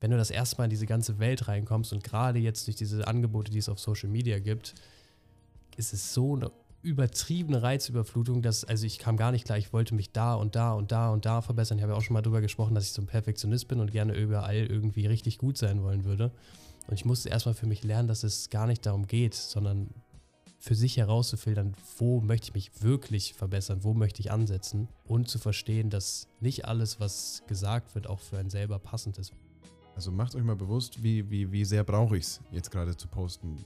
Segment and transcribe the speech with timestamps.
[0.00, 3.06] wenn du das erste Mal in diese ganze Welt reinkommst und gerade jetzt durch diese
[3.06, 4.74] Angebote, die es auf Social Media gibt,
[5.76, 6.50] ist es so eine
[6.82, 10.72] übertriebene Reizüberflutung, dass, also ich kam gar nicht klar, ich wollte mich da und da
[10.72, 11.78] und da und da verbessern.
[11.78, 13.90] Ich habe ja auch schon mal drüber gesprochen, dass ich so ein Perfektionist bin und
[13.90, 16.30] gerne überall irgendwie richtig gut sein wollen würde.
[16.86, 19.90] Und ich musste erstmal für mich lernen, dass es gar nicht darum geht, sondern
[20.58, 25.38] für sich herauszufiltern, wo möchte ich mich wirklich verbessern, wo möchte ich ansetzen und zu
[25.38, 29.32] verstehen, dass nicht alles, was gesagt wird, auch für einen selber passend ist.
[29.96, 33.08] Also macht euch mal bewusst, wie, wie, wie sehr brauche ich es jetzt gerade zu
[33.08, 33.64] posten.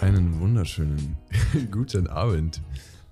[0.00, 1.16] Einen wunderschönen
[1.70, 2.60] guten Abend.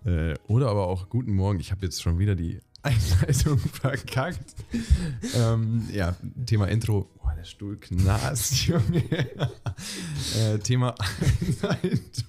[0.05, 1.61] Äh, oder aber auch guten Morgen.
[1.61, 4.57] Ich habe jetzt schon wieder die Einleitung verkackt.
[5.37, 7.09] ähm, ja, Thema Intro.
[7.47, 9.05] Stuhl knast, Junge.
[10.39, 10.95] äh, Thema
[11.63, 12.27] Einleitung.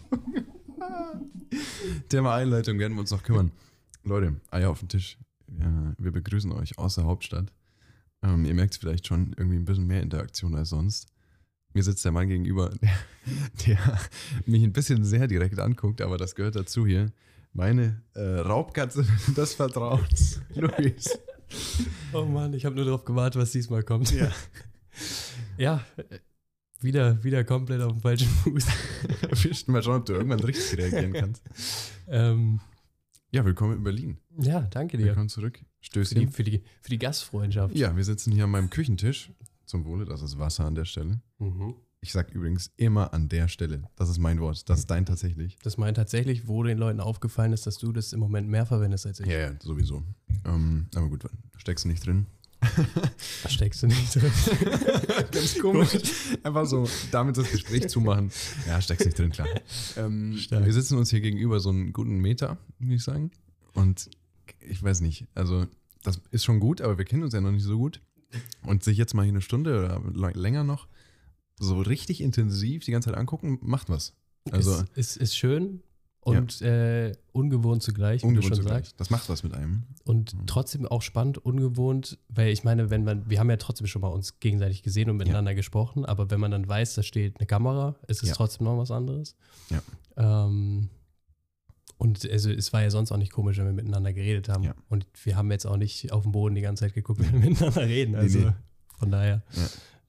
[2.09, 3.51] Thema Einleitung werden wir uns noch kümmern.
[4.03, 5.17] Leute, Eier auf den Tisch.
[5.59, 7.51] Ja, wir begrüßen euch aus der Hauptstadt.
[8.23, 11.07] Ähm, ihr merkt es vielleicht schon, irgendwie ein bisschen mehr Interaktion als sonst.
[11.73, 12.97] Mir sitzt der Mann gegenüber, der,
[13.65, 13.99] der
[14.45, 17.11] mich ein bisschen sehr direkt anguckt, aber das gehört dazu hier.
[17.53, 21.17] Meine äh, Raubkatze des Vertrauens, Luis.
[22.13, 24.11] Oh Mann, ich habe nur darauf gewartet, was diesmal kommt.
[24.11, 24.31] Ja.
[25.57, 25.83] Ja,
[26.79, 28.65] wieder, wieder komplett auf dem falschen Fuß.
[29.21, 31.43] Erwischt mal schauen, ob du irgendwann richtig reagieren kannst.
[32.07, 32.59] ähm,
[33.31, 34.17] Ja, willkommen in Berlin.
[34.39, 35.07] ja, danke dir.
[35.07, 35.57] Willkommen zurück.
[35.57, 36.31] Für die, Stößchen.
[36.31, 37.75] für, die, für die Gastfreundschaft.
[37.75, 39.31] Ja, wir sitzen hier an meinem Küchentisch.
[39.65, 41.19] Zum Wohle, das ist Wasser an der Stelle.
[41.39, 41.75] Mhm.
[41.99, 43.89] Ich sag übrigens immer an der Stelle.
[43.95, 44.69] Das ist mein Wort.
[44.69, 45.57] Das ist dein tatsächlich.
[45.63, 49.07] Das meint tatsächlich, wo den Leuten aufgefallen ist, dass du das im Moment mehr verwendest
[49.07, 49.25] als ich.
[49.25, 50.03] Ja, ja, sowieso.
[50.45, 51.25] Ähm, aber gut,
[51.57, 52.27] steckst du nicht drin.
[53.43, 54.31] Da steckst du nicht drin.
[55.31, 55.89] Ganz komisch.
[56.43, 58.31] Einfach so damit das Gespräch zumachen.
[58.67, 59.47] Ja, steckst nicht drin, klar.
[59.95, 63.31] Ähm, wir sitzen uns hier gegenüber so einen guten Meter, würde ich sagen.
[63.73, 64.09] Und
[64.59, 65.67] ich weiß nicht, also
[66.03, 68.01] das ist schon gut, aber wir kennen uns ja noch nicht so gut.
[68.63, 70.87] Und sich jetzt mal hier eine Stunde oder länger noch
[71.59, 74.13] so richtig intensiv die ganze Zeit angucken, macht was.
[74.51, 75.81] Also ist, ist, ist schön
[76.27, 78.85] und äh, ungewohnt zugleich, wie ungewohnt du schon zugleich.
[78.85, 78.99] sagst.
[78.99, 79.83] Das macht was mit einem.
[80.03, 80.45] Und Mhm.
[80.47, 84.09] trotzdem auch spannend, ungewohnt, weil ich meine, wenn man, wir haben ja trotzdem schon mal
[84.09, 87.95] uns gegenseitig gesehen und miteinander gesprochen, aber wenn man dann weiß, da steht eine Kamera,
[88.07, 88.35] ist es Ja.
[88.35, 89.35] trotzdem noch was anderes.
[89.69, 89.81] Ja.
[90.45, 90.89] Ähm,
[91.97, 94.63] und also es war ja sonst auch nicht komisch, wenn wir miteinander geredet haben.
[94.63, 94.75] Ja.
[94.89, 97.49] Und wir haben jetzt auch nicht auf den Boden die ganze Zeit geguckt, wenn wir
[97.49, 98.15] miteinander reden.
[98.15, 98.51] Also nee.
[98.99, 99.41] von daher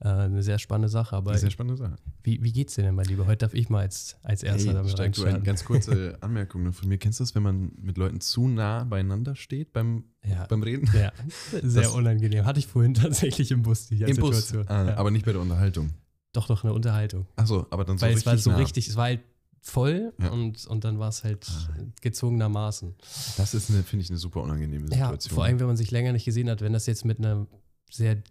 [0.00, 1.16] äh, eine sehr spannende Sache.
[1.16, 1.96] Aber eine spannende Sache.
[2.22, 3.26] wie, wie geht's dir denn, mein Lieber?
[3.26, 6.62] Heute darf ich mal als, als erster Hey, damit steig du eine ganz kurze Anmerkung
[6.62, 6.98] noch von mir.
[6.98, 10.46] Kennst du das, wenn man mit Leuten zu nah beieinander steht beim, Ja.
[10.46, 10.88] beim Reden?
[10.94, 11.12] Ja,
[11.62, 12.44] sehr Das- unangenehm.
[12.44, 14.36] Hatte ich vorhin tatsächlich im Bus, die Im Bus.
[14.48, 14.68] Situation.
[14.68, 14.96] Ah, ja.
[14.96, 15.90] Aber nicht bei der Unterhaltung.
[16.32, 17.26] doch, doch eine Unterhaltung.
[17.36, 18.56] Achso, aber dann so Weil richtig es war so nah.
[18.56, 19.20] richtig, es war halt
[19.60, 20.28] voll Ja.
[20.30, 21.74] und, und dann war es halt Ah.
[22.00, 22.94] gezwungenermaßen.
[23.36, 25.34] Das ist, finde ich, eine super unangenehme Ja, Situation.
[25.34, 27.46] vor allem, wenn man sich länger nicht gesehen hat, wenn das jetzt mit einer
[27.90, 28.22] sehr,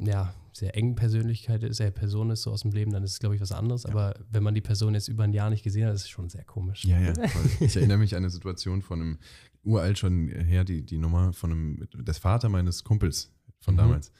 [0.00, 3.18] ja, sehr engen Persönlichkeit ist, sehr Person ist, so aus dem Leben, dann ist es,
[3.18, 3.84] glaube ich, was anderes.
[3.86, 6.28] Aber wenn man die Person jetzt über ein Jahr nicht gesehen hat, ist es schon
[6.30, 6.84] sehr komisch.
[6.84, 7.50] Ja, ja, voll.
[7.60, 9.18] Ich erinnere mich an eine Situation von einem
[9.64, 13.78] uralt schon her, die, die Nummer von einem, des Vater meines Kumpels von Mhm.
[13.78, 14.12] damals.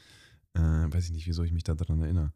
[0.54, 2.32] Äh, weiß ich nicht, wieso ich mich daran erinnere.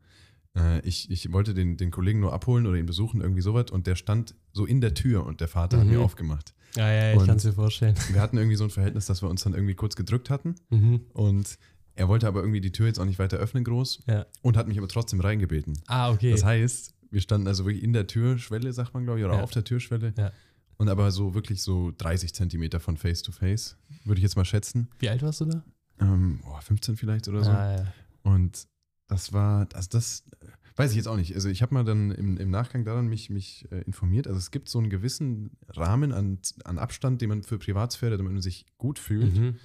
[0.56, 3.86] Äh, ich, ich wollte den, den Kollegen nur abholen oder ihn besuchen, irgendwie sowas, und
[3.86, 5.92] der stand so in der Tür und der Vater hat Mhm.
[5.92, 6.54] mir aufgemacht.
[6.76, 7.96] Ja, ja, ja ich kann es mir vorstellen.
[8.12, 11.00] Wir hatten irgendwie so ein Verhältnis, dass wir uns dann irgendwie kurz gedrückt hatten Mhm.
[11.12, 11.58] und
[12.00, 14.26] er wollte aber irgendwie die Tür jetzt auch nicht weiter öffnen groß Ja.
[14.42, 15.78] und hat mich aber trotzdem reingebeten.
[15.86, 16.30] Ah, okay.
[16.32, 19.42] Das heißt, wir standen also wirklich in der Türschwelle, sagt man, glaube ich, oder Ja.
[19.42, 20.14] auf der Türschwelle.
[20.16, 20.32] Ja.
[20.78, 24.46] Und aber so wirklich so 30 Zentimeter von Face to Face, würde ich jetzt mal
[24.46, 24.88] schätzen.
[24.98, 25.62] Wie alt warst du da?
[26.00, 27.50] Ähm, boah, 15 vielleicht oder so.
[27.50, 27.92] Ah, ja.
[28.22, 28.66] Und
[29.06, 30.46] das war, also das äh,
[30.76, 31.34] weiß ich jetzt auch nicht.
[31.34, 34.26] Also ich habe mal dann im, im Nachgang daran mich, mich äh, informiert.
[34.26, 38.32] Also es gibt so einen gewissen Rahmen an, an Abstand, den man für Privatsphäre, damit
[38.32, 39.56] man sich gut fühlt, Mhm.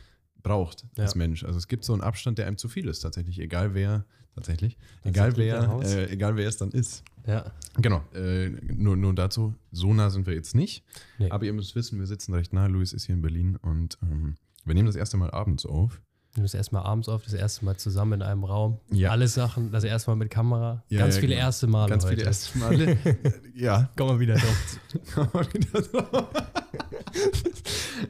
[0.46, 1.04] Braucht Ja.
[1.04, 1.44] als Mensch.
[1.44, 3.40] Also es gibt so einen Abstand, der einem zu viel ist, tatsächlich.
[3.40, 4.78] Egal wer, tatsächlich.
[5.04, 7.04] Egal wer, äh, egal wer es dann ist.
[7.26, 7.52] Ja.
[7.82, 10.84] Genau, äh, nur, nur dazu, so nah sind wir jetzt nicht.
[11.18, 11.32] Nee.
[11.32, 12.68] Aber ihr müsst wissen, wir sitzen recht nah.
[12.68, 16.02] Luis ist hier in Berlin und ähm, wir nehmen das erste Mal abends auf.
[16.36, 18.80] Du bist erstmal abends auf, das erste Mal zusammen in einem Raum.
[18.92, 19.12] Ja.
[19.12, 20.84] Alle Sachen, das erste Mal mit Kamera.
[20.90, 21.46] Ja, Ganz ja, viele genau.
[21.46, 22.16] erste Male Ganz heute.
[22.16, 22.98] viele erste Male.
[23.56, 24.80] ja, Komm mal wieder drauf.
[25.14, 26.28] Kann man wieder drauf.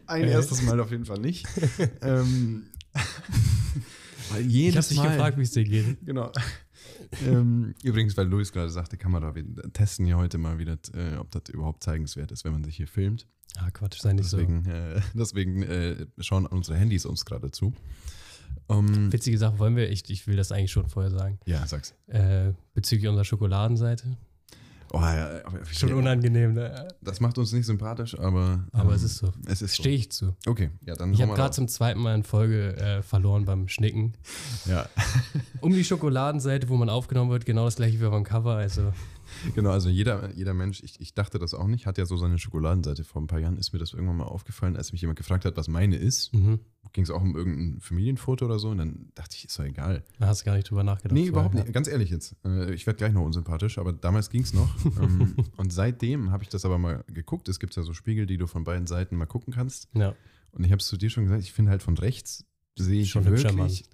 [0.08, 0.32] Ein Äh.
[0.32, 1.46] erstes Mal auf jeden Fall nicht.
[2.02, 2.68] ähm,
[4.40, 5.98] Ich habe dich Mal, gefragt, wie es dir geht.
[6.06, 6.32] Genau.
[7.26, 9.44] ähm, übrigens, weil Luis gerade sagte, Kamera, wir
[9.74, 12.88] testen hier heute mal wieder, äh, ob das überhaupt zeigenswert ist, wenn man sich hier
[12.88, 13.28] filmt.
[13.58, 17.74] Ah, Quatsch, sei nicht Deswegen, äh, deswegen äh, schauen unsere Handys uns gerade zu.
[18.68, 21.94] Ähm, Witzige Sache, wollen wir, ich, ich will das eigentlich schon vorher sagen, ja, sag's.
[22.08, 24.18] äh, bezüglich unserer Schokoladenseite.
[24.98, 25.42] Oh, ja,
[25.74, 26.88] Schon unangenehm, ne?
[27.02, 28.64] Das macht uns nicht sympathisch, aber.
[28.72, 29.34] Aber ähm, es ist so.
[29.46, 29.84] Es ist so.
[29.84, 30.38] Stehe ich zu.
[30.48, 34.14] Okay, ja, dann Ich habe gerade zum zweiten Mal in Folge äh, verloren beim Schnicken.
[34.66, 34.88] Ja,
[35.60, 38.56] Um die Schokoladenseite, wo man aufgenommen wird, genau das gleiche wie beim Cover.
[38.56, 38.94] Also,
[39.56, 39.72] genau.
[39.72, 43.04] Also jeder, jeder Mensch, ich, ich dachte das auch nicht, hat ja so seine Schokoladenseite.
[43.04, 45.58] Vor ein paar Jahren ist mir das irgendwann mal aufgefallen, als mich jemand gefragt hat,
[45.58, 46.34] was meine ist.
[46.34, 46.60] mhm.
[46.94, 48.70] Ging es auch um irgendein Familienfoto oder so.
[48.70, 50.06] Und dann dachte ich, ist doch egal.
[50.18, 51.14] da hast du gar nicht drüber nachgedacht.
[51.14, 51.64] Nee, vorher, überhaupt ja.
[51.64, 51.74] nicht.
[51.74, 52.38] Ganz ehrlich jetzt.
[52.46, 54.74] Äh, Ich werde gleich noch unsympathisch, aber damals ging es noch.
[55.02, 57.50] Ähm, Und seitdem habe ich das aber mal geguckt.
[57.50, 59.90] Es gibt ja so Spiegel, die du von beiden Seiten mal gucken kannst.
[59.94, 60.16] Ja,
[60.52, 62.46] Und ich habe es zu dir schon gesagt, ich finde halt von rechts
[62.78, 63.86] sehe ich Schon wirklich.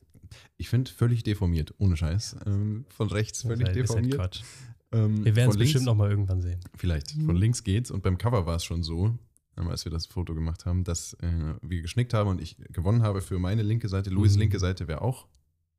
[0.58, 2.38] Ich finde völlig deformiert, ohne Scheiß.
[2.46, 4.16] Ähm, von rechts völlig deformiert.
[4.16, 4.44] Quatsch.
[4.92, 6.60] Ähm, Wir werden es bestimmt noch mal irgendwann sehen.
[6.76, 7.16] Vielleicht.
[7.16, 7.26] Mhm.
[7.26, 7.92] Von links geht's.
[7.92, 9.18] Und beim Cover war es schon so,
[9.58, 13.04] ähm, als wir das Foto gemacht haben, dass äh, wir geschnickt haben und ich gewonnen
[13.04, 14.10] habe für meine linke Seite.
[14.10, 14.40] Louis' Mhm.
[14.42, 15.28] linke Seite wäre auch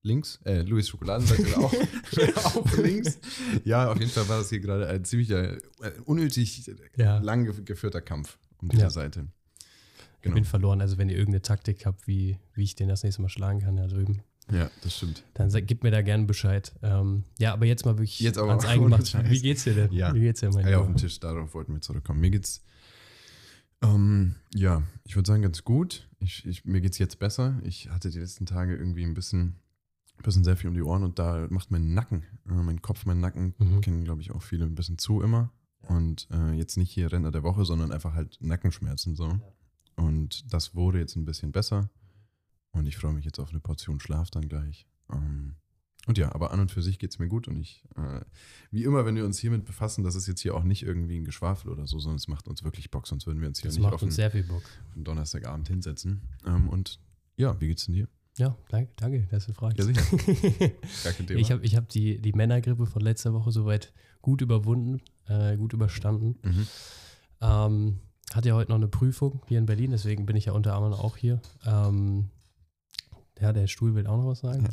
[0.03, 0.41] links.
[0.44, 1.73] Äh, Louis' Schokoladenseite wäre auch,
[2.12, 3.19] wär auch links.
[3.64, 5.59] Ja, auf jeden Fall war das hier gerade ein ziemlicher, äh,
[6.05, 7.19] unnötig Ja.
[7.19, 8.91] lang gef- geführter Kampf um diese Ja.
[8.91, 9.26] Seite.
[10.17, 10.35] Ich Genau.
[10.37, 10.81] bin verloren.
[10.81, 13.76] Also, wenn ihr irgendeine Taktik habt, wie, wie ich den das nächste Mal schlagen kann,
[13.76, 15.22] da drüben, Ja, das stimmt.
[15.34, 16.72] dann gib mir da gerne Bescheid.
[16.82, 19.22] Ähm, ja, aber jetzt mal wirklich Jetzt aber ans Eingemachte.
[19.30, 19.92] Wie geht's dir denn?
[19.92, 20.12] Ja.
[20.14, 22.20] Wie geht's dir, mein Eier auf dem Tisch, darauf wollten wir zurückkommen.
[22.20, 22.62] Mir geht's,
[23.82, 26.08] ähm, ja, ich würde sagen, ganz gut.
[26.18, 27.60] Ich, ich, mir geht's jetzt besser.
[27.64, 29.56] Ich hatte die letzten Tage irgendwie ein bisschen,
[30.18, 33.06] ein bisschen sehr viel um die Ohren und da macht mein Nacken, äh, mein Kopf,
[33.06, 33.80] mein Nacken, Mhm.
[33.80, 35.50] kennen, glaube ich, auch viele ein bisschen zu immer.
[35.88, 39.40] Und äh, jetzt nicht hier Renner der Woche, sondern einfach halt Nackenschmerzen so.
[39.96, 41.90] Und das wurde jetzt ein bisschen besser.
[42.72, 44.86] Und ich freue mich jetzt auf eine Portion Schlaf dann gleich.
[45.12, 45.56] Ähm,
[46.06, 48.20] und ja, aber an und für sich geht es mir gut und ich, äh,
[48.72, 51.24] wie immer, wenn wir uns hiermit befassen, das ist jetzt hier auch nicht irgendwie ein
[51.24, 53.76] Geschwafel oder so, sondern es macht uns wirklich Bock, sonst würden wir uns hier Das
[53.76, 54.62] nicht macht auf uns einen, sehr viel Bock.
[54.94, 56.22] einen Donnerstagabend hinsetzen.
[56.44, 56.98] Ähm, und
[57.36, 58.08] ja, wie geht's denn dir?
[58.36, 59.78] Ja, danke, danke dass du fragst.
[59.78, 60.02] Ja, sicher.
[61.04, 61.40] Gar kein Thema.
[61.40, 63.92] ich habe ich hab die, die Männergrippe von letzter Woche soweit
[64.22, 66.38] gut überwunden, äh, gut überstanden.
[66.42, 66.66] mhm.
[67.40, 68.00] Ähm,
[68.32, 70.94] hatte ja heute noch eine Prüfung hier in Berlin, deswegen bin ich ja unter anderem
[70.94, 71.42] auch hier.
[71.66, 72.30] Ähm,
[73.42, 74.68] ja, der Stuhl will auch noch was sagen.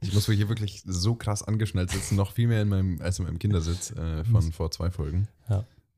[0.00, 3.26] Ich muss hier wirklich so krass angeschnallt sitzen, noch viel mehr in meinem, als in
[3.26, 5.28] meinem Kindersitz äh, von vor zwei Folgen.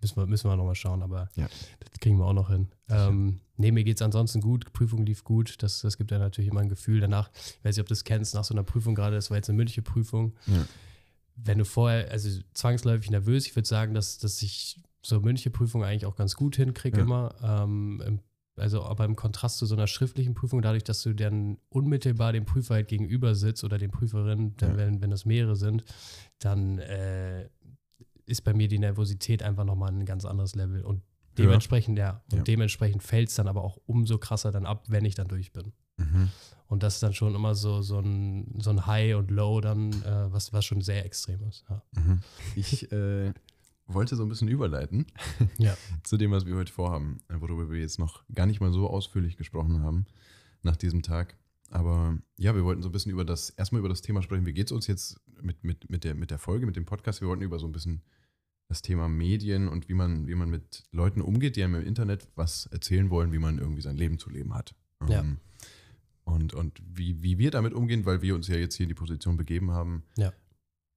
[0.01, 1.49] müssen, wir, müssen wir nochmal schauen, aber Ja.
[1.81, 2.69] das kriegen wir auch noch hin.
[2.91, 4.73] Ähm, nee, mir geht es ansonsten gut.
[4.73, 5.63] Prüfung lief gut.
[5.63, 7.31] Das, das gibt ja natürlich immer ein Gefühl danach.
[7.35, 9.49] Ich weiß nicht, ob du das kennst, nach so einer Prüfung gerade, das war jetzt
[9.49, 10.35] eine mündliche Prüfung.
[10.47, 10.67] Ja.
[11.37, 15.83] Wenn du vorher, also zwangsläufig nervös, ich würde sagen, dass, dass ich so mündliche Prüfung
[15.85, 17.03] eigentlich auch ganz gut hinkriege Ja.
[17.05, 17.35] immer.
[17.43, 18.21] Ähm, im,
[18.57, 22.45] also aber im Kontrast zu so einer schriftlichen Prüfung, dadurch, dass du dann unmittelbar dem
[22.45, 24.77] Prüfer halt gegenüber sitzt oder den Prüferin, dann, Ja.
[24.77, 25.85] wenn, wenn das mehrere sind,
[26.39, 27.49] dann äh,
[28.27, 30.83] ist bei mir die Nervosität einfach nochmal ein ganz anderes Level.
[30.85, 31.03] Und
[31.39, 32.45] dementsprechend, ja, und Ja.
[32.45, 35.73] dementsprechend fällt es dann aber auch umso krasser dann ab, wenn ich dann durch bin.
[35.97, 36.29] Mhm.
[36.67, 39.93] Und das ist dann schon immer so, so, ein, so ein High und Low dann,
[40.03, 41.65] äh, was, was schon sehr extrem ist.
[41.69, 41.83] Ja.
[41.93, 42.21] Mhm.
[42.55, 43.33] Ich äh,
[43.87, 45.07] wollte so ein bisschen überleiten
[45.59, 45.77] Ja.
[46.03, 49.37] zu dem, was wir heute vorhaben, worüber wir jetzt noch gar nicht mal so ausführlich
[49.37, 50.07] gesprochen haben
[50.63, 51.37] nach diesem Tag.
[51.71, 54.45] Aber ja, wir wollten so ein bisschen über das, erstmal über das Thema sprechen.
[54.47, 57.21] Wie geht es uns jetzt mit, mit, mit, der, mit der Folge, mit dem Podcast?
[57.23, 58.03] Wir wollten über so ein bisschen
[58.69, 62.29] das Thema Medien und wie man, wie man mit Leuten umgeht, die einem im Internet
[62.37, 64.75] was erzählen wollen, wie man irgendwie sein Leben zu leben hat.
[65.09, 65.21] Ja.
[65.21, 65.39] Ähm,
[66.25, 68.95] Und, und wie, wie wir damit umgehen, weil wir uns ja jetzt hier in die
[68.95, 70.33] Position begeben haben, Ja.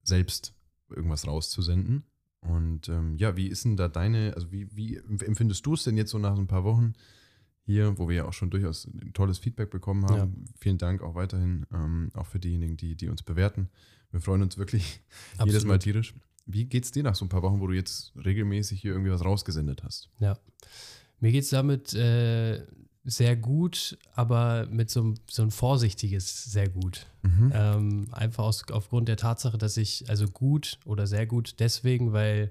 [0.04, 0.54] selbst
[0.88, 2.04] irgendwas rauszusenden.
[2.40, 5.96] Und ähm, ja, wie ist denn da deine, also wie, wie empfindest du es denn
[5.96, 6.92] jetzt so nach so ein paar Wochen
[7.64, 10.44] hier, wo wir ja auch schon durchaus tolles Feedback bekommen haben?
[10.58, 13.68] Vielen Dank auch weiterhin, ähm, auch für diejenigen, die, die uns bewerten.
[14.12, 15.00] Wir freuen uns wirklich
[15.44, 16.14] jedes Mal tierisch.
[16.46, 19.24] Wie geht's dir nach so ein paar Wochen, wo du jetzt regelmäßig hier irgendwie was
[19.24, 20.10] rausgesendet hast?
[20.20, 20.38] Ja.
[21.18, 22.64] Mir geht es damit äh,
[23.08, 27.06] sehr gut, aber mit so, einem- so ein vorsichtiges sehr gut.
[27.22, 27.52] Mhm.
[27.54, 32.50] Ähm, einfach aus, aufgrund der Tatsache, dass ich, also gut oder sehr gut, deswegen, weil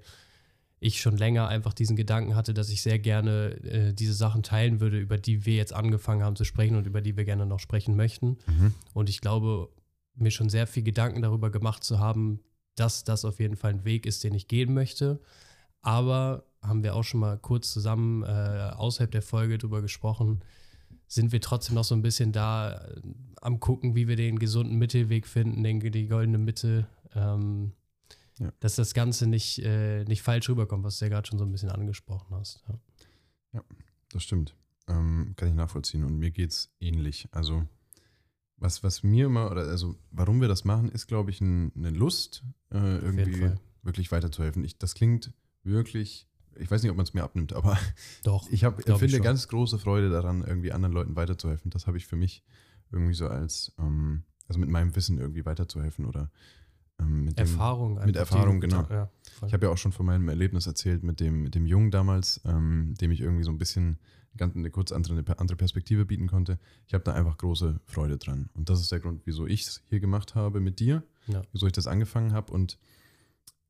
[0.79, 4.79] ich schon länger einfach diesen Gedanken hatte, dass ich sehr gerne äh, diese Sachen teilen
[4.79, 7.59] würde, über die wir jetzt angefangen haben zu sprechen und über die wir gerne noch
[7.59, 8.37] sprechen möchten.
[8.47, 8.73] Mhm.
[8.93, 9.69] Und ich glaube,
[10.15, 12.39] mir schon sehr viel Gedanken darüber gemacht zu haben,
[12.75, 15.19] dass das auf jeden Fall ein Weg ist, den ich gehen möchte.
[15.81, 20.41] Aber haben wir auch schon mal kurz zusammen äh, außerhalb der Folge drüber gesprochen,
[21.07, 23.01] sind wir trotzdem noch so ein bisschen da äh,
[23.41, 27.73] am gucken, wie wir den gesunden Mittelweg finden, den, die goldene Mitte, ähm,
[28.39, 28.51] Ja.
[28.59, 31.51] dass das Ganze nicht, äh, nicht falsch rüberkommt, was du ja gerade schon so ein
[31.51, 32.63] bisschen angesprochen hast.
[33.53, 33.63] Ja.
[34.11, 34.55] Das stimmt.
[34.87, 36.03] Ähm, kann ich nachvollziehen.
[36.03, 37.27] Und mir geht's ähnlich.
[37.31, 37.63] Also,
[38.57, 41.89] was, was mir immer, oder also, warum wir das machen, ist, glaube ich, ein, eine
[41.91, 43.51] Lust, äh, irgendwie
[43.83, 44.63] wirklich weiterzuhelfen.
[44.63, 45.31] Ich, das klingt
[45.63, 47.77] wirklich, ich weiß nicht, ob man es mir abnimmt, aber
[48.23, 48.45] Doch.
[48.51, 49.21] ich ich empfinde schon.
[49.21, 51.71] ganz große Freude daran, irgendwie anderen Leuten weiterzuhelfen.
[51.71, 52.43] Das habe ich für mich
[52.91, 56.29] irgendwie so als, ähm, also mit meinem Wissen irgendwie weiterzuhelfen oder
[56.99, 57.95] ähm, mit dem, Erfahrung.
[57.95, 58.85] mit einfach, Erfahrung, genau.
[58.89, 59.09] Ja.
[59.45, 62.41] Ich habe ja auch schon von meinem Erlebnis erzählt mit dem, mit dem Jungen damals,
[62.45, 63.99] ähm, dem ich irgendwie so ein bisschen
[64.37, 66.59] ganz eine kurz andere, eine andere Perspektive bieten konnte.
[66.87, 68.49] Ich habe da einfach große Freude dran.
[68.53, 71.41] Und das ist der Grund, wieso ich es hier gemacht habe mit dir, Ja.
[71.51, 72.51] wieso ich das angefangen habe.
[72.51, 72.77] Und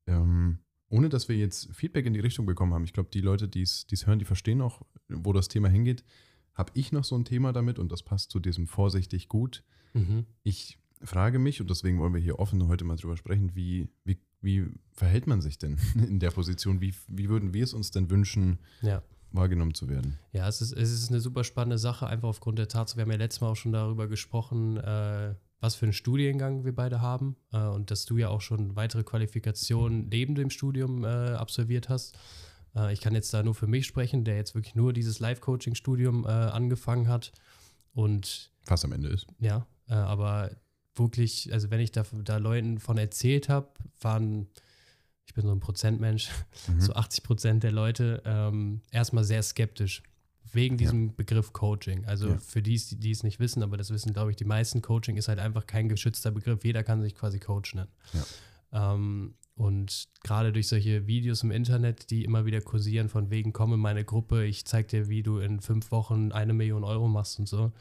[0.08, 0.60] ähm,
[0.96, 3.62] ohne dass wir jetzt Feedback in die Richtung bekommen haben, ich glaube, die Leute, die
[3.64, 6.04] es hören, die verstehen auch, wo das Thema hingeht.
[6.54, 9.64] Habe ich noch so ein Thema damit und das passt zu diesem vorsichtig gut.
[9.94, 10.26] Mhm.
[10.44, 14.18] Ich frage mich, und deswegen wollen wir hier offen heute mal drüber sprechen, wie, wie,
[14.42, 16.80] wie verhält man sich denn in der Position?
[16.82, 19.04] Wie, wie würden wir es uns denn wünschen, Ja.
[19.32, 20.18] wahrgenommen zu werden?
[20.32, 23.12] Ja, es ist, es ist eine super spannende Sache, einfach aufgrund der Tatsache, wir haben
[23.12, 25.36] ja letztes Mal auch schon darüber gesprochen, äh,
[25.66, 29.04] was für einen Studiengang wir beide haben äh, und dass du ja auch schon weitere
[29.04, 32.16] Qualifikationen neben dem Studium äh, absolviert hast.
[32.76, 36.26] Äh, ich kann jetzt da nur für mich sprechen, der jetzt wirklich nur dieses Live-Coaching-Studium
[36.26, 37.32] äh, angefangen hat
[37.94, 39.26] und Was am Ende ist.
[39.40, 40.52] ja, äh, aber
[40.96, 43.70] wirklich, also wenn ich da, da Leuten von erzählt habe,
[44.00, 44.48] waren,
[45.26, 46.30] ich bin so ein Prozentmensch,
[46.68, 46.80] Mhm.
[46.82, 50.04] so 80 Prozent der Leute ähm, erstmal sehr skeptisch.
[50.56, 52.06] Wegen diesem Begriff Coaching.
[52.06, 52.38] Also Ja.
[52.40, 55.28] für die, die es nicht wissen, aber das wissen, glaube ich, die meisten, Coaching ist
[55.28, 56.64] halt einfach kein geschützter Begriff.
[56.64, 57.90] Jeder kann sich quasi Coach nennen.
[58.72, 63.74] Ähm, und gerade durch solche Videos im Internet, die immer wieder kursieren, von wegen, komm
[63.74, 67.40] in meine Gruppe, ich zeig dir, wie du in fünf Wochen eine Million Euro machst
[67.40, 67.72] und so,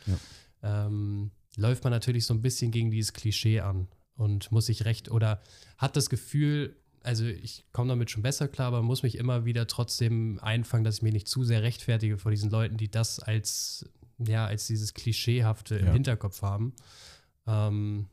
[0.62, 5.10] ähm, läuft man natürlich so ein bisschen gegen dieses Klischee an und muss sich recht
[5.10, 5.40] oder
[5.78, 9.66] hat das Gefühl, also ich komme damit schon besser klar, aber muss mich immer wieder
[9.66, 13.88] trotzdem einfangen, dass ich mich nicht zu sehr rechtfertige vor diesen Leuten, die das als,
[14.18, 15.92] ja, als dieses Klischeehafte im Ja.
[15.92, 16.74] Hinterkopf haben.
[17.46, 18.06] Ähm,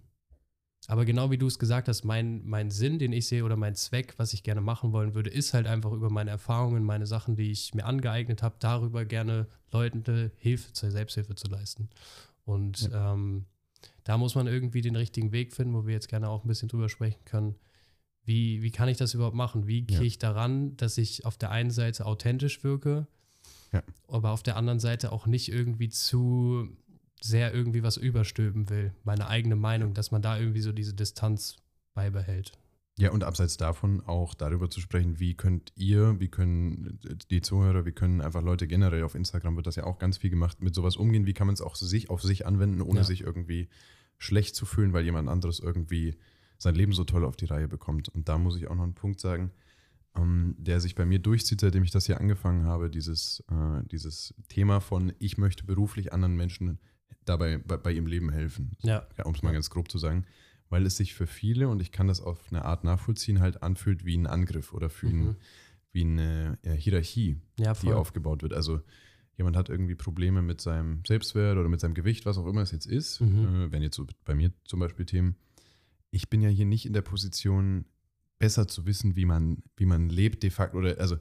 [0.87, 3.75] aber genau wie du es gesagt hast, mein, mein Sinn, den ich sehe oder mein
[3.75, 7.35] Zweck, was ich gerne machen wollen würde, ist halt einfach über meine Erfahrungen, meine Sachen,
[7.35, 11.89] die ich mir angeeignet habe, darüber gerne Leuten Hilfe zur Selbsthilfe zu leisten.
[12.43, 13.45] Und ähm,
[14.03, 16.67] da muss man irgendwie den richtigen Weg finden, wo wir jetzt gerne auch ein bisschen
[16.67, 17.55] drüber sprechen können.
[18.23, 19.67] Wie, wie kann ich das überhaupt machen?
[19.67, 20.07] Wie kriege Ja.
[20.07, 23.07] ich daran, dass ich auf der einen Seite authentisch wirke,
[23.73, 23.81] Ja.
[24.07, 26.69] aber auf der anderen Seite auch nicht irgendwie zu
[27.21, 31.57] sehr irgendwie was überstülpen will, meine eigene Meinung, dass man da irgendwie so diese Distanz
[31.93, 32.51] beibehält.
[32.97, 36.99] Ja, und abseits davon auch darüber zu sprechen, wie könnt ihr, wie können
[37.31, 40.29] die Zuhörer, wie können einfach Leute generell auf Instagram wird das ja auch ganz viel
[40.29, 43.03] gemacht, mit sowas umgehen, wie kann man es auch sich auf sich anwenden, ohne Ja.
[43.05, 43.69] sich irgendwie
[44.17, 46.15] schlecht zu fühlen, weil jemand anderes irgendwie
[46.61, 48.09] sein Leben so toll auf die Reihe bekommt.
[48.09, 49.51] Und da muss ich auch noch einen Punkt sagen,
[50.15, 54.35] ähm, der sich bei mir durchzieht, seitdem ich das hier angefangen habe, dieses, äh, dieses
[54.47, 56.79] Thema von, ich möchte beruflich anderen Menschen
[57.25, 58.77] dabei bei, bei ihrem Leben helfen.
[58.83, 59.07] Ja.
[59.17, 60.25] ja um es mal ganz grob zu sagen,
[60.69, 64.05] weil es sich für viele, und ich kann das auf eine Art nachvollziehen, halt anfühlt
[64.05, 65.29] wie ein Angriff oder für Mhm.
[65.29, 65.35] ein,
[65.93, 68.53] wie eine ja, Hierarchie, Ja, die aufgebaut wird.
[68.53, 68.81] Also
[69.35, 72.71] jemand hat irgendwie Probleme mit seinem Selbstwert oder mit seinem Gewicht, was auch immer es
[72.71, 73.19] jetzt ist.
[73.19, 73.45] Mhm.
[73.45, 75.35] Äh, wenn jetzt so bei mir zum Beispiel Themen.
[76.11, 77.85] Ich bin ja hier nicht in der Position,
[78.41, 80.77] besser zu wissen, wie man, wie man lebt de facto.
[80.77, 81.17] Oder also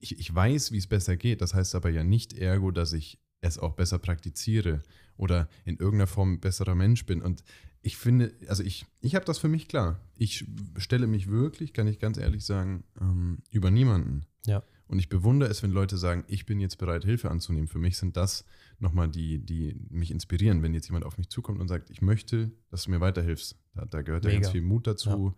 [0.00, 1.40] ich, ich weiß, wie es besser geht.
[1.40, 4.82] Das heißt aber ja nicht ergo, dass ich es auch besser praktiziere
[5.16, 7.22] oder in irgendeiner Form besserer Mensch bin.
[7.22, 7.44] Und
[7.80, 10.00] ich finde, also ich, ich habe das für mich klar.
[10.16, 10.46] Ich
[10.78, 14.26] stelle mich wirklich, kann ich ganz ehrlich sagen, ähm, über niemanden.
[14.46, 14.62] Ja.
[14.94, 17.66] Und ich bewundere es, wenn Leute sagen, ich bin jetzt bereit, Hilfe anzunehmen.
[17.66, 18.44] Für mich sind das
[18.78, 22.52] nochmal die, die mich inspirieren, wenn jetzt jemand auf mich zukommt und sagt, ich möchte,
[22.70, 23.56] dass du mir weiterhilfst.
[23.74, 24.42] Da, da gehört ja Mega.
[24.42, 25.34] ganz viel Mut dazu.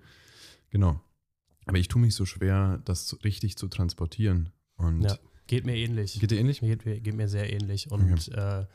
[0.68, 1.00] Genau.
[1.64, 4.50] Aber ich tue mich so schwer, das richtig zu transportieren.
[4.76, 5.16] Und Ja.
[5.46, 6.20] Geht mir ähnlich.
[6.20, 6.60] geht dir ähnlich?
[6.60, 7.90] Mir geht, mir- geht mir sehr ähnlich.
[7.90, 8.66] Und äh,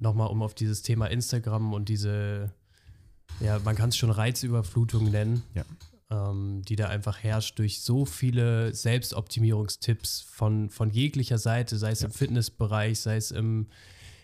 [0.00, 2.52] nochmal, um auf dieses Thema Instagram und diese,
[3.38, 5.64] ja, man kann es schon Reizüberflutung nennen, Ja.
[6.10, 12.02] Ähm, die da einfach herrscht durch so viele Selbstoptimierungstipps von, von jeglicher Seite, sei es
[12.02, 13.66] im Fitnessbereich, sei es im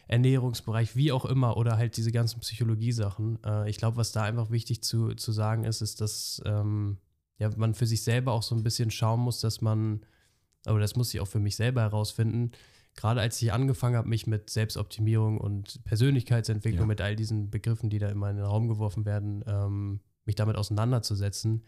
[0.08, 3.38] Ernährungsbereich, wie auch immer, oder halt diese ganzen Psychologiesachen.
[3.44, 6.98] Äh, ich glaube, was da einfach wichtig zu, zu sagen ist, ist, dass ähm,
[7.38, 10.04] ja, man für sich selber auch so ein bisschen schauen muss, dass man,
[10.66, 12.52] aber das muss ich auch für mich selber herausfinden,
[12.96, 16.86] gerade als ich angefangen habe, mich mit Selbstoptimierung und Persönlichkeitsentwicklung, Ja.
[16.86, 20.56] mit all diesen Begriffen, die da immer in den Raum geworfen werden, ähm, mich damit
[20.56, 21.62] auseinanderzusetzen,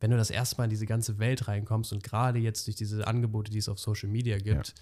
[0.00, 3.06] wenn du das erste Mal in diese ganze Welt reinkommst und gerade jetzt durch diese
[3.06, 4.74] Angebote, die es auf Social Media gibt,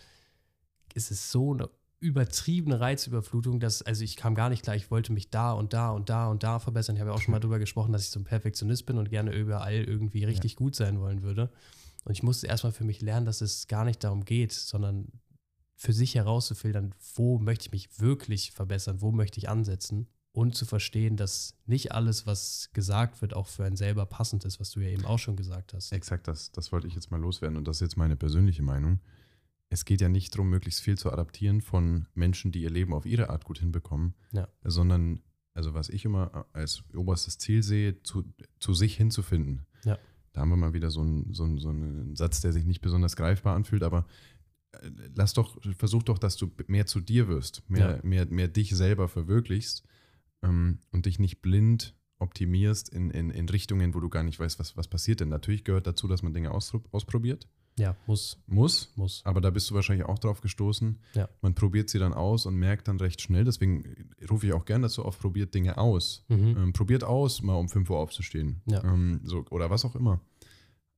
[0.94, 1.70] ist es so eine
[2.00, 5.90] übertriebene Reizüberflutung, dass, also ich kam gar nicht klar, ich wollte mich da und da
[5.90, 6.96] und da und da verbessern.
[6.96, 9.08] Ich habe ja auch schon mal drüber gesprochen, dass ich so ein Perfektionist bin und
[9.08, 11.50] gerne überall irgendwie richtig gut sein wollen würde.
[12.04, 15.08] Und ich musste erstmal für mich lernen, dass es gar nicht darum geht, sondern
[15.76, 20.64] für sich herauszufiltern, wo möchte ich mich wirklich verbessern, wo möchte ich ansetzen und zu
[20.66, 24.80] verstehen, dass nicht alles, was gesagt wird, auch für einen selber passend ist, was du
[24.80, 25.92] ja eben auch schon gesagt hast.
[25.92, 28.98] Exakt, das, das wollte ich jetzt mal loswerden und das ist jetzt meine persönliche Meinung.
[29.70, 33.06] es geht ja nicht darum, möglichst viel zu adaptieren von Menschen, die ihr Leben auf
[33.06, 34.48] ihre Art gut hinbekommen, Ja.
[34.64, 35.20] sondern,
[35.54, 38.24] also was ich immer als oberstes Ziel sehe, zu,
[38.58, 39.66] zu sich hinzufinden.
[39.84, 39.98] Ja.
[40.32, 42.80] Da haben wir mal wieder so einen, so, einen, so einen Satz, der sich nicht
[42.80, 44.04] besonders greifbar anfühlt, aber
[44.72, 48.00] äh, lass doch, versuch doch, dass du mehr zu dir wirst, mehr, Ja.
[48.02, 49.84] mehr, mehr dich selber verwirklichst
[50.44, 54.58] ähm, und dich nicht blind optimierst in, in, in Richtungen, wo du gar nicht weißt,
[54.60, 55.28] was, was passiert denn.
[55.28, 57.48] Natürlich gehört dazu, dass man Dinge auspro- ausprobiert.
[57.76, 59.20] Ja, muss, Muss, muss.
[59.24, 60.96] aber da bist du wahrscheinlich auch drauf gestoßen.
[61.14, 61.28] Ja.
[61.42, 63.42] Man probiert sie dann aus und merkt dann recht schnell.
[63.44, 66.24] Deswegen rufe ich auch gern dazu auf, probiert Dinge aus.
[66.28, 66.56] Mhm.
[66.56, 68.62] Ähm, probiert aus, mal um 5 Uhr aufzustehen.
[68.66, 68.84] Ja.
[68.84, 70.20] Ähm, so, oder was auch immer.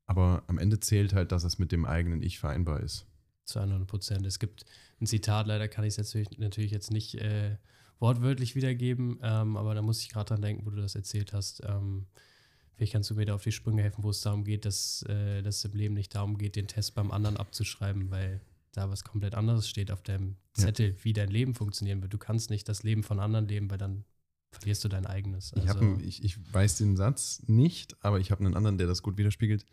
[0.04, 3.06] Aber am Ende zählt halt, dass es mit dem eigenen Ich vereinbar ist.
[3.46, 4.26] Zu 100 Prozent.
[4.26, 4.66] Es gibt
[5.00, 7.56] ein Zitat, leider kann ich es natürlich, natürlich jetzt nicht äh,
[7.98, 11.62] wortwörtlich wiedergeben, ähm, aber da muss ich gerade dran denken, wo du das erzählt hast.
[11.64, 12.06] Ähm,
[12.74, 15.42] vielleicht kannst du mir da auf die Sprünge helfen, wo es darum geht, dass, äh,
[15.42, 18.40] dass es im Leben nicht darum geht, den Test beim anderen abzuschreiben, weil
[18.72, 20.64] da was komplett anderes steht auf deinem Ja.
[20.64, 22.12] Zettel, wie dein Leben funktionieren wird.
[22.12, 24.04] Du kannst nicht das Leben von anderen leben, weil dann
[24.52, 25.52] verlierst du dein eigenes.
[25.56, 28.86] Ich, hab einen, ich, ich weiß den Satz nicht, aber ich habe einen anderen, der
[28.86, 29.64] das gut widerspiegelt.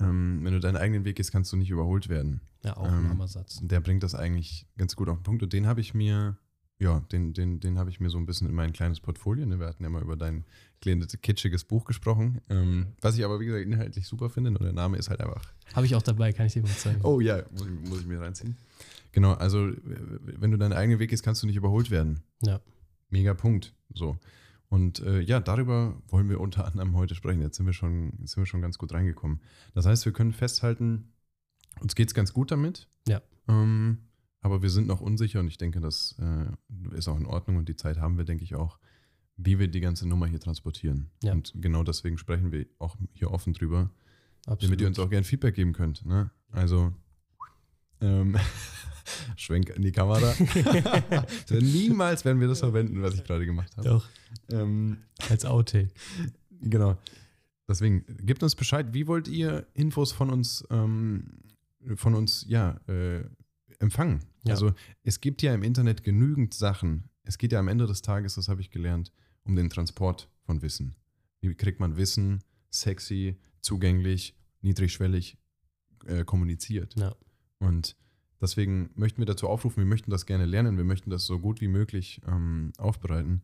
[0.00, 2.40] Ähm, wenn du deinen eigenen Weg gehst, kannst du nicht überholt werden.
[2.64, 3.60] ja, auch ein ähm, Hammersatz.
[3.62, 5.42] Der bringt das eigentlich ganz gut auf den Punkt.
[5.42, 6.36] Und den habe ich mir,
[6.80, 9.44] ja, den, den, den habe ich mir so ein bisschen in mein kleines Portfolio.
[9.44, 9.60] Ne?
[9.60, 10.44] Wir hatten ja mal über dein
[10.80, 12.40] kleines, kitschiges Buch gesprochen.
[12.48, 14.50] Ähm, was ich aber, wie gesagt, inhaltlich super finde.
[14.50, 17.00] Nur der Name ist halt einfach Habe ich auch dabei, kann ich dir mal zeigen.
[17.04, 18.56] Oh ja, muss ich, muss ich mir reinziehen.
[19.12, 22.20] Genau, also wenn du deinen eigenen Weg gehst, kannst du nicht überholt werden.
[22.42, 22.60] Ja.
[23.10, 23.74] Mega Punkt.
[23.92, 24.16] So.
[24.70, 27.42] Und äh, ja, darüber wollen wir unter anderem heute sprechen.
[27.42, 29.40] Jetzt sind wir schon, jetzt sind wir schon ganz gut reingekommen.
[29.74, 31.12] Das heißt, wir können festhalten,
[31.80, 32.86] uns geht es ganz gut damit.
[33.06, 33.20] Ja.
[33.48, 33.98] Ähm,
[34.40, 37.68] aber wir sind noch unsicher und ich denke, das äh, ist auch in Ordnung und
[37.68, 38.78] die Zeit haben wir, denke ich, auch,
[39.36, 41.10] wie wir die ganze Nummer hier transportieren.
[41.22, 41.32] Ja.
[41.32, 43.90] Und genau deswegen sprechen wir auch hier offen drüber,
[44.46, 44.62] Absolut.
[44.64, 46.04] damit ihr uns auch gerne Feedback geben könnt.
[46.06, 46.30] Ne?
[46.52, 46.92] Also,
[48.00, 48.36] ähm,
[49.36, 50.34] Schwenk in die Kamera.
[51.50, 53.88] niemals werden wir das verwenden, was ich gerade gemacht habe.
[53.88, 54.08] Doch,
[54.50, 55.90] Ähm, als Outtake.
[56.60, 56.96] genau.
[57.68, 61.40] Deswegen, gebt uns Bescheid, wie wollt ihr Infos von uns, ähm,
[61.94, 63.24] von uns, ja, äh,
[63.80, 64.20] empfangen?
[64.44, 64.54] Ja.
[64.54, 67.10] Also, es gibt ja im Internet genügend Sachen.
[67.24, 69.12] Es geht ja am Ende des Tages, das habe ich gelernt,
[69.42, 70.94] um den Transport von Wissen.
[71.40, 75.38] Wie kriegt man Wissen sexy, zugänglich, niedrigschwellig
[76.06, 76.94] äh, kommuniziert?
[76.98, 77.14] Ja.
[77.58, 77.96] Und
[78.40, 81.60] deswegen möchten wir dazu aufrufen, wir möchten das gerne lernen, wir möchten das so gut
[81.60, 83.42] wie möglich ähm, aufbereiten.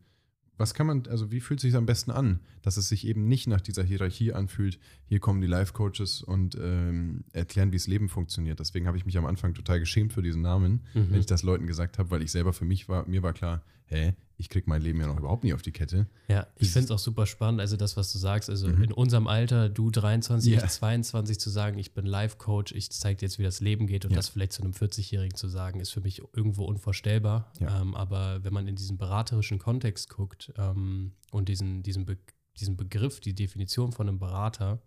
[0.57, 3.27] Was kann man, also wie fühlt es sich am besten an, dass es sich eben
[3.27, 8.09] nicht nach dieser Hierarchie anfühlt, hier kommen die Life-Coaches und ähm, erklären, wie das Leben
[8.09, 8.59] funktioniert.
[8.59, 11.11] Deswegen habe ich mich am Anfang total geschämt für diesen Namen, Mhm.
[11.11, 13.61] wenn ich das Leuten gesagt habe, weil ich selber für mich war, mir war klar,
[13.87, 16.05] hä, ich kriege mein Leben ja noch überhaupt nie auf die Kette.
[16.27, 18.83] Ja, ich finde es auch super spannend, also das, was du sagst, also Mhm.
[18.83, 20.63] in unserem Alter, du 23, Ja.
[20.63, 24.05] ich 22, zu sagen, ich bin Life-Coach, ich zeige dir jetzt, wie das Leben geht
[24.05, 24.17] und Ja.
[24.17, 27.51] das vielleicht zu einem 40-Jährigen zu sagen, ist für mich irgendwo unvorstellbar.
[27.59, 27.81] Ja.
[27.81, 32.17] Ähm, aber wenn man in diesen beraterischen Kontext guckt ähm, und diesen, diesen, Be
[32.59, 34.81] diesen Begriff, die Definition von einem Berater,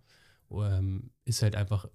[0.52, 1.86] ähm, ist halt einfach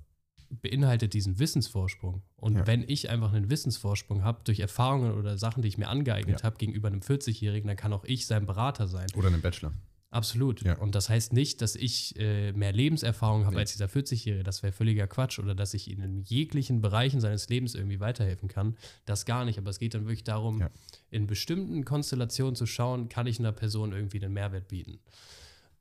[0.50, 2.22] beinhaltet diesen Wissensvorsprung.
[2.38, 2.68] Und Ja.
[2.68, 6.44] wenn ich einfach einen Wissensvorsprung habe durch Erfahrungen oder Sachen, die ich mir angeeignet Ja.
[6.46, 9.08] habe gegenüber einem 40-Jährigen, dann kann auch ich sein Berater sein.
[9.16, 9.74] Oder einen Bachelor.
[10.12, 10.62] Absolut.
[10.62, 10.78] Ja.
[10.78, 13.62] Und das heißt nicht, dass ich äh, mehr Lebenserfahrung habe Nee.
[13.62, 14.44] als dieser 40-Jährige.
[14.44, 15.40] Das wäre völliger Quatsch.
[15.40, 18.78] Oder dass ich ihm in jeglichen Bereichen seines Lebens irgendwie weiterhelfen kann.
[19.06, 19.58] Das gar nicht.
[19.58, 20.70] Aber es geht dann wirklich darum, Ja.
[21.10, 25.00] in bestimmten Konstellationen zu schauen, kann ich einer Person irgendwie einen Mehrwert bieten.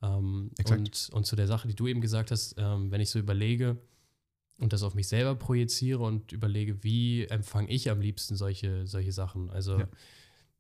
[0.02, 0.78] Ähm, Exakt.
[0.80, 3.76] und, und zu der Sache, die du eben gesagt hast, ähm, wenn ich so überlege
[4.58, 9.12] und das auf mich selber projiziere und überlege, wie empfange ich am liebsten solche, solche
[9.12, 9.50] Sachen.
[9.50, 9.88] Also Ja.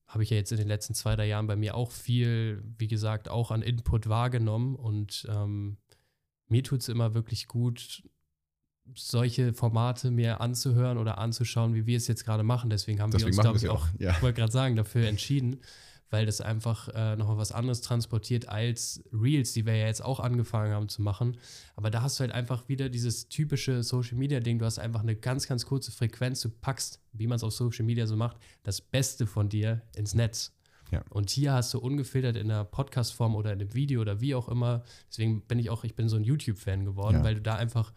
[0.06, 2.88] habe ich ja jetzt in den letzten zwei, drei Jahren bei mir auch viel, wie
[2.88, 5.76] gesagt, auch an Input wahrgenommen und ähm,
[6.48, 8.02] mir tut es immer wirklich gut,
[8.94, 12.68] solche Formate mir anzuhören oder anzuschauen, wie wir es jetzt gerade machen.
[12.68, 13.88] Deswegen haben Deswegen wir uns, glaube ich, auch.
[13.98, 14.10] Ja.
[14.10, 15.60] ich wollte gerade sagen, dafür entschieden,
[16.10, 20.20] weil das einfach äh, nochmal was anderes transportiert als Reels, die wir ja jetzt auch
[20.20, 21.36] angefangen haben zu machen.
[21.76, 24.58] Aber da hast du halt einfach wieder dieses typische Social Media Ding.
[24.58, 26.40] Du hast einfach eine ganz, ganz kurze Frequenz.
[26.40, 30.14] Du packst, wie man es auf Social Media so macht, das Beste von dir ins
[30.14, 30.52] Netz.
[30.92, 31.02] Ja.
[31.10, 34.48] Und hier hast du ungefiltert in der Podcast-Form oder in einem Video oder wie auch
[34.48, 34.84] immer.
[35.10, 37.24] Deswegen bin ich auch, ich bin so ein YouTube-Fan geworden, Ja.
[37.24, 37.92] weil du da einfach,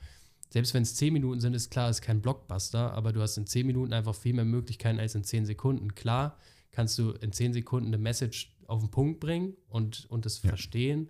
[0.49, 3.45] selbst wenn es 10 Minuten sind, ist klar, ist kein Blockbuster, aber du hast in
[3.45, 5.93] 10 Minuten einfach viel mehr Möglichkeiten als in 10 Sekunden.
[5.93, 6.37] Klar,
[6.77, 10.49] kannst du in 10 Sekunden eine Message auf den Punkt bringen und, und es Ja.
[10.49, 11.09] verstehen,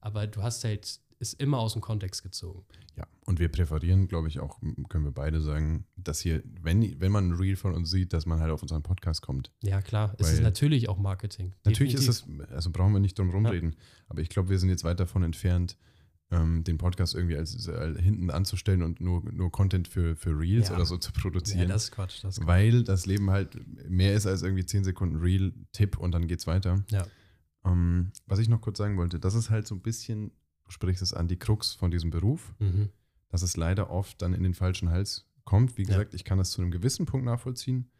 [0.00, 2.64] aber du hast halt, ist immer aus dem Kontext gezogen.
[2.96, 7.10] Ja, und wir präferieren, glaube ich, auch, können wir beide sagen, dass hier, wenn, wenn
[7.10, 9.50] man ein Reel von uns sieht, dass man halt auf unseren Podcast kommt.
[9.60, 11.52] Ja, klar, es ist Weil- natürlich auch Marketing.
[11.64, 12.08] Natürlich Definitiv.
[12.08, 13.74] ist es, also brauchen wir nicht drum rumreden,
[14.08, 15.76] aber ich glaube, wir sind jetzt weit davon entfernt,
[16.30, 20.68] ähm, den Podcast irgendwie als, als, hinten anzustellen und nur, nur Content für, für Reels
[20.68, 20.74] Ja.
[20.76, 21.60] oder so zu produzieren.
[21.62, 22.22] Ja, das ist Quatsch.
[22.22, 22.46] Das ist Quatsch.
[22.48, 23.56] weil das Leben halt
[23.88, 26.84] mehr ist als irgendwie 10 Sekunden Reel, Tipp und dann geht's weiter.
[26.90, 27.06] Ja.
[27.64, 30.30] Ähm, was ich noch kurz sagen wollte, das ist halt so ein bisschen,
[30.64, 32.90] du sprichst es an, die Krux von diesem Beruf, Mhm.
[33.30, 35.78] dass es leider oft dann in den falschen Hals kommt.
[35.78, 35.88] Wie Ja.
[35.88, 37.90] gesagt, ich kann das zu einem gewissen Punkt nachvollziehen.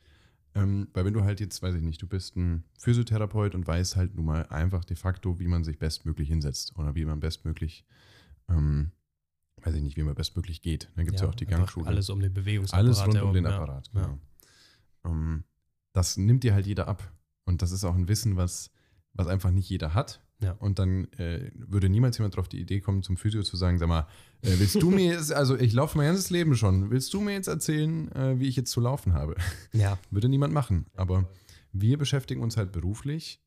[0.54, 3.96] Ähm, weil wenn du halt jetzt, weiß ich nicht, du bist ein Physiotherapeut und weißt
[3.96, 7.84] halt nun mal einfach de facto, wie man sich bestmöglich hinsetzt oder wie man bestmöglich,
[8.48, 8.92] ähm,
[9.62, 10.90] weiß ich nicht, wie man bestmöglich geht.
[10.96, 11.86] Dann gibt es ja, auch die Gangschule.
[11.86, 12.86] Alles um den Bewegungsapparat.
[12.86, 13.50] Alles rund um den ja.
[13.50, 14.02] Apparat, Ja.
[14.02, 14.18] genau.
[15.04, 15.44] Ähm,
[15.92, 17.12] das nimmt dir halt jeder ab.
[17.44, 18.70] Und das ist auch ein Wissen, was,
[19.14, 20.20] was einfach nicht jeder hat.
[20.40, 20.52] Ja.
[20.52, 23.88] Und dann äh, würde niemals jemand drauf die Idee kommen, zum Physio zu sagen, sag
[23.88, 24.06] mal,
[24.42, 27.32] äh, willst du mir jetzt, also ich laufe mein ganzes Leben schon, willst du mir
[27.32, 29.34] jetzt erzählen, äh, wie ich jetzt zu laufen habe?
[29.72, 29.98] Ja.
[30.10, 30.86] Würde niemand machen.
[30.94, 31.28] Aber
[31.72, 33.42] wir beschäftigen uns halt beruflich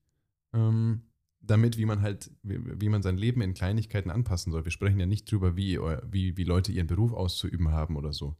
[0.53, 1.03] ähm,
[1.41, 4.63] damit, wie man halt, wie, wie man sein Leben in Kleinigkeiten anpassen soll.
[4.63, 5.79] Wir sprechen ja nicht drüber, wie,
[6.11, 8.35] wie, wie Leute ihren Beruf auszuüben haben oder so.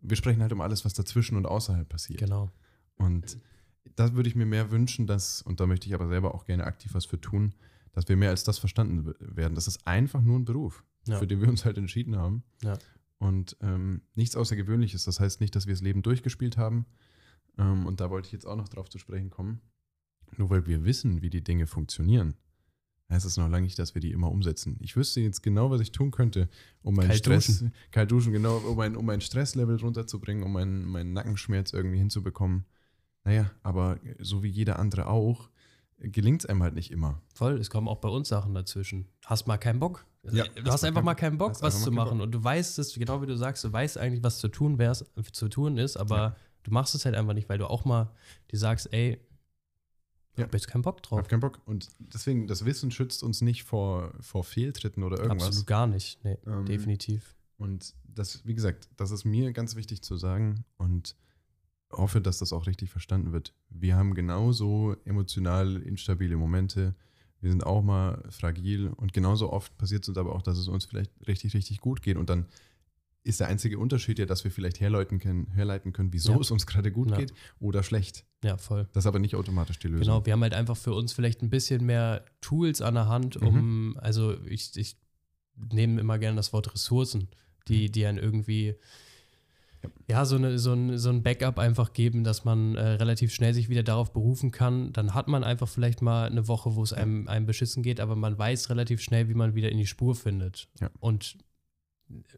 [0.00, 2.20] Wir sprechen halt um alles, was dazwischen und außerhalb passiert.
[2.20, 2.50] Genau.
[2.96, 3.38] Und
[3.96, 6.64] da würde ich mir mehr wünschen, dass, und da möchte ich aber selber auch gerne
[6.64, 7.54] aktiv was für tun,
[7.92, 9.54] dass wir mehr als das verstanden werden.
[9.54, 11.18] Das ist einfach nur ein Beruf, Ja.
[11.18, 12.44] für den wir uns halt entschieden haben.
[12.62, 12.78] Ja.
[13.18, 15.04] Und ähm, nichts Außergewöhnliches.
[15.04, 16.84] Das heißt nicht, dass wir das Leben durchgespielt haben.
[17.58, 19.60] Ähm, und da wollte ich jetzt auch noch drauf zu sprechen kommen.
[20.36, 22.34] Nur weil wir wissen, wie die Dinge funktionieren,
[23.10, 24.76] heißt es noch lange nicht, dass wir die immer umsetzen.
[24.80, 26.48] Ich wüsste jetzt genau, was ich tun könnte,
[26.82, 27.72] um meinen Kalt Stress, duschen.
[27.90, 32.64] kalt duschen, genau, um mein, um mein Stresslevel runterzubringen, um meinen, meinen Nackenschmerz irgendwie hinzubekommen.
[33.24, 35.48] Naja, aber so wie jeder andere auch,
[35.98, 37.22] gelingt es einem halt nicht immer.
[37.34, 39.06] Voll, es kommen auch bei uns Sachen dazwischen.
[39.24, 40.04] Hast mal keinen Bock.
[40.32, 42.20] Ja, du hast hast einfach mal keinen Bock, was zu machen.
[42.20, 45.04] Und du weißt es, genau wie du sagst, du weißt eigentlich, was zu tun wär's,
[45.32, 46.36] zu tun ist, aber Ja.
[46.64, 48.12] du machst es halt einfach nicht, weil du auch mal
[48.50, 49.20] dir sagst, ey,
[50.36, 50.44] Ja.
[50.44, 51.18] hab jetzt keinen Bock Ich drauf.
[51.18, 51.60] hab keinen Bock.
[51.66, 55.48] Und deswegen, das Wissen schützt uns nicht vor, vor Fehltritten oder irgendwas.
[55.48, 56.18] Absolut gar nicht.
[56.24, 57.34] Nee, Ähm, definitiv.
[57.58, 61.16] Und das, wie gesagt, das ist mir ganz wichtig zu sagen und
[61.92, 63.54] hoffe, dass das auch richtig verstanden wird.
[63.70, 66.94] Wir haben genauso emotional instabile Momente.
[67.40, 70.68] Wir sind auch mal fragil und genauso oft passiert es uns aber auch, dass es
[70.68, 72.16] uns vielleicht richtig, richtig gut geht.
[72.16, 72.46] Und dann
[73.26, 76.38] ist der einzige Unterschied ja, dass wir vielleicht herleiten können, herleiten können wieso Ja.
[76.40, 77.16] es uns gerade gut Ja.
[77.16, 78.24] geht oder schlecht.
[78.44, 78.88] Ja, voll.
[78.92, 80.02] Das ist aber nicht automatisch die Lösung.
[80.04, 83.36] Genau, wir haben halt einfach für uns vielleicht ein bisschen mehr Tools an der Hand,
[83.36, 83.96] um, Mhm.
[84.00, 84.96] also ich, ich
[85.72, 87.28] nehme immer gerne das Wort Ressourcen,
[87.68, 88.74] die, die einen irgendwie,
[89.82, 89.90] Ja.
[90.08, 93.54] ja, so, eine, so, ein, so ein Backup einfach geben, dass man äh, relativ schnell
[93.54, 94.92] sich wieder darauf berufen kann.
[94.92, 98.14] Dann hat man einfach vielleicht mal eine Woche, wo es einem, einem beschissen geht, aber
[98.16, 100.68] man weiß relativ schnell, wie man wieder in die Spur findet.
[100.80, 100.90] Ja.
[101.00, 101.38] Und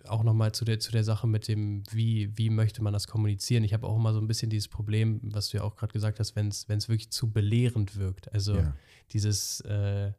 [0.07, 3.64] auch nochmal zu der, zu der Sache mit dem, wie, wie möchte man das kommunizieren.
[3.64, 6.20] Ich habe auch immer so ein bisschen dieses Problem, was du ja auch gerade gesagt
[6.20, 8.33] hast, wenn es wirklich zu belehrend wirkt.
[8.33, 8.74] Also ja.
[9.12, 10.12] dieses, äh,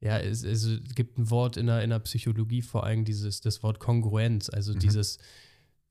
[0.00, 3.62] ja, es, es gibt ein Wort in der, in der Psychologie vor allem, dieses, das
[3.62, 4.78] Wort Kongruenz, also Mhm.
[4.78, 5.18] dieses,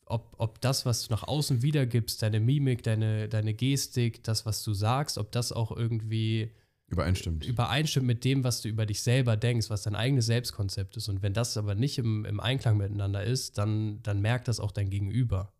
[0.06, 4.64] ob, ob das, was du nach außen wiedergibst, deine Mimik, deine, deine Gestik, das, was
[4.64, 6.52] du sagst, ob das auch irgendwie
[6.88, 7.46] Übereinstimmt.
[7.46, 11.10] übereinstimmt mit dem, was du über dich selber denkst, was dein eigenes Selbstkonzept ist.
[11.10, 14.72] Und wenn das aber nicht im, im Einklang miteinander ist, dann, dann merkt das auch
[14.72, 15.52] dein Gegenüber.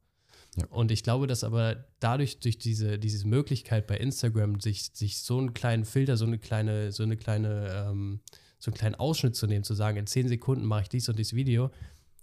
[0.56, 0.66] Ja.
[0.68, 5.38] Und ich glaube, dass aber dadurch, durch diese, diese Möglichkeit bei Instagram, sich, sich so
[5.40, 8.22] einen kleinen Filter, so eine kleine, so eine kleine, ähm,
[8.60, 11.18] so einen kleinen Ausschnitt zu nehmen, zu sagen, in zehn Sekunden mache ich dies und
[11.18, 11.72] dieses Video,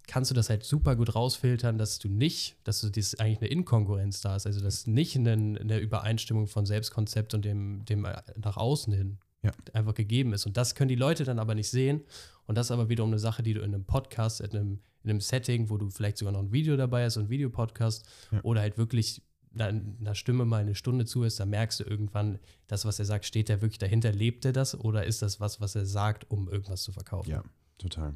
[0.06, 3.48] kannst du das halt super gut rausfiltern, dass du nicht, dass du das eigentlich eine
[3.48, 8.20] Inkongruenz da ist, also dass nicht eine, eine Übereinstimmung von Selbstkonzept und dem, dem äh,
[8.36, 9.52] nach außen hin Ja.
[9.72, 10.46] einfach gegeben ist.
[10.46, 12.02] Und das können die Leute dann aber nicht sehen.
[12.46, 15.10] Und das ist aber wiederum eine Sache, die du in einem Podcast, in einem, in
[15.10, 18.40] einem Setting, wo du vielleicht sogar noch ein Video dabei hast, so ein Videopodcast, Ja.
[18.42, 19.22] oder halt wirklich
[19.54, 22.38] einer, Stimme mal eine Stunde zuhörst, dann merkst du irgendwann,
[22.68, 25.60] das, was er sagt, steht er wirklich dahinter, lebt er das oder ist das was,
[25.60, 27.28] was er sagt, um irgendwas zu verkaufen?
[27.30, 27.42] Ja,
[27.78, 28.14] total.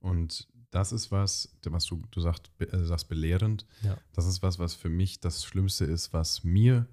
[0.00, 3.66] Und das ist was, was du, du sagst, äh, sagst belehrend.
[3.82, 3.96] Ja.
[4.12, 6.86] Das ist was, was für mich das Schlimmste ist, was mir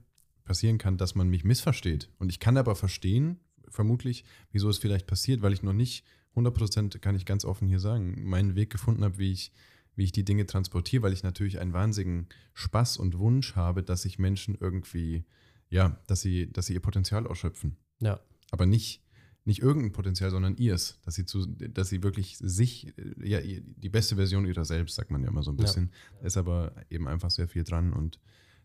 [0.43, 2.09] passieren kann, dass man mich missversteht.
[2.19, 6.99] Und ich kann aber verstehen, vermutlich, wieso es vielleicht passiert, weil ich noch nicht 100%
[6.99, 9.51] kann ich ganz offen hier sagen, meinen Weg gefunden habe, wie ich,
[9.95, 14.03] wie ich die Dinge transportiere, weil ich natürlich einen wahnsinnigen Spaß und Wunsch habe, dass
[14.03, 15.25] sich Menschen irgendwie,
[15.69, 18.19] ja, dass sie, dass sie ihr Potenzial ausschöpfen Ja.
[18.51, 19.01] aber nicht,
[19.45, 23.89] nicht irgendein Potenzial, sondern ihrs, dass sie zu, dass sie wirklich sich, äh, ja, die
[23.89, 25.61] beste Version ihrer selbst, sagt man ja immer so ein Ja.
[25.63, 25.91] bisschen.
[26.19, 28.19] Da ist aber eben einfach sehr viel dran und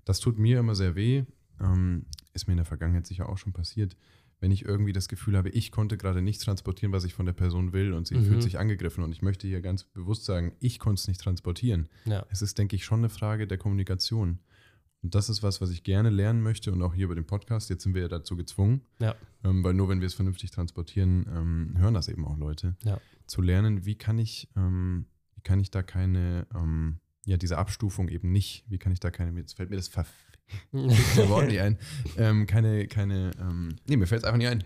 [0.06, 1.24] das tut mir immer sehr weh.
[1.60, 3.94] Ähm, ist mir in der Vergangenheit sicher auch schon passiert,
[4.40, 7.34] wenn ich irgendwie das Gefühl habe, ich konnte gerade nicht transportieren, was ich von der
[7.34, 8.24] Person will und sie Mhm.
[8.24, 11.90] fühlt sich angegriffen und ich möchte hier ganz bewusst sagen, ich konnte es nicht transportieren.
[12.06, 12.24] Ja.
[12.30, 14.38] Es ist, denke ich, schon eine Frage der Kommunikation.
[15.02, 17.70] Und das ist was, was ich gerne lernen möchte und auch hier über den Podcast.
[17.70, 19.14] Jetzt sind wir ja dazu gezwungen, Ja.
[19.44, 22.76] ähm, weil nur wenn wir es vernünftig transportieren, ähm, hören das eben auch Leute.
[22.84, 23.00] Ja.
[23.26, 28.08] Zu lernen, wie kann ich, ähm, wie kann ich da keine, ähm, ja, diese Abstufung
[28.08, 30.18] eben nicht, wie kann ich da keine, jetzt fällt mir das verfickte
[31.28, 31.78] Wort nicht ein,
[32.16, 34.64] ähm, keine, keine, ähm, nee, mir fällt es einfach nicht ein.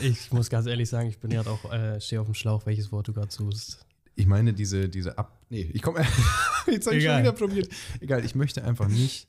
[0.00, 2.66] Ich, ich muss ganz ehrlich sagen, ich bin gerade auch, äh, stehe auf dem Schlauch,
[2.66, 3.84] welches Wort du gerade suchst.
[4.16, 5.38] Ich meine, diese, diese Ab.
[5.50, 6.00] Nee, ich komme.
[6.66, 7.68] Jetzt habe ich schon wieder probiert.
[8.00, 9.28] Egal, ich möchte einfach nicht,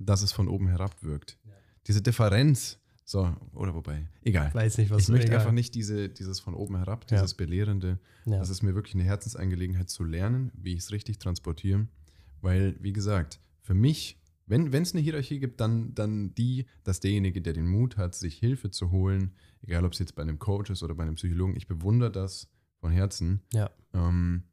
[0.00, 1.38] dass es von oben herab wirkt.
[1.86, 2.78] Diese Differenz.
[3.04, 4.06] So, oder wobei.
[4.22, 4.54] Egal.
[4.54, 5.40] Weiß nicht, was Ich möchte egal.
[5.40, 7.16] einfach nicht diese, dieses von oben herab, Ja.
[7.18, 7.98] dieses Belehrende.
[8.24, 8.38] Ja.
[8.38, 11.88] Das ist mir wirklich eine Herzensangelegenheit zu lernen, wie ich es richtig transportiere.
[12.40, 17.42] Weil, wie gesagt, für mich, wenn es eine Hierarchie gibt, dann, dann die, dass derjenige,
[17.42, 19.32] der den Mut hat, sich Hilfe zu holen,
[19.62, 22.48] egal ob es jetzt bei einem Coach ist oder bei einem Psychologen, ich bewundere das
[22.78, 23.70] von Herzen ja.
[23.92, 24.44] ähm,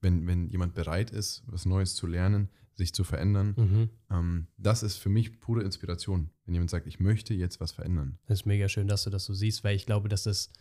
[0.00, 3.90] wenn, wenn jemand bereit ist, was Neues zu lernen, sich zu verändern, Mhm.
[4.10, 6.30] ähm, das ist für mich pure Inspiration.
[6.44, 8.18] Wenn jemand sagt, ich möchte jetzt was verändern.
[8.26, 10.52] Das ist mega schön, dass du das so siehst, weil ich glaube, dass das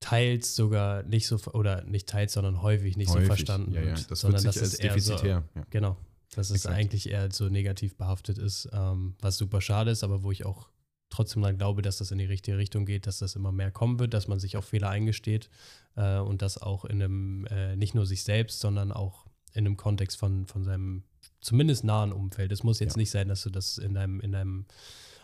[0.00, 3.22] teils sogar nicht so, oder nicht teils, sondern häufig nicht Häufig.
[3.22, 3.86] so verstanden ja, ja.
[3.88, 4.10] wird.
[4.10, 5.48] Das sondern wird sich dass als eher so, defizitär.
[5.54, 5.66] ja.
[5.70, 5.96] Genau.
[6.34, 6.74] Dass es Exakt.
[6.74, 10.68] eigentlich eher so negativ behaftet ist, ähm, was super schade ist, aber wo ich auch
[11.14, 13.98] trotzdem dann glaube, dass das in die richtige Richtung geht, dass das immer mehr kommen
[13.98, 15.48] wird, dass man sich auch Fehler eingesteht
[15.96, 19.76] äh, und das auch in einem, äh, nicht nur sich selbst, sondern auch in einem
[19.76, 21.04] Kontext von, von seinem
[21.40, 22.50] zumindest nahen Umfeld.
[22.52, 22.98] Es muss jetzt Ja.
[23.00, 24.66] nicht sein, dass du das in deinem, in deinem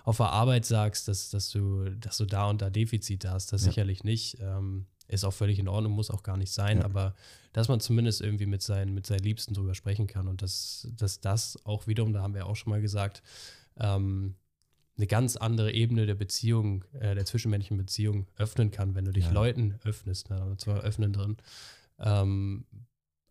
[0.04, 3.52] auf der Arbeit sagst, dass, dass, du, dass du da und da Defizite hast.
[3.52, 3.70] Das Ja.
[3.70, 4.38] sicherlich nicht.
[4.40, 6.84] Ähm, ist auch völlig in Ordnung, muss auch gar nicht sein, Ja.
[6.84, 7.14] aber
[7.52, 11.20] dass man zumindest irgendwie mit seinen, mit seinen Liebsten drüber sprechen kann und dass, dass
[11.20, 13.22] das auch wiederum, da haben wir auch schon mal gesagt,
[13.76, 14.36] ähm,
[14.96, 19.26] eine ganz andere Ebene der Beziehung, äh, der zwischenmenschlichen Beziehung öffnen kann, wenn du dich
[19.26, 19.32] Ja.
[19.32, 21.36] Leuten öffnest, ne, und zwar öffnen drin.
[21.98, 22.64] Ähm,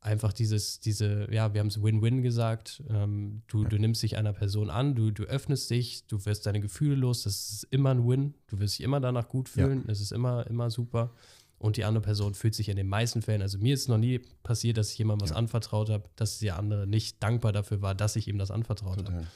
[0.01, 3.69] einfach dieses, diese, ja, wir haben es Win-Win gesagt, ähm, du, Ja.
[3.69, 7.23] du nimmst dich einer Person an, du, du öffnest dich, du wirst deine Gefühle los,
[7.23, 9.65] das ist immer ein Win, du wirst dich immer danach gut Ja.
[9.65, 11.11] fühlen, es ist immer, immer super.
[11.57, 14.19] Und die andere Person fühlt sich in den meisten Fällen, also mir ist noch nie
[14.43, 15.35] passiert, dass ich jemandem was Ja.
[15.35, 19.27] anvertraut habe, dass der andere nicht dankbar dafür war, dass ich ihm das anvertraut habe.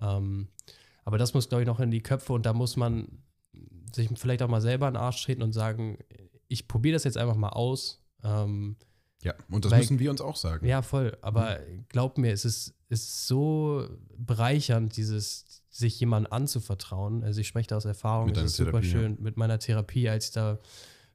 [0.00, 0.48] Ähm,
[1.04, 3.08] aber das muss, glaube ich, noch in die Köpfe und da muss man
[3.94, 5.98] sich vielleicht auch mal selber in den Arsch treten und sagen,
[6.48, 8.02] ich probiere das jetzt einfach mal aus.
[8.24, 8.76] Ähm,
[9.22, 10.66] Ja, und das Weil- müssen wir uns auch sagen.
[10.66, 11.16] ja, voll.
[11.22, 13.86] Aber glaub mir, es ist, ist so
[14.16, 17.22] bereichernd, dieses sich jemandem anzuvertrauen.
[17.24, 18.92] Also ich spreche da aus Erfahrung, Mit es ist super Therapie, ja.
[18.92, 20.58] schön mit meiner Therapie, als ich da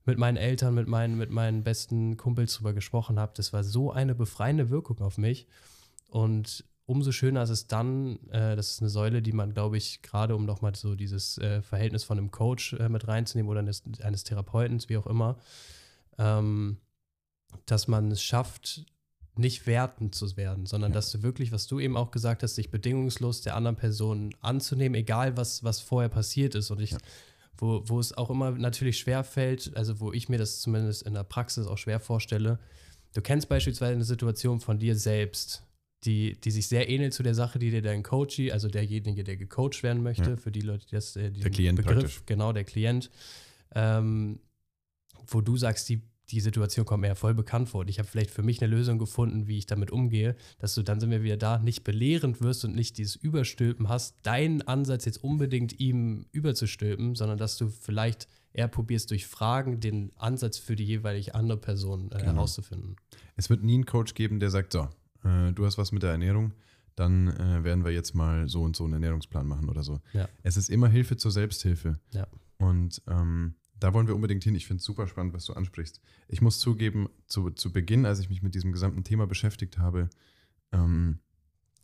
[0.05, 3.33] mit meinen Eltern, mit meinen, mit meinen besten Kumpels drüber gesprochen habe.
[3.35, 5.47] Das war so eine befreiende Wirkung auf mich.
[6.09, 10.01] Und umso schöner ist es dann, äh, das ist eine Säule, die man, glaube ich,
[10.01, 13.83] gerade um nochmal so dieses äh, Verhältnis von einem Coach äh, mit reinzunehmen oder eines,
[14.01, 15.37] eines Therapeuten, wie auch immer,
[16.17, 16.77] ähm,
[17.65, 18.85] dass man es schafft,
[19.35, 20.95] nicht wertend zu werden, sondern Ja.
[20.95, 24.95] dass du wirklich, was du eben auch gesagt hast, dich bedingungslos der anderen Person anzunehmen,
[24.95, 26.71] egal was, was vorher passiert ist.
[26.71, 26.97] Und ich, Ja.
[27.57, 31.13] wo, wo es auch immer natürlich schwer fällt, also wo ich mir das zumindest in
[31.13, 32.59] der Praxis auch schwer vorstelle,
[33.13, 35.63] du kennst beispielsweise eine Situation von dir selbst,
[36.07, 39.37] die, die sich sehr ähnelt zu der Sache, die dir dein Coachie, also derjenige, der
[39.37, 40.37] gecoacht werden möchte, Ja.
[40.37, 42.23] für die Leute, die das, äh, Der Klient Begriff, praktisch.
[42.25, 43.11] genau, der Klient,
[43.75, 44.39] ähm,
[45.27, 48.07] wo du sagst, die, die Situation kommt mir ja voll bekannt vor und ich habe
[48.07, 51.23] vielleicht für mich eine Lösung gefunden, wie ich damit umgehe, dass du, dann sind wir
[51.23, 56.25] wieder da, nicht belehrend wirst und nicht dieses Überstülpen hast, deinen Ansatz jetzt unbedingt ihm
[56.31, 61.59] überzustülpen, sondern dass du vielleicht eher probierst, durch Fragen den Ansatz für die jeweilige andere
[61.59, 62.33] Person äh, Genau.
[62.33, 62.95] herauszufinden.
[63.35, 64.89] Es wird nie einen Coach geben, der sagt, so,
[65.23, 66.53] äh, du hast was mit der Ernährung,
[66.95, 70.01] dann äh, werden wir jetzt mal so und so einen Ernährungsplan machen oder so.
[70.13, 70.27] Ja.
[70.43, 71.99] Es ist immer Hilfe zur Selbsthilfe.
[72.11, 72.27] Ja.
[72.57, 74.55] Und ähm, da wollen wir unbedingt hin.
[74.55, 76.01] Ich finde es super spannend, was du ansprichst.
[76.27, 80.09] Ich muss zugeben, zu, zu Beginn, als ich mich mit diesem gesamten Thema beschäftigt habe,
[80.71, 81.19] ähm,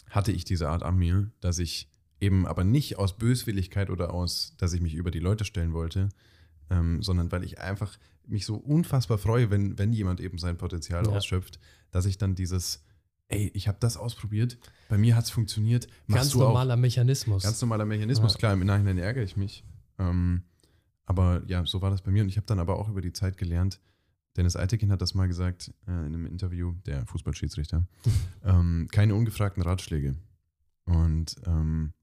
[0.10, 4.56] hatte ich diese Art an mir, dass ich eben aber nicht aus Böswilligkeit oder aus,
[4.58, 6.10] dass ich mich über die Leute stellen wollte,
[6.70, 11.06] ähm, sondern weil ich einfach mich so unfassbar freue, wenn, wenn jemand eben sein Potenzial
[11.06, 11.12] Ja.
[11.12, 11.60] ausschöpft,
[11.92, 12.84] dass ich dann dieses,
[13.34, 14.58] ey, ich habe das ausprobiert,
[14.90, 16.48] bei mir hat es funktioniert, machst Ganz du auch.
[16.48, 17.44] normaler Mechanismus.
[17.44, 18.40] Ganz normaler Mechanismus, Ja.
[18.40, 19.64] klar, im Nachhinein ärgere ich mich.
[20.00, 20.44] Ähm,
[21.06, 22.24] aber ja, so war das bei mir.
[22.24, 23.80] Und ich habe dann aber auch über die Zeit gelernt,
[24.38, 27.86] Dennis Eitekin hat das mal gesagt äh, in einem Interview, der Fußballschiedsrichter,
[28.44, 30.16] ähm, keine ungefragten Ratschläge.
[30.86, 31.94] Und ähm,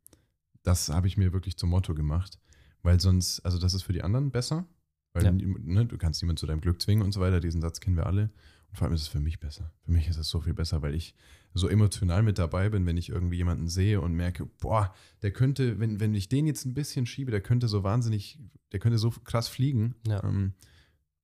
[0.62, 2.38] das habe ich mir wirklich zum Motto gemacht,
[2.82, 4.64] weil sonst, also das ist für die anderen besser,
[5.12, 5.32] weil Ja.
[5.32, 8.06] ne, du kannst niemanden zu deinem Glück zwingen und so weiter, diesen Satz kennen wir
[8.06, 8.30] alle.
[8.70, 9.72] Und vor allem ist es für mich besser.
[9.84, 11.14] Für mich ist es so viel besser, weil ich
[11.54, 15.80] so emotional mit dabei bin, wenn ich irgendwie jemanden sehe und merke, boah, der könnte,
[15.80, 18.38] wenn, wenn ich den jetzt ein bisschen schiebe, der könnte so wahnsinnig,
[18.70, 19.96] der könnte so krass fliegen.
[20.06, 20.22] Ja.
[20.22, 20.54] Ähm,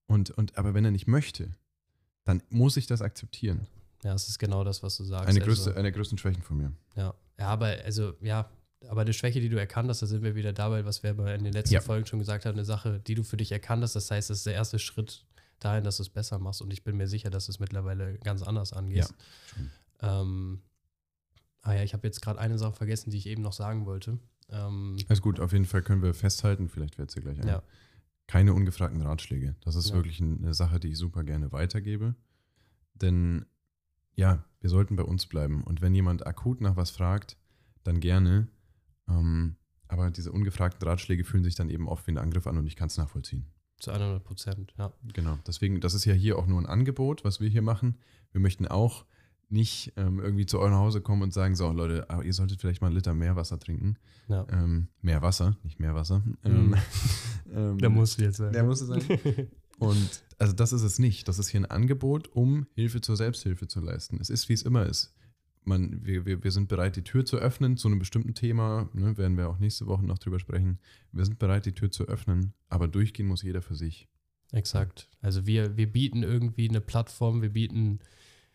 [0.07, 1.55] und, und, aber wenn er nicht möchte,
[2.25, 3.69] dann muss ich das akzeptieren.
[4.03, 5.29] Ja, es ist genau das, was du sagst.
[5.29, 6.73] Eine, Also- größte, eine der größten Schwächen von mir.
[6.97, 8.51] Ja, Ja, aber also, ja,
[8.89, 11.45] aber eine Schwäche, die du erkannt hast, da sind wir wieder dabei, was wir in
[11.45, 11.81] den letzten Ja.
[11.81, 13.95] Folgen schon gesagt haben, eine Sache, die du für dich erkannt hast.
[13.95, 15.25] Das heißt, das ist der erste Schritt
[15.61, 16.63] dahin, dass du es besser machst.
[16.63, 19.15] Und ich bin mir sicher, dass du es mittlerweile ganz anders angehst.
[19.47, 19.71] schon.
[20.01, 20.63] Ähm,
[21.63, 24.19] ah ja, ich habe jetzt gerade eine Sache vergessen, die ich eben noch sagen wollte.
[24.49, 27.49] Ähm, Alles gut, auf jeden Fall können wir festhalten, vielleicht wird es ja gleich ein.
[27.49, 27.63] ja,
[28.27, 29.57] Keine ungefragten Ratschläge.
[29.63, 29.95] Das ist Ja.
[29.97, 32.15] wirklich eine Sache, die ich super gerne weitergebe.
[32.95, 33.47] Denn
[34.15, 35.63] ja, wir sollten bei uns bleiben.
[35.65, 37.37] Und wenn jemand akut nach was fragt,
[37.85, 38.49] dann gerne.
[39.09, 39.57] Ähm,
[39.89, 42.75] aber diese ungefragten Ratschläge fühlen sich dann eben oft wie ein Angriff an und ich
[42.77, 43.47] kann es nachvollziehen.
[43.79, 44.93] Zu 100 Prozent, ja.
[45.13, 45.39] Genau.
[45.47, 47.97] Deswegen, das ist ja hier auch nur ein Angebot, was wir hier machen.
[48.33, 49.05] Wir möchten auch
[49.49, 52.81] nicht ähm, irgendwie zu eurem Hause kommen und sagen, so Leute, aber ihr solltet vielleicht
[52.81, 53.97] mal einen Liter mehr Wasser trinken.
[54.29, 54.45] ja.
[54.51, 56.23] Ähm, mehr Wasser, nicht mehr Wasser.
[56.45, 56.75] Ähm,
[57.55, 58.53] ähm, Der muss jetzt sein.
[58.53, 59.03] Der muss es sein.
[59.79, 61.29] Und also das ist es nicht.
[61.29, 64.19] Das ist hier ein Angebot, um Hilfe zur Selbsthilfe zu leisten.
[64.21, 65.15] Es ist, wie es immer ist.
[65.67, 68.89] Man, wir, wir, wir sind bereit, die Tür zu öffnen zu einem bestimmten Thema.
[68.93, 70.79] Ne, werden wir auch nächste Woche noch drüber sprechen.
[71.11, 74.09] Wir sind bereit, die Tür zu öffnen, aber durchgehen muss jeder für sich.
[74.53, 75.09] Exakt.
[75.21, 77.99] Also wir, wir bieten irgendwie eine Plattform, wir bieten,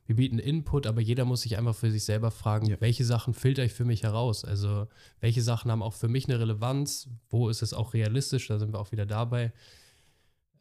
[0.05, 2.79] wir bieten Input, aber jeder muss sich einfach für sich selber fragen, Ja.
[2.79, 4.45] welche Sachen filter ich für mich heraus?
[4.45, 4.87] Also
[5.19, 7.09] welche Sachen haben auch für mich eine Relevanz?
[7.29, 8.47] Wo ist es auch realistisch?
[8.47, 9.51] Da sind wir auch wieder dabei.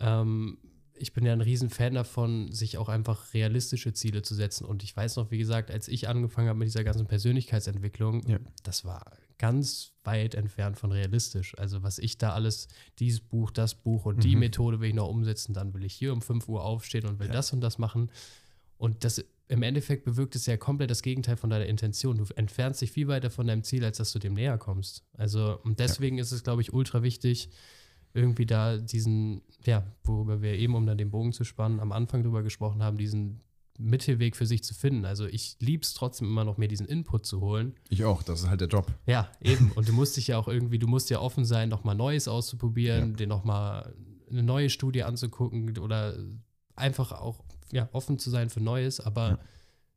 [0.00, 0.58] Ähm,
[1.00, 4.64] ich bin ja ein Riesenfan davon, sich auch einfach realistische Ziele zu setzen.
[4.64, 8.38] Und ich weiß noch, wie gesagt, als ich angefangen habe mit dieser ganzen Persönlichkeitsentwicklung, Ja.
[8.62, 9.04] das war
[9.38, 11.56] ganz weit entfernt von realistisch.
[11.58, 14.40] Also was ich da alles, dieses Buch, das Buch und die Mhm.
[14.40, 17.28] Methode will ich noch umsetzen, dann will ich hier um 5 Uhr aufstehen und will
[17.28, 17.32] Ja.
[17.32, 18.10] das und das machen.
[18.76, 22.18] Und das im Endeffekt bewirkt es ja komplett das Gegenteil von deiner Intention.
[22.18, 25.02] Du entfernst dich viel weiter von deinem Ziel, als dass du dem näher kommst.
[25.14, 27.48] Also, und deswegen ist es, glaube ich, ultra wichtig,
[28.14, 32.22] irgendwie da diesen, ja, worüber wir eben, um dann den Bogen zu spannen, am Anfang
[32.22, 33.40] drüber gesprochen haben, diesen
[33.78, 35.04] Mittelweg für sich zu finden.
[35.06, 37.74] Also ich liebe es trotzdem immer noch, mir diesen Input zu holen.
[37.88, 38.92] Ich auch, das ist halt der Job.
[39.06, 39.72] Ja, eben.
[39.72, 43.10] Und du musst dich ja auch irgendwie, du musst ja offen sein, nochmal Neues auszuprobieren,
[43.12, 43.16] Ja.
[43.16, 43.94] dir nochmal
[44.30, 46.16] eine neue Studie anzugucken oder
[46.76, 47.42] einfach auch
[47.72, 49.38] ja, offen zu sein für Neues, aber Ja.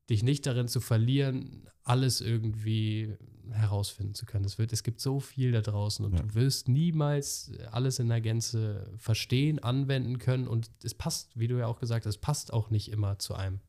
[0.09, 3.15] dich nicht darin zu verlieren, alles irgendwie
[3.53, 4.45] herausfinden zu können.
[4.45, 6.21] Es, wird, es gibt so viel da draußen und Ja.
[6.23, 11.57] du wirst niemals alles in der Gänze verstehen, anwenden können und es passt, wie du
[11.57, 13.59] ja auch gesagt hast, es passt auch nicht immer zu einem.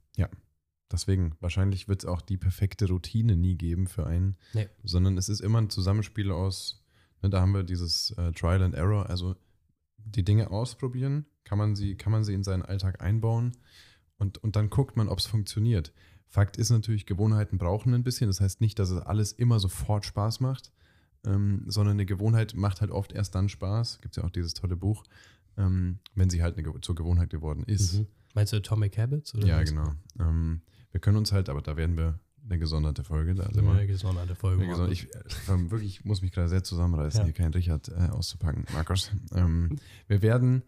[0.92, 4.68] Deswegen, wahrscheinlich wird es auch die perfekte Routine nie geben für einen, Nee.
[4.84, 6.84] sondern es ist immer ein Zusammenspiel aus,
[7.22, 9.34] ne, da haben wir dieses äh, Trial and Error, also
[9.96, 13.56] die Dinge ausprobieren, kann man sie, kann man sie in seinen Alltag einbauen
[14.18, 15.92] und, und dann guckt man, ob es funktioniert.
[16.28, 20.04] Fakt ist natürlich, Gewohnheiten brauchen ein bisschen, das heißt nicht, dass es alles immer sofort
[20.04, 20.72] Spaß macht,
[21.24, 24.54] ähm, sondern eine Gewohnheit macht halt oft erst dann Spaß, gibt es ja auch dieses
[24.54, 25.04] tolle Buch,
[25.56, 27.98] ähm, wenn sie halt eine, zur Gewohnheit geworden ist.
[27.98, 28.06] Mhm.
[28.34, 29.34] Meinst du Atomic Habits?
[29.34, 29.70] Oder Ja, was?
[29.70, 29.92] genau.
[30.18, 33.72] Ähm, wir können uns halt, aber da werden wir eine gesonderte Folge, da sind wir.
[33.72, 34.62] Eine gesonderte Folge.
[34.64, 37.24] Eine gesonderte, ich äh, wirklich ich muss mich gerade sehr zusammenreißen, Ja.
[37.24, 38.64] hier keinen Richard äh, auszupacken.
[38.74, 39.12] Markus.
[39.34, 39.76] Ähm,
[40.08, 40.62] wir werden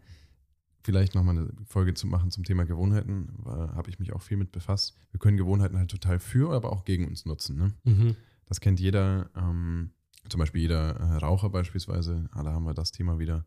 [0.87, 3.27] vielleicht nochmal eine Folge zu machen zum Thema Gewohnheiten.
[3.45, 4.95] Habe ich mich auch viel mit befasst.
[5.11, 7.57] Wir können Gewohnheiten halt total für, aber auch gegen uns nutzen.
[7.57, 7.73] Ne?
[7.83, 8.15] Mhm.
[8.45, 9.91] Das kennt jeder, ähm,
[10.29, 12.29] zum Beispiel jeder äh, Raucher beispielsweise.
[12.31, 13.45] Alle haben wir das Thema wieder.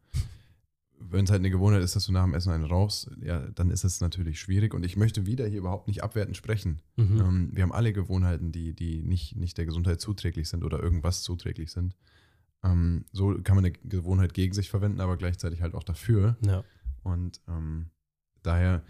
[0.99, 3.71] Wenn es halt eine Gewohnheit ist, dass du nach dem Essen einen rauchst, ja, dann
[3.71, 4.75] ist es natürlich schwierig.
[4.75, 6.83] Und ich möchte wieder hier überhaupt nicht abwertend sprechen.
[6.97, 7.21] Mhm.
[7.21, 11.23] Ähm, wir haben alle Gewohnheiten, die, die nicht, nicht der Gesundheit zuträglich sind oder irgendwas
[11.23, 11.97] zuträglich sind.
[12.63, 16.37] Ähm, so kann man eine Gewohnheit gegen sich verwenden, aber gleichzeitig halt auch dafür.
[16.45, 16.65] Ja.
[17.03, 17.91] Und ähm,
[18.43, 18.83] daher,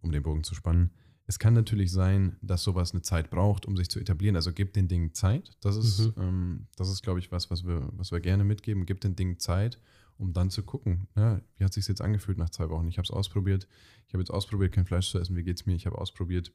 [0.00, 0.90] um den Bogen zu spannen,
[1.26, 4.34] es kann natürlich sein, dass sowas eine Zeit braucht, um sich zu etablieren.
[4.36, 5.56] Also gebt den Dingen Zeit.
[5.60, 6.12] Das ist, Mhm.
[6.22, 8.86] ähm, das ist, glaube ich, was, was wir, was wir gerne mitgeben.
[8.86, 9.78] Gebt den Dingen Zeit,
[10.16, 12.88] um dann zu gucken, ja, wie hat sich jetzt angefühlt nach zwei Wochen.
[12.88, 13.68] Ich habe es ausprobiert.
[14.06, 15.36] Ich habe jetzt ausprobiert, kein Fleisch zu essen.
[15.36, 15.74] Wie geht es mir?
[15.74, 16.50] Ich habe ausprobiert,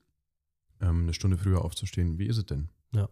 [0.82, 2.18] ähm, eine Stunde früher aufzustehen.
[2.18, 2.70] Wie ist es denn?
[2.96, 3.10] Ja.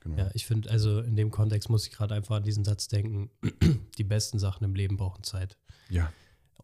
[0.00, 0.18] Genau.
[0.18, 3.30] Ja, ich finde, also in dem Kontext muss ich gerade einfach an diesen Satz denken,
[3.98, 5.56] die besten Sachen im Leben brauchen Zeit.
[5.88, 6.12] ja.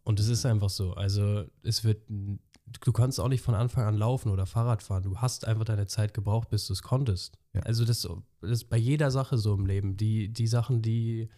[0.04, 0.94] Und es ist einfach so.
[0.94, 5.02] Also es wird, du kannst auch nicht von Anfang an laufen oder Fahrrad fahren.
[5.04, 7.38] Du hast einfach deine Zeit gebraucht, bis du es konntest.
[7.54, 7.60] Ja.
[7.62, 8.02] Also das,
[8.40, 9.96] das ist bei jeder Sache so im Leben.
[9.96, 11.28] Die, die Sachen, die,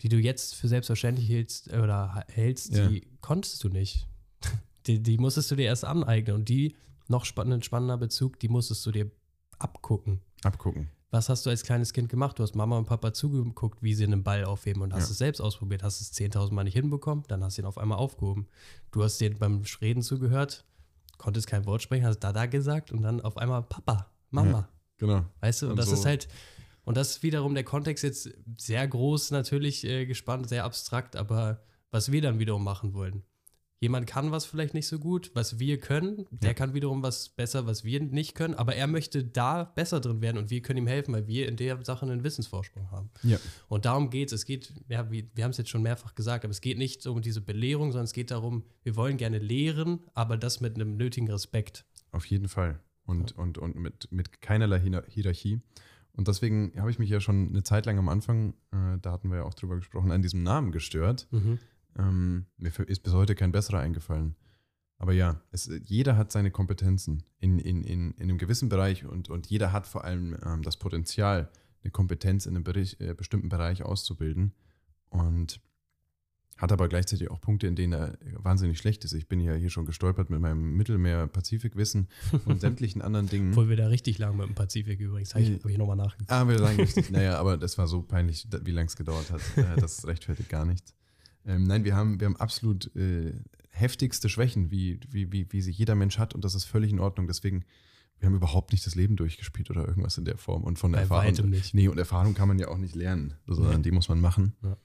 [0.00, 2.88] die du jetzt für selbstverständlich hältst oder hältst, Ja.
[2.88, 4.06] die konntest du nicht.
[4.86, 6.34] Die, die musstest du dir erst aneignen.
[6.36, 6.74] Und die,
[7.08, 9.10] noch spann ein spannender Bezug, die musstest du dir
[9.58, 10.20] abgucken.
[10.44, 10.88] Abgucken.
[11.10, 12.38] Was hast du als kleines Kind gemacht?
[12.38, 15.12] Du hast Mama und Papa zugeguckt, wie sie einen Ball aufheben und hast Ja.
[15.12, 15.82] es selbst ausprobiert.
[15.82, 18.46] Hast es 10.000 Mal nicht hinbekommen, dann hast du ihn auf einmal aufgehoben.
[18.90, 20.64] Du hast dir beim Reden zugehört,
[21.16, 24.68] konntest kein Wort sprechen, hast Dada gesagt und dann auf einmal Papa, Mama.
[24.98, 25.24] Genau.
[25.40, 25.66] Weißt du?
[25.66, 26.28] Und, Und das so- ist halt,
[26.84, 31.62] und das ist wiederum der Kontext jetzt sehr groß natürlich äh, gespannt, sehr abstrakt, aber
[31.90, 33.22] was wir dann wiederum machen wollen.
[33.80, 36.26] Jemand kann was vielleicht nicht so gut, was wir können.
[36.30, 36.54] Der Ja.
[36.54, 38.54] kann wiederum was besser, was wir nicht können.
[38.54, 41.56] Aber er möchte da besser drin werden und wir können ihm helfen, weil wir in
[41.56, 43.10] der Sache einen Wissensvorsprung haben.
[43.22, 43.38] Ja.
[43.68, 44.40] Und darum geht es.
[44.40, 47.06] Es geht, ja, wie, wir haben es jetzt schon mehrfach gesagt, aber es geht nicht
[47.06, 50.96] um diese Belehrung, sondern es geht darum, wir wollen gerne lehren, aber das mit einem
[50.96, 51.84] nötigen Respekt.
[52.10, 52.80] Auf jeden Fall.
[53.06, 55.60] Und, und, und mit, mit keinerlei Hier- Hierarchie.
[56.12, 59.28] Und deswegen habe ich mich ja schon eine Zeit lang am Anfang, äh, da hatten
[59.30, 61.28] wir ja auch drüber gesprochen, an diesem Namen gestört.
[61.96, 64.36] Ähm, mir ist bis heute kein besserer eingefallen.
[64.98, 69.30] Aber ja, es, jeder hat seine Kompetenzen in, in, in, in einem gewissen Bereich und,
[69.30, 71.50] und jeder hat vor allem ähm, das Potenzial,
[71.82, 74.54] eine Kompetenz in einem Bereich, äh, bestimmten Bereich auszubilden.
[75.08, 75.60] Und
[76.58, 79.12] hat aber gleichzeitig auch Punkte, in denen er wahnsinnig schlecht ist.
[79.12, 82.08] Ich bin ja hier schon gestolpert mit meinem Mittelmeer-Pazifik-Wissen
[82.46, 83.50] und sämtlichen anderen Dingen.
[83.52, 86.32] Obwohl wir da richtig lang mit dem Pazifik übrigens, habe ich, hab ich nochmal nachgeguckt.
[86.32, 87.10] Ah, wir sagen richtig.
[87.12, 89.40] Naja, aber das war so peinlich, wie lange es gedauert hat.
[89.56, 90.94] Äh, Das rechtfertigt gar nichts.
[91.48, 93.32] Ähm, nein, wir haben, wir haben absolut äh,
[93.70, 97.00] heftigste Schwächen, wie, wie, wie, wie sie jeder Mensch hat und das ist völlig in
[97.00, 97.26] Ordnung.
[97.26, 97.64] Deswegen,
[98.18, 100.62] wir haben überhaupt nicht das Leben durchgespielt oder irgendwas in der Form.
[100.64, 101.50] Und von Bei Erfahrung.
[101.50, 101.74] nicht.
[101.74, 103.82] Nee, und Erfahrung kann man ja auch nicht lernen, sondern Nee.
[103.82, 104.52] die muss man machen.
[104.62, 104.76] Ja.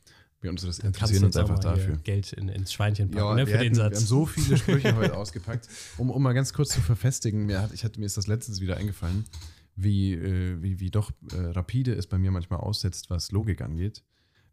[0.42, 1.96] Wir uns das interessieren uns einfach dafür.
[2.04, 4.08] Geld in, ins Schweinchen packen, Ja, ne, wir, für den hätten, wir haben Satz.
[4.08, 5.70] so viele Sprüche heute ausgepackt.
[5.98, 8.60] Um, um mal ganz kurz zu verfestigen, mir, hat, ich hatte, mir ist das letztens
[8.60, 9.24] wieder eingefallen,
[9.78, 14.04] wie, äh, wie, wie doch äh, rapide es bei mir manchmal aussetzt, was Logik angeht.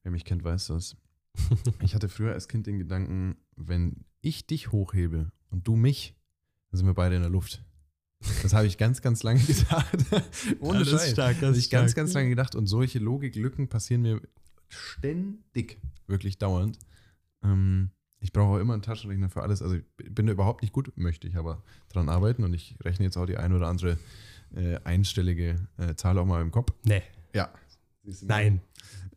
[0.05, 0.97] Wer mich kennt, weiß das.
[1.83, 6.14] Ich hatte früher als Kind den Gedanken, wenn ich dich hochhebe und du mich,
[6.70, 7.64] dann sind wir beide in der Luft.
[8.43, 9.97] Das habe ich ganz, ganz lange gedacht.
[10.61, 11.11] Ohne Ja, das Scheiß.
[11.12, 12.55] stark, das habe ich ganz, ganz lange gedacht.
[12.55, 14.20] Und solche Logiklücken passieren mir
[14.68, 16.78] ständig, wirklich dauernd.
[17.43, 19.62] Ähm, ich brauche auch immer einen Taschenrechner für alles.
[19.62, 22.45] Also ich bin da überhaupt nicht gut, möchte ich aber dran arbeiten.
[22.45, 23.99] Und ich rechne jetzt auch die ein oder andere
[24.55, 26.72] äh, einstellige äh, Zahl auch mal im Kopf.
[26.85, 27.03] Nee,
[27.35, 27.51] Ja.
[28.22, 28.61] nein.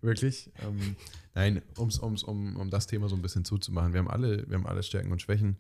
[0.02, 0.50] Wirklich?
[0.66, 0.96] Ähm,
[1.34, 3.94] nein, um's, um's, um, um das Thema so ein bisschen zuzumachen.
[3.94, 5.58] Wir haben alle, wir haben alle Stärken und Schwächen.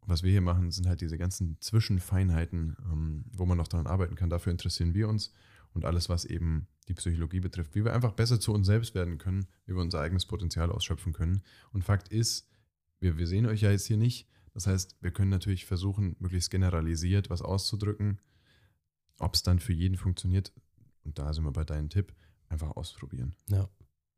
[0.00, 3.86] Und was wir hier machen, sind halt diese ganzen Zwischenfeinheiten, ähm, wo man noch daran
[3.86, 4.30] arbeiten kann.
[4.30, 5.32] Dafür interessieren wir uns.
[5.72, 9.18] Und alles, was eben die Psychologie betrifft, wie wir einfach besser zu uns selbst werden
[9.18, 11.42] können, wie wir unser eigenes Potenzial ausschöpfen können.
[11.72, 12.48] Und Fakt ist,
[12.98, 14.28] wir, wir sehen euch ja jetzt hier nicht.
[14.52, 18.20] Das heißt, wir können natürlich versuchen, möglichst generalisiert was auszudrücken.
[19.18, 20.52] Ob es dann für jeden funktioniert,
[21.04, 22.12] und da sind wir bei deinem Tipp,
[22.48, 23.36] einfach ausprobieren.
[23.48, 23.68] Ja.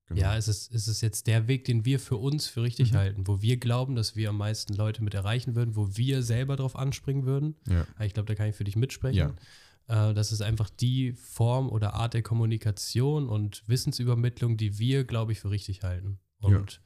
[0.08, 0.20] Genau.
[0.20, 2.96] Ja, es ist, es ist jetzt der Weg, den wir für uns für richtig Mhm.
[2.96, 6.56] halten, wo wir glauben, dass wir am meisten Leute mit erreichen würden, wo wir selber
[6.56, 7.54] drauf anspringen würden.
[7.68, 7.86] ja.
[8.04, 9.34] Ich glaube, da kann ich für dich mitsprechen.
[9.88, 10.10] Ja.
[10.10, 15.32] Äh, das ist einfach die Form oder Art der Kommunikation und Wissensübermittlung, die wir, glaube
[15.32, 16.18] ich, für richtig halten.
[16.42, 16.48] Ja.
[16.58, 16.80] Und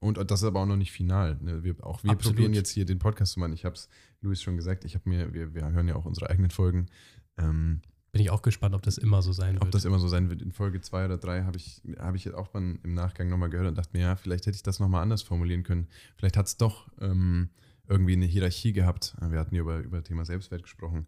[0.00, 1.38] Und das ist aber auch noch nicht final.
[1.40, 1.64] Ne?
[1.64, 2.36] Wir, auch wir Absolut.
[2.36, 3.52] probieren jetzt hier den Podcast zu machen.
[3.52, 3.88] Ich habe es
[4.20, 6.86] Luis schon gesagt, ich habe mir, wir, wir hören ja auch unsere eigenen Folgen.
[7.36, 7.80] Ähm,
[8.18, 9.74] bin ich auch gespannt, ob das immer so sein ob wird.
[9.76, 10.42] das immer so sein wird.
[10.42, 13.48] In Folge zwei oder drei habe ich, hab ich jetzt auch mal im Nachgang nochmal
[13.48, 15.86] gehört und dachte mir, ja, vielleicht hätte ich das nochmal anders formulieren können.
[16.16, 17.50] Vielleicht hat es doch ähm,
[17.86, 19.14] irgendwie eine Hierarchie gehabt.
[19.20, 21.06] Wir hatten ja über, über Thema Selbstwert gesprochen.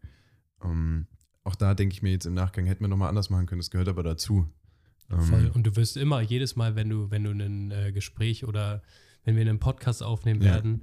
[0.63, 1.09] Ähm,
[1.43, 3.61] auch da denke ich mir jetzt im Nachgang, hätten wir nochmal anders machen können.
[3.61, 4.47] Das gehört aber dazu.
[5.11, 5.51] Ähm, Voll.
[5.53, 8.83] Und du wirst immer, jedes Mal, wenn du, wenn du ein äh, Gespräch oder
[9.25, 10.53] wenn wir einen Podcast aufnehmen Ja.
[10.53, 10.83] werden,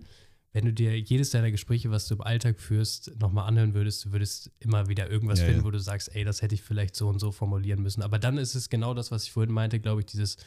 [0.58, 4.12] wenn du dir jedes deiner Gespräche, was du im Alltag führst, nochmal anhören würdest, du
[4.12, 5.66] würdest immer wieder irgendwas Ja, finden, ja.
[5.66, 8.02] wo du sagst, ey, das hätte ich vielleicht so und so formulieren müssen.
[8.02, 10.38] Aber dann ist es genau das, was ich vorhin meinte, glaube ich, dieses,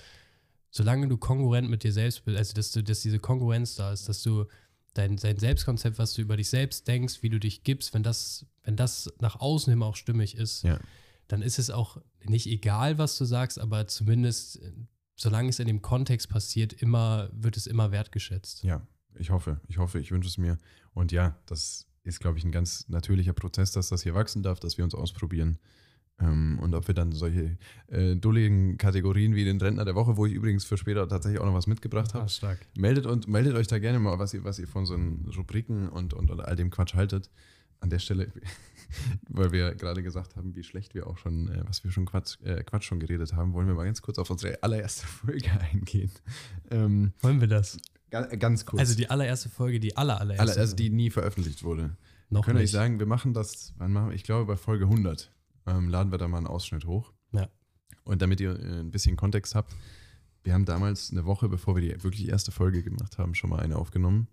[0.72, 4.08] solange du kongruent mit dir selbst bist, also dass du, dass diese Kongruenz da ist,
[4.08, 4.46] dass du
[4.94, 8.46] dein, dein Selbstkonzept, was du über dich selbst denkst, wie du dich gibst, wenn das,
[8.64, 10.80] wenn das nach außen hin auch stimmig ist, Ja.
[11.28, 14.72] dann ist es auch nicht egal, was du sagst, aber zumindest, äh,
[15.14, 18.64] solange es in dem Kontext passiert, immer, wird es immer wertgeschätzt.
[18.64, 18.84] Ja,
[19.14, 20.58] ich hoffe, ich hoffe, ich wünsche es mir.
[20.92, 24.60] Und ja, das ist, glaube ich, ein ganz natürlicher Prozess, dass das hier wachsen darf,
[24.60, 25.58] dass wir uns ausprobieren.
[26.20, 27.56] Ähm, und ob wir dann solche
[27.88, 31.46] äh, dulligen Kategorien wie den Rentner der Woche, wo ich übrigens für später tatsächlich auch
[31.46, 32.58] noch was mitgebracht habe, stark.
[32.76, 34.94] meldet, und, meldet euch da gerne mal, was ihr, was ihr von so
[35.36, 37.30] Rubriken und, und, und all dem Quatsch haltet.
[37.82, 38.30] An der Stelle,
[39.30, 42.38] weil wir gerade gesagt haben, wie schlecht wir auch schon, äh, was wir schon Quatsch,
[42.42, 46.10] äh, Quatsch schon geredet haben, wollen wir mal ganz kurz auf unsere allererste Folge eingehen.
[46.70, 47.78] Ähm, Wollen wir das?
[48.10, 48.80] Ga- ganz kurz.
[48.80, 50.52] Also die allererste Folge, die aller, allererste.
[50.52, 51.96] Alle, also die nie veröffentlicht wurde.
[52.28, 52.64] noch Können nicht.
[52.66, 53.72] euch sagen, wir machen das?
[54.12, 55.32] Ich glaube bei Folge 100
[55.66, 57.12] ähm, laden wir da mal einen Ausschnitt hoch.
[57.32, 57.48] Ja.
[58.04, 59.74] Und damit ihr äh, ein bisschen Kontext habt,
[60.42, 63.60] wir haben damals eine Woche, bevor wir die wirklich erste Folge gemacht haben, schon mal
[63.60, 64.26] eine aufgenommen,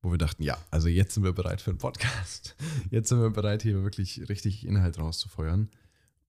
[0.00, 2.54] wo wir dachten, ja, also jetzt sind wir bereit für einen Podcast.
[2.90, 5.70] Jetzt sind wir bereit, hier wirklich richtig Inhalt rauszufeuern.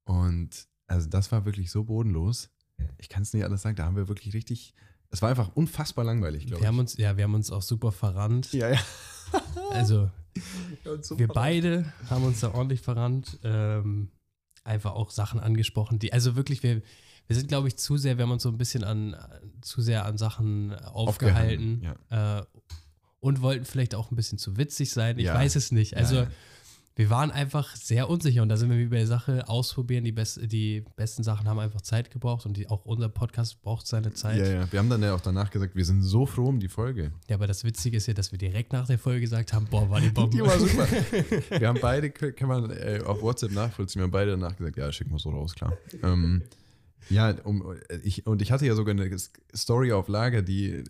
[0.06, 2.50] Und also das war wirklich so bodenlos.
[2.98, 4.74] Ich kann es nicht alles sagen, da haben wir wirklich richtig,
[5.12, 6.62] es war einfach unfassbar langweilig, glaube ich.
[6.64, 8.52] Wir haben uns, ja, wir haben uns auch super verrannt.
[8.54, 8.80] ja, ja.
[9.72, 10.10] Also
[11.18, 13.40] wir beide haben uns da ordentlich verrannt.
[13.44, 14.10] Ähm,
[14.64, 16.82] einfach auch Sachen angesprochen, die, also wirklich, wir,
[17.28, 19.16] wir sind, glaube ich, zu sehr, wir haben uns so ein bisschen an,
[19.62, 21.86] zu sehr an Sachen aufgehalten.
[22.10, 22.60] Aufgehalten, Äh,
[23.22, 25.20] und wollten vielleicht auch ein bisschen zu witzig sein.
[25.20, 25.34] Ich Ja.
[25.36, 25.98] weiß es nicht.
[25.98, 26.30] Also Ja, ja.
[26.96, 30.04] Wir waren einfach sehr unsicher und da sind wir wie bei der Sache ausprobieren.
[30.04, 33.88] Die, best, die besten Sachen haben einfach Zeit gebraucht und die, auch unser Podcast braucht
[33.88, 34.38] seine Zeit.
[34.38, 34.72] Ja, ja.
[34.72, 37.12] Wir haben dann ja auch danach gesagt, wir sind so froh um die Folge.
[37.30, 39.90] Ja, aber das Witzige ist ja, dass wir direkt nach der Folge gesagt haben, boah,
[39.90, 40.36] war die Bombe.
[40.36, 40.88] Die war super.
[41.60, 44.92] wir haben beide, kann man äh, auf WhatsApp nachvollziehen, wir haben beide danach gesagt, ja,
[44.92, 45.78] schicken wir so raus, klar.
[46.04, 46.44] Ähm,
[47.10, 49.16] ja, um, ich, und ich hatte ja sogar eine
[49.56, 50.84] Story auf Lager, die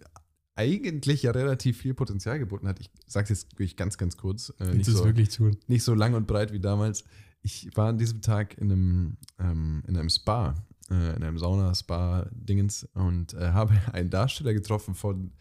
[0.59, 2.79] eigentlich ja relativ viel Potenzial geboten hat.
[2.79, 4.53] Ich sag's jetzt wirklich ganz, ganz kurz.
[4.59, 5.57] Äh, nicht, es so, wirklich tun?
[5.67, 7.05] nicht so lang und breit wie damals.
[7.41, 10.55] Ich war an diesem Tag in einem, ähm, in einem Spa,
[10.91, 15.31] äh, in einem Sauna-Spa-Dingens und äh, habe einen Darsteller getroffen von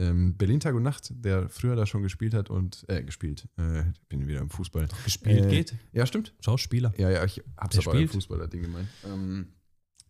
[0.00, 3.84] ähm, Berlin Tag und Nacht, der früher da schon gespielt hat und, äh, gespielt, äh,
[4.08, 4.88] bin wieder im Fußball.
[5.04, 5.74] Gespielt Äh, geht.
[5.92, 6.34] Ja, stimmt.
[6.40, 6.92] Schauspieler.
[6.98, 8.08] Ja, ja, ich hab's Der aber im?
[8.08, 8.88] Fußballer-Ding gemeint.
[9.04, 9.46] Ähm,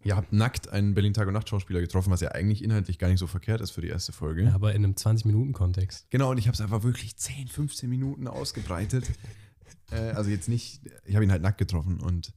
[0.05, 3.09] ihr habt nackt einen Berlin Tag und Nacht Schauspieler getroffen, was ja eigentlich inhaltlich gar
[3.09, 4.45] nicht so verkehrt ist für die erste Folge.
[4.45, 6.11] Ja, aber in einem 20-Minuten-Kontext.
[6.11, 9.11] Genau, und ich habe es einfach wirklich 10, 15 Minuten ausgebreitet.
[9.91, 12.33] äh, also jetzt nicht, ich habe ihn halt nackt getroffen und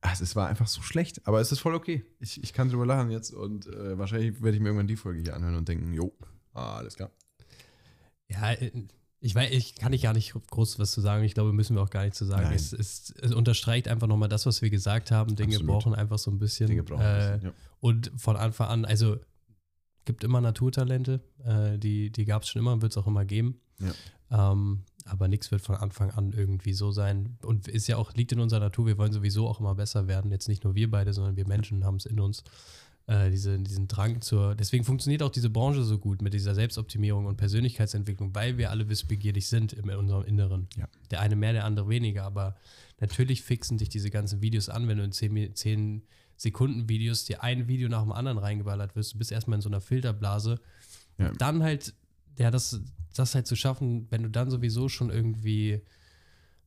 [0.00, 2.04] ach, es war einfach so schlecht, aber es ist voll okay.
[2.20, 5.20] Ich, ich kann drüber lachen jetzt und äh, wahrscheinlich werde ich mir irgendwann die Folge
[5.20, 6.12] hier anhören und denken, jo,
[6.52, 7.10] alles klar.
[8.28, 8.70] Ja, äh,
[9.22, 11.24] ich weiß, ich kann nicht gar nicht groß was zu sagen.
[11.24, 12.52] Ich glaube, müssen wir auch gar nicht zu sagen.
[12.54, 15.36] Es, es, es unterstreicht einfach nochmal das, was wir gesagt haben.
[15.36, 15.66] Dinge Absolut.
[15.74, 16.68] brauchen einfach so ein bisschen.
[16.68, 17.54] Dinge brauchen äh, ein bisschen, ja.
[17.80, 19.18] Und von Anfang an, also
[20.06, 23.26] gibt immer Naturtalente, äh, die, die gab es schon immer und wird es auch immer
[23.26, 23.60] geben.
[24.30, 27.38] Ähm, aber nichts wird von Anfang an irgendwie so sein.
[27.42, 30.30] Und ist ja auch, liegt in unserer Natur, wir wollen sowieso auch immer besser werden.
[30.30, 32.44] Jetzt nicht nur wir beide, sondern wir Menschen haben es in uns.
[33.10, 34.54] Äh, diese, diesen Drang zur.
[34.54, 38.88] Deswegen funktioniert auch diese Branche so gut mit dieser Selbstoptimierung und Persönlichkeitsentwicklung, weil wir alle
[38.88, 40.68] wissbegierig sind in unserem Inneren.
[40.76, 40.86] Ja.
[41.10, 42.22] Der eine mehr, der andere weniger.
[42.22, 42.54] Aber
[43.00, 46.02] natürlich fixen dich diese ganzen Videos an, wenn du in 10, Mi- 10
[46.36, 49.14] Sekunden Videos dir ein Video nach dem anderen reingeballert wirst.
[49.14, 50.60] Du bist erstmal in so einer Filterblase.
[51.18, 51.32] Ja.
[51.32, 51.92] Dann halt,
[52.38, 52.80] ja, das,
[53.16, 55.80] das halt zu schaffen, wenn du dann sowieso schon irgendwie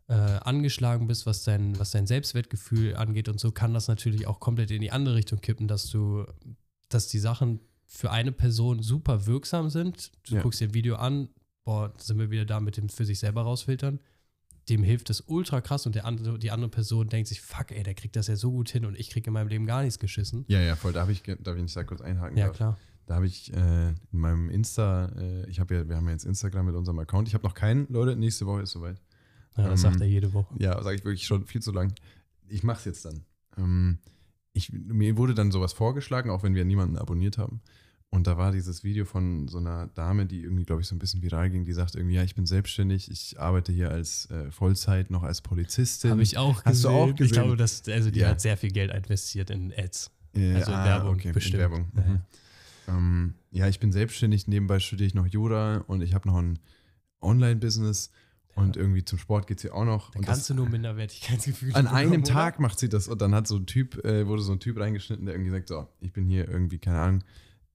[0.08, 4.40] äh, angeschlagen bist, was dein, was dein Selbstwertgefühl angeht und so, kann das natürlich auch
[4.40, 6.26] komplett in die andere Richtung kippen, dass du,
[6.90, 10.12] dass die Sachen für eine Person super wirksam sind.
[10.28, 10.42] Du Ja.
[10.42, 11.30] guckst dir ein Video an,
[11.64, 14.00] boah, sind wir wieder da mit dem für sich selber rausfiltern.
[14.70, 17.84] Dem hilft es ultra krass und der andere, die andere Person denkt sich, fuck, ey,
[17.84, 20.00] der kriegt das ja so gut hin und ich kriege in meinem Leben gar nichts
[20.00, 20.46] geschissen.
[20.48, 20.94] Ja, ja, voll.
[20.94, 22.38] Darf ich, darf ich nicht da kurz einhaken?
[22.38, 22.56] Ja, darf?
[22.56, 22.78] klar.
[23.06, 26.24] Da habe ich äh, in meinem Insta, äh, ich habe ja, wir haben ja jetzt
[26.26, 27.28] Instagram mit unserem Account.
[27.28, 29.02] Ich habe noch keinen, Leute, nächste Woche ist soweit.
[29.58, 30.54] Ja, das Ähm, sagt er jede Woche.
[30.60, 31.94] Ja, sage ich wirklich schon viel zu lang.
[32.48, 33.22] Ich mache es jetzt dann.
[33.58, 33.98] Ähm,
[34.54, 37.62] ich, mir wurde dann sowas vorgeschlagen, auch wenn wir niemanden abonniert haben.
[38.10, 41.00] Und da war dieses Video von so einer Dame, die irgendwie, glaube ich, so ein
[41.00, 44.52] bisschen viral ging, die sagt irgendwie, ja, ich bin selbstständig, ich arbeite hier als äh,
[44.52, 46.12] Vollzeit noch als Polizistin.
[46.12, 46.92] Habe ich auch Hast du gesehen.
[46.92, 47.34] auch Ich gesehen?
[47.34, 48.30] glaube, dass, also die Ja.
[48.30, 50.12] hat sehr viel Geld investiert in Ads.
[50.36, 51.56] Äh, Also in Werbung, okay, bestimmt.
[51.56, 51.92] In Werbung.
[51.96, 52.22] Ja, Mhm.
[52.86, 56.60] Ähm, ja, ich bin selbstständig, nebenbei studiere ich noch Jura und ich habe noch ein
[57.22, 58.12] Online-Business
[58.56, 60.12] und irgendwie zum Sport geht sie auch noch.
[60.12, 62.32] Da und kannst du nur Minderwertigkeitsgefühle an bekommen, einem oder?
[62.34, 64.80] Tag macht sie das und dann hat so ein Typ, äh, wurde so ein Typ
[64.80, 67.24] reingeschnitten, der irgendwie sagt, so, ich bin hier irgendwie, keine Ahnung.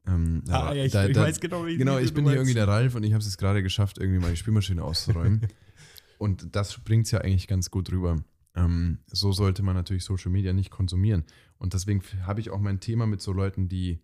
[0.06, 2.54] Ähm, Ah, ja, ich, da- ich da- weiß genau, wie Genau, ich bin hier irgendwie
[2.54, 5.40] der Ralf und ich habe es jetzt gerade geschafft, irgendwie meine Spülmaschine auszuräumen.
[6.18, 8.16] und das bringt es ja eigentlich ganz gut rüber.
[8.54, 11.24] Ähm, so sollte man natürlich Social Media nicht konsumieren.
[11.58, 14.00] Und deswegen habe ich auch mein Thema mit so Leuten, die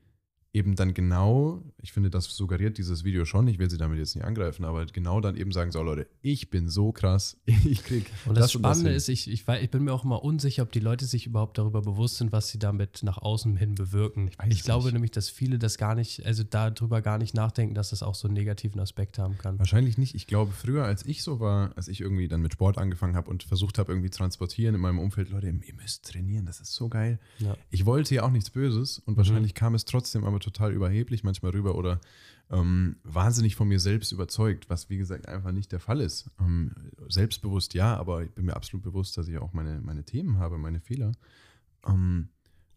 [0.54, 4.14] eben dann genau, ich finde, das suggeriert dieses Video schon, ich will sie damit jetzt
[4.14, 8.06] nicht angreifen, aber genau dann eben sagen, so Leute, ich bin so krass, ich krieg
[8.24, 10.62] Und das, das und das Spannende ist, ich, ich, ich bin mir auch immer unsicher,
[10.62, 14.30] ob die Leute sich überhaupt darüber bewusst sind, was sie damit nach außen hin bewirken.
[14.48, 17.90] Ich, es glaube nämlich, dass viele das gar nicht, also darüber gar nicht nachdenken, dass
[17.90, 19.58] das auch so einen negativen Aspekt haben kann.
[19.58, 20.14] Wahrscheinlich nicht.
[20.14, 23.28] Ich glaube, früher, als ich so war, als ich irgendwie dann mit Sport angefangen habe
[23.28, 26.74] und versucht habe, irgendwie zu transportieren in meinem Umfeld, Leute, ihr müsst trainieren, das ist
[26.74, 27.18] so geil.
[27.40, 27.56] Ja.
[27.70, 31.52] Ich wollte ja auch nichts Böses und wahrscheinlich kam es trotzdem aber total überheblich manchmal
[31.52, 32.00] rüber oder
[32.50, 36.30] ähm, wahnsinnig von mir selbst überzeugt, was wie gesagt einfach nicht der Fall ist.
[36.38, 36.72] Ähm,
[37.08, 40.58] selbstbewusst ja, aber ich bin mir absolut bewusst, dass ich auch meine, meine Themen habe,
[40.58, 41.12] meine Fehler.
[41.86, 42.28] Ähm,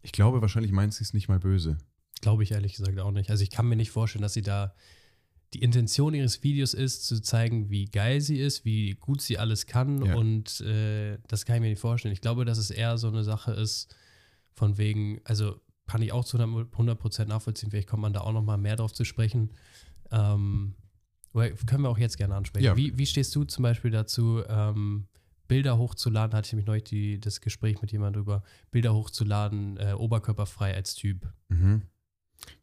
[0.02, 1.78] ich glaube, wahrscheinlich meint sie es nicht mal böse.
[2.20, 3.30] Glaube ich ehrlich gesagt auch nicht.
[3.30, 4.74] Also ich kann mir nicht vorstellen, dass sie da
[5.54, 9.66] die Intention ihres Videos ist, zu zeigen, wie geil sie ist, wie gut sie alles
[9.66, 10.04] kann.
[10.04, 10.14] Ja.
[10.14, 12.12] Und äh, das kann ich mir nicht vorstellen.
[12.12, 13.94] Ich glaube, dass es eher so eine Sache ist,
[14.54, 17.70] von wegen, also kann ich auch zu 100% nachvollziehen.
[17.70, 19.50] Vielleicht kommt man da auch noch mal mehr drauf zu sprechen.
[20.12, 20.74] Ähm,
[21.66, 22.64] können wir auch jetzt gerne ansprechen.
[22.64, 22.76] Ja.
[22.76, 25.08] Wie, wie stehst du zum Beispiel dazu, ähm,
[25.48, 26.36] Bilder hochzuladen?
[26.36, 30.94] Hatte ich nämlich neulich die, das Gespräch mit jemandem drüber, Bilder hochzuladen, äh, oberkörperfrei als
[30.94, 31.26] Typ.
[31.48, 31.82] Mhm.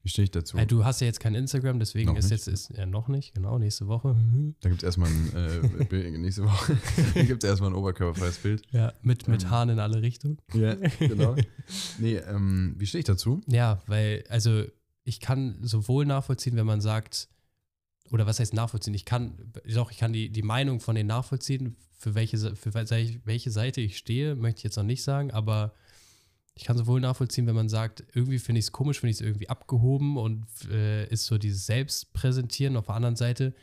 [0.03, 0.57] Wie stehe ich dazu?
[0.57, 2.31] Äh, du hast ja jetzt kein Instagram, deswegen Noch ist nicht.
[2.31, 4.15] jetzt ist, ja, noch nicht, genau, nächste Woche.
[4.61, 6.77] Da gibt es erstmal ein äh, nächste Woche.
[7.13, 8.63] da gibt es erstmal ein oberkörperfreies Bild.
[8.71, 9.49] Ja, mit, mit Ähm.
[9.49, 10.37] Haaren in alle Richtungen.
[10.53, 11.35] Ja, genau.
[11.99, 13.41] Nee, ähm, wie stehe ich dazu?
[13.47, 14.63] Ja, weil, also
[15.03, 17.27] ich kann sowohl nachvollziehen, wenn man sagt,
[18.11, 18.93] oder was heißt nachvollziehen?
[18.93, 23.51] Ich kann, doch, ich kann die, die Meinung von denen nachvollziehen, für welche, für welche
[23.51, 25.73] Seite ich stehe, möchte ich jetzt noch nicht sagen, aber
[26.55, 29.21] ich kann sowohl nachvollziehen, wenn man sagt, irgendwie finde ich es komisch, finde ich es
[29.21, 32.77] irgendwie abgehoben und äh, ist so dieses Selbstpräsentieren.
[32.77, 33.53] Auf der anderen Seite,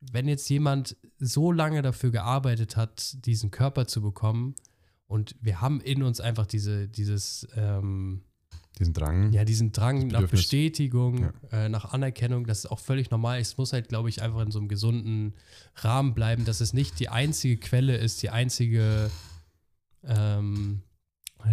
[0.00, 4.56] wenn jetzt jemand so lange dafür gearbeitet hat, diesen Körper zu bekommen
[5.06, 8.22] und wir haben in uns einfach diese, dieses, ähm,
[8.80, 9.32] diesen Drang.
[9.32, 11.32] Ja, diesen Drang nach Bestätigung, ja.
[11.52, 13.38] äh, nach Anerkennung, das ist auch völlig normal.
[13.38, 15.34] Es muss halt, glaube ich, einfach in so einem gesunden
[15.76, 19.12] Rahmen bleiben, dass es nicht die einzige Quelle ist, die einzige
[20.02, 20.82] ähm,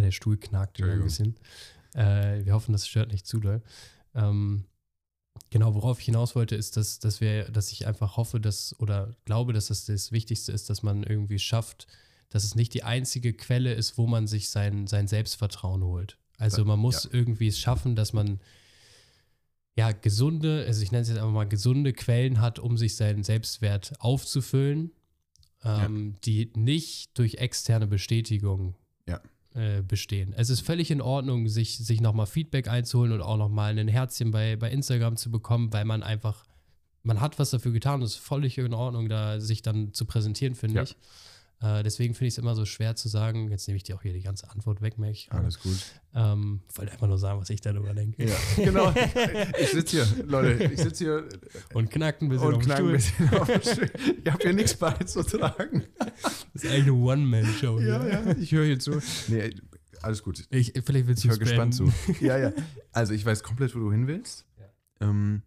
[0.00, 1.36] der Stuhl knackt wieder ein bisschen.
[1.94, 3.62] Äh, wir hoffen, das stört nicht zu doll.
[4.14, 4.64] Ähm,
[5.50, 9.14] genau, worauf ich hinaus wollte, ist, dass, dass, wir, dass ich einfach hoffe, dass oder
[9.24, 11.86] glaube, dass das das Wichtigste ist, dass man irgendwie schafft,
[12.30, 16.18] dass es nicht die einzige Quelle ist, wo man sich sein, sein Selbstvertrauen holt.
[16.38, 17.10] Also man muss ja.
[17.12, 18.40] irgendwie es schaffen, dass man
[19.76, 23.22] ja gesunde, also ich nenne es jetzt einfach mal gesunde Quellen hat, um sich seinen
[23.22, 24.92] Selbstwert aufzufüllen,
[25.62, 26.18] ähm, ja.
[26.24, 28.74] die nicht durch externe Bestätigung
[29.06, 29.20] ja.
[29.54, 30.32] Äh, bestehen.
[30.36, 34.30] Es ist völlig in Ordnung, sich, sich nochmal Feedback einzuholen und auch nochmal ein Herzchen
[34.30, 36.44] bei, bei Instagram zu bekommen, weil man einfach,
[37.02, 40.54] man hat was dafür getan es ist völlig in Ordnung, da sich dann zu präsentieren,
[40.54, 40.82] finde ja.
[40.82, 40.96] ich.
[41.62, 44.02] Äh, deswegen finde ich es immer so schwer zu sagen, jetzt nehme ich dir auch
[44.02, 45.30] hier die ganze Antwort weg, merke ich.
[45.30, 45.76] Alles gut.
[46.12, 48.24] Ähm, wollte einfach nur sagen, was ich darüber denke.
[48.24, 48.92] Ja, genau.
[49.60, 51.28] Ich sitze hier, Leute, ich sitze hier.
[51.72, 53.90] Und knackt ein bisschen und auf knack ein bisschen auf den Stuhl.
[54.24, 55.84] Ich habe hier nichts beizutragen.
[56.52, 57.78] Das ist eigentlich eine One-Man-Show.
[57.80, 59.00] Ja, ja, ich höre hier zu.
[59.28, 59.54] Nee,
[60.02, 60.44] alles gut.
[60.50, 61.92] Ich, vielleicht willst du Ich höre gespannt zu.
[62.20, 62.52] Ja, ja.
[62.90, 64.46] Also ich weiß komplett, wo du hin willst.
[64.58, 65.08] Ja.
[65.08, 65.42] Ähm,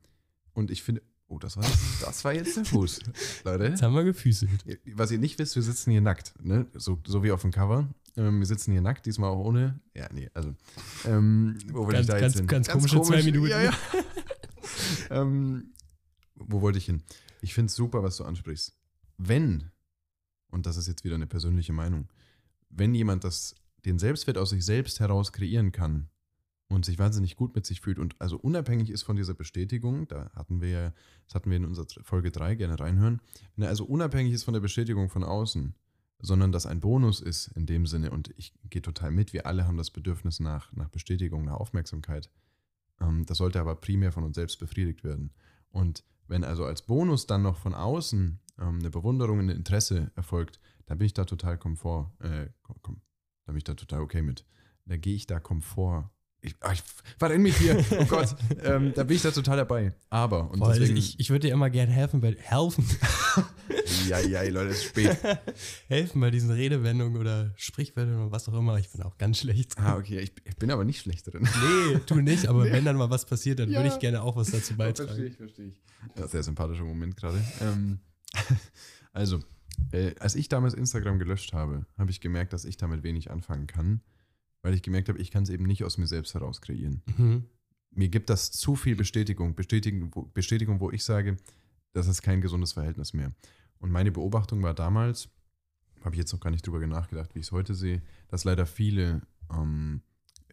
[0.53, 1.65] und ich finde, Oh, das war,
[2.01, 2.99] das war jetzt der Fuß,
[3.45, 3.65] Leute.
[3.65, 4.65] Jetzt haben wir gefüßelt.
[4.93, 6.67] Was ihr nicht wisst, wir sitzen hier nackt, ne?
[6.73, 7.89] so, so wie auf dem Cover.
[8.15, 9.79] Ähm, wir sitzen hier nackt, diesmal auch ohne.
[9.93, 10.53] Ja, nee, also.
[11.05, 12.47] Ähm, wo wollte ich da ganz, jetzt hin?
[12.47, 13.49] Ganz, ganz komische komisch, zwei Minuten.
[13.49, 13.73] Ja, ja.
[15.09, 15.73] ähm,
[16.35, 17.01] wo wollte ich hin?
[17.41, 18.77] Ich finde es super, was du ansprichst.
[19.17, 19.71] Wenn,
[20.51, 22.07] und das ist jetzt wieder eine persönliche Meinung,
[22.69, 26.09] wenn jemand das, den Selbstwert aus sich selbst heraus kreieren kann,
[26.67, 30.31] und sich wahnsinnig gut mit sich fühlt und also unabhängig ist von dieser Bestätigung, da
[30.33, 30.93] hatten wir ja,
[31.27, 33.21] das hatten wir in unserer Folge 3, gerne reinhören,
[33.55, 35.75] wenn er also unabhängig ist von der Bestätigung von außen,
[36.19, 39.67] sondern dass ein Bonus ist in dem Sinne und ich gehe total mit, wir alle
[39.67, 42.29] haben das Bedürfnis nach, nach Bestätigung, nach Aufmerksamkeit.
[42.99, 45.33] Ähm, das sollte aber primär von uns selbst befriedigt werden.
[45.69, 50.59] Und wenn also als Bonus dann noch von außen ähm, eine Bewunderung, ein Interesse erfolgt,
[50.85, 52.47] dann bin ich da total komfort, äh,
[52.81, 53.01] komm,
[53.45, 54.45] da bin ich da total okay mit.
[54.85, 56.11] Da gehe ich da komfort
[56.45, 56.83] ich, oh, ich
[57.17, 57.83] verrenne mich hier.
[57.99, 59.93] Oh Gott, ähm, da bin ich da total dabei.
[60.09, 62.85] Aber, und Boah, deswegen, ich, ich würde dir immer gerne helfen, weil helfen.
[64.07, 65.17] ja, ja, Leute, es ist spät.
[65.87, 68.77] helfen bei diesen Redewendungen oder Sprichwörtern oder was auch immer.
[68.77, 69.77] Ich bin auch ganz schlecht.
[69.77, 70.19] Ah, okay.
[70.19, 71.41] Ich, ich bin aber nicht schlecht drin.
[71.43, 72.71] Nee, du nicht, aber nee.
[72.71, 73.79] wenn dann mal was passiert, dann ja.
[73.79, 75.07] würde ich gerne auch was dazu beitragen.
[75.07, 75.81] Verstehe ich, verstehe ich.
[76.15, 77.43] Ja, sehr sympathischer Moment gerade.
[77.61, 77.99] Ähm,
[79.13, 79.39] also,
[79.91, 83.65] äh, als ich damals Instagram gelöscht habe, habe ich gemerkt, dass ich damit wenig anfangen
[83.65, 84.01] kann
[84.65, 87.03] weil ich gemerkt habe, ich kann es eben nicht aus mir selbst heraus kreieren.
[87.17, 87.45] Mhm.
[87.91, 91.37] Mir gibt das zu viel Bestätigung, Bestätigung wo, Bestätigung, wo ich sage,
[91.93, 93.31] das ist kein gesundes Verhältnis mehr.
[93.77, 95.29] Und meine Beobachtung war damals,
[96.03, 98.65] habe ich jetzt noch gar nicht drüber nachgedacht, wie ich es heute sehe, dass leider
[98.65, 99.21] viele
[99.53, 100.01] ähm,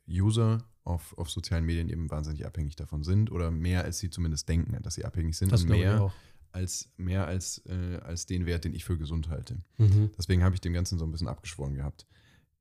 [0.07, 4.47] User auf, auf sozialen Medien eben wahnsinnig abhängig davon sind oder mehr als sie zumindest
[4.47, 6.13] denken, dass sie abhängig sind das und mehr
[6.51, 9.57] als mehr als, äh, als den Wert, den ich für gesund halte.
[9.79, 10.11] Mhm.
[10.19, 12.07] Deswegen habe ich dem Ganzen so ein bisschen abgeschworen gehabt.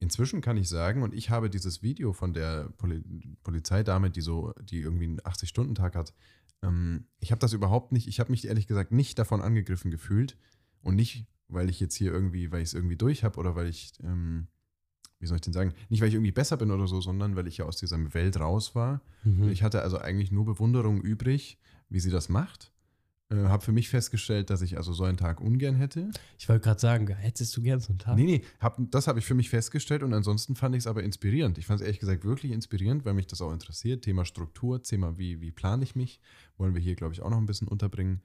[0.02, 3.04] Inzwischen kann ich sagen, und ich habe dieses Video von der Poli
[3.43, 6.12] Polizeidame, die so, die irgendwie einen 80-Stunden-Tag hat,
[6.64, 10.38] ähm, ich habe das überhaupt nicht, ich habe mich ehrlich gesagt nicht davon angegriffen gefühlt
[10.82, 13.68] und nicht, weil ich jetzt hier irgendwie, weil ich es irgendwie durch habe oder weil
[13.68, 14.47] ich, ähm,
[15.20, 17.45] wie soll ich denn sagen, nicht weil ich irgendwie besser bin oder so, sondern weil
[17.45, 19.02] ich ja aus dieser Welt raus war.
[19.24, 19.49] Mhm.
[19.49, 22.72] Ich hatte also eigentlich nur Bewunderung übrig, wie sie das macht
[23.32, 26.11] äh, habe für mich festgestellt, dass ich also so einen Tag ungern hätte.
[26.38, 28.15] Ich wollte gerade sagen, hättest du gern so einen Tag?
[28.15, 31.03] Nee, nee, hab, das habe ich für mich festgestellt und ansonsten fand ich es aber
[31.03, 31.57] inspirierend.
[31.57, 34.03] Ich fand es ehrlich gesagt wirklich inspirierend, weil mich das auch interessiert.
[34.03, 36.19] Thema Struktur, Thema wie, wie plane ich mich,
[36.57, 38.21] wollen wir hier, glaube ich, auch noch ein bisschen unterbringen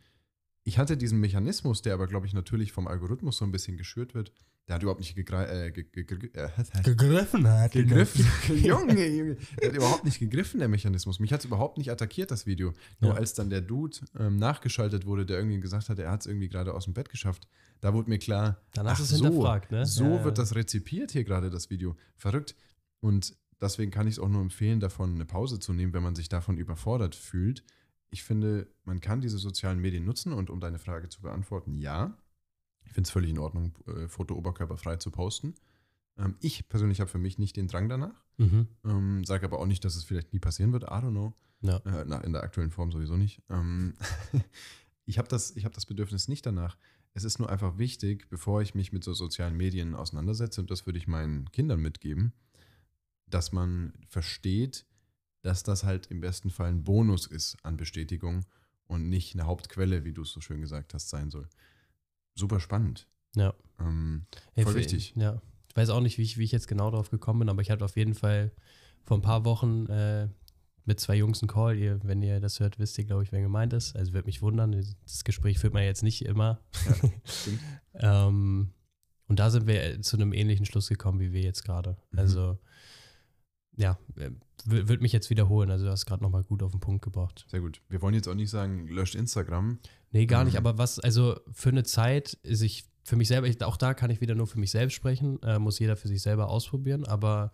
[0.67, 4.15] ich hatte diesen Mechanismus, der aber, glaube ich, natürlich vom Algorithmus so ein bisschen geschürt
[4.15, 4.33] wird.
[4.69, 6.49] Der hat überhaupt nicht äh, ge ge ge äh,
[6.83, 7.49] gegriffen.
[7.49, 8.27] Hat gegriffen.
[8.57, 9.37] Junge, Junge.
[9.61, 11.21] Der hat überhaupt nicht gegriffen, der Mechanismus.
[11.21, 12.73] Mich hat es überhaupt nicht attackiert, das Video.
[13.01, 13.17] Nur ja.
[13.17, 16.49] als dann der Dude ähm, nachgeschaltet wurde, der irgendwie gesagt hat, er hat es irgendwie
[16.49, 17.47] gerade aus dem Bett geschafft,
[17.81, 19.23] da wurde mir klar, dann ach, so,
[19.71, 19.87] ne?
[19.87, 21.97] so ja, wird das rezipiert hier gerade, das Video.
[22.17, 22.57] Verrückt.
[23.01, 26.17] Und deswegen kann ich es auch nur empfehlen, davon eine Pause zu nehmen, wenn man
[26.17, 27.63] sich davon überfordert fühlt
[28.11, 32.17] ich finde, man kann diese sozialen Medien nutzen und um deine Frage zu beantworten, ja.
[32.87, 35.55] Ich finde es völlig in Ordnung, äh, Foto oberkörperfrei zu posten.
[36.19, 38.25] Ähm, ich persönlich habe für mich nicht den Drang danach.
[38.39, 38.69] Mhm.
[38.85, 40.85] Ähm, Sage aber auch nicht, dass es vielleicht nie passieren wird.
[40.85, 41.35] I don't know.
[41.61, 41.79] Ja.
[41.79, 43.43] Äh, na, in der aktuellen Form sowieso nicht.
[43.49, 43.95] Ähm,
[45.05, 46.77] ich habe das, ich hab das Bedürfnis nicht danach.
[47.13, 50.85] Es ist nur einfach wichtig, bevor ich mich mit so sozialen Medien auseinandersetze, und das
[50.85, 52.35] würde ich meinen Kindern mitgeben,
[53.27, 54.85] dass man versteht,
[55.41, 58.45] dass das halt im besten Fall ein Bonus ist an Bestätigung
[58.87, 61.49] und nicht eine Hauptquelle, wie du es so schön gesagt hast, sein soll.
[62.37, 63.09] Super spannend.
[63.35, 63.55] Ja.
[63.81, 65.13] Ähm, Ja, voll für- wichtig.
[65.17, 65.43] Ja.
[65.69, 67.71] Ich weiß auch nicht, wie ich, wie ich jetzt genau drauf gekommen bin, aber ich
[67.71, 68.53] hatte auf jeden Fall
[69.03, 70.29] vor ein paar Wochen äh,
[70.85, 71.77] mit zwei Jungs einen Call.
[71.77, 73.95] Ihr, wenn ihr das hört, wisst ihr, glaube ich, wer gemeint ist.
[73.97, 74.73] Also wird mich wundern.
[75.03, 76.61] Das Gespräch führt man jetzt nicht immer.
[77.25, 77.61] stimmt.
[77.95, 78.71] ähm,
[79.29, 81.97] und da sind wir äh, zu einem ähnlichen Schluss gekommen, wie wir jetzt gerade.
[82.13, 82.19] Mhm.
[82.21, 82.59] Also,
[83.77, 84.31] ja, äh,
[84.67, 85.71] wür- wird mich jetzt wiederholen.
[85.71, 87.45] Also, du hast gerade nochmal gut auf den Punkt gebracht.
[87.49, 87.83] Sehr gut.
[87.89, 89.79] Wir wollen jetzt auch nicht sagen, löscht Instagram.
[90.17, 90.55] Nee, gar nicht.
[90.55, 90.59] Mhm.
[90.67, 94.11] Aber was, also für eine Zeit ist ich für mich selber, ich, auch da kann
[94.11, 97.05] ich wieder nur für mich selbst sprechen, äh, muss jeder für sich selber ausprobieren.
[97.05, 97.53] Aber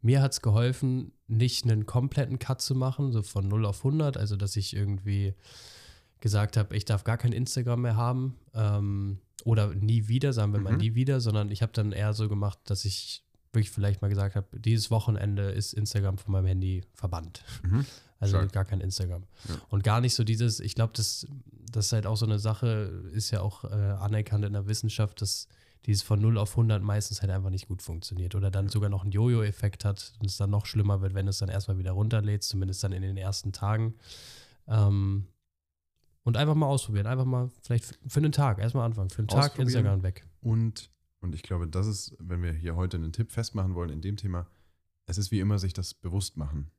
[0.00, 4.16] mir hat es geholfen, nicht einen kompletten Cut zu machen, so von 0 auf 100.
[4.16, 5.34] Also, dass ich irgendwie
[6.20, 8.36] gesagt habe, ich darf gar kein Instagram mehr haben.
[8.54, 10.78] Ähm, oder nie wieder, sagen wir mal Mhm.
[10.78, 14.36] nie wieder, sondern ich habe dann eher so gemacht, dass ich wirklich vielleicht mal gesagt
[14.36, 17.44] habe, dieses Wochenende ist Instagram von meinem Handy verbannt.
[17.62, 17.84] Mhm.
[18.20, 18.52] Also Stark.
[18.52, 19.24] gar kein Instagram.
[19.48, 19.54] Ja.
[19.70, 21.26] Und gar nicht so dieses, ich glaube, das,
[21.72, 25.22] das ist halt auch so eine Sache, ist ja auch äh, anerkannt in der Wissenschaft,
[25.22, 25.48] dass
[25.86, 29.02] dieses von 0 auf 100 meistens halt einfach nicht gut funktioniert oder dann sogar noch
[29.02, 31.92] einen Jojo-Effekt hat und es dann noch schlimmer wird, wenn du es dann erstmal wieder
[31.92, 33.94] runterlädst, zumindest dann in den ersten Tagen.
[34.68, 35.26] Ähm,
[36.22, 39.58] und einfach mal ausprobieren, einfach mal vielleicht für, einen Tag, erstmal anfangen, für einen Tag.
[39.58, 40.26] Instagram weg.
[40.42, 40.90] Und,
[41.20, 44.18] und ich glaube, das ist, wenn wir hier heute einen Tipp festmachen wollen in dem
[44.18, 44.46] Thema,
[45.06, 46.70] es ist wie immer sich das bewusst machen.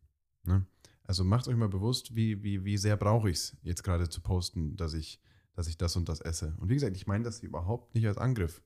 [0.44, 0.66] Ne?
[1.12, 4.22] Also macht euch mal bewusst, wie, wie, wie sehr brauche ich es jetzt gerade zu
[4.22, 5.20] posten, dass ich,
[5.52, 6.56] dass ich das und das esse.
[6.58, 8.64] Und wie gesagt, ich meine das überhaupt nicht als Angriff.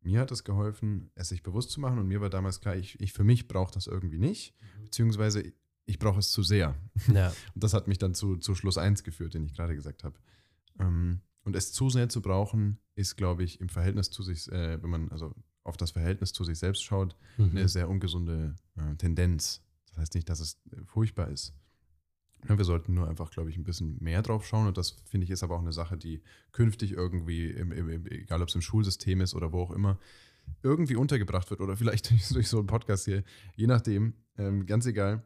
[0.00, 3.00] Mir hat es geholfen, es sich bewusst zu machen und mir war damals klar, ich,
[3.00, 4.54] ich für mich brauche das irgendwie nicht,
[4.84, 5.42] beziehungsweise
[5.84, 6.76] ich brauche es zu sehr.
[7.12, 10.04] Ja, Und das hat mich dann zu, zu Schluss 1 geführt, den ich gerade gesagt
[10.04, 10.14] habe.
[10.78, 14.80] Ähm, und es zu sehr zu brauchen, ist, glaube ich, im Verhältnis zu sich, äh,
[14.80, 17.50] wenn man also auf das Verhältnis zu sich selbst schaut, mhm.
[17.50, 19.64] eine sehr ungesunde äh, Tendenz.
[19.88, 21.52] Das heißt nicht, dass es äh, furchtbar ist.
[22.48, 24.66] Ja, wir sollten nur einfach, glaube ich, ein bisschen mehr drauf schauen.
[24.66, 28.06] Und das, finde ich, ist aber auch eine Sache, die künftig irgendwie, im, im, im,
[28.06, 29.98] egal ob es im Schulsystem ist oder wo auch immer,
[30.62, 33.22] irgendwie untergebracht wird oder vielleicht durch so einen Podcast hier,
[33.54, 35.22] je nachdem, ähm, ganz egal.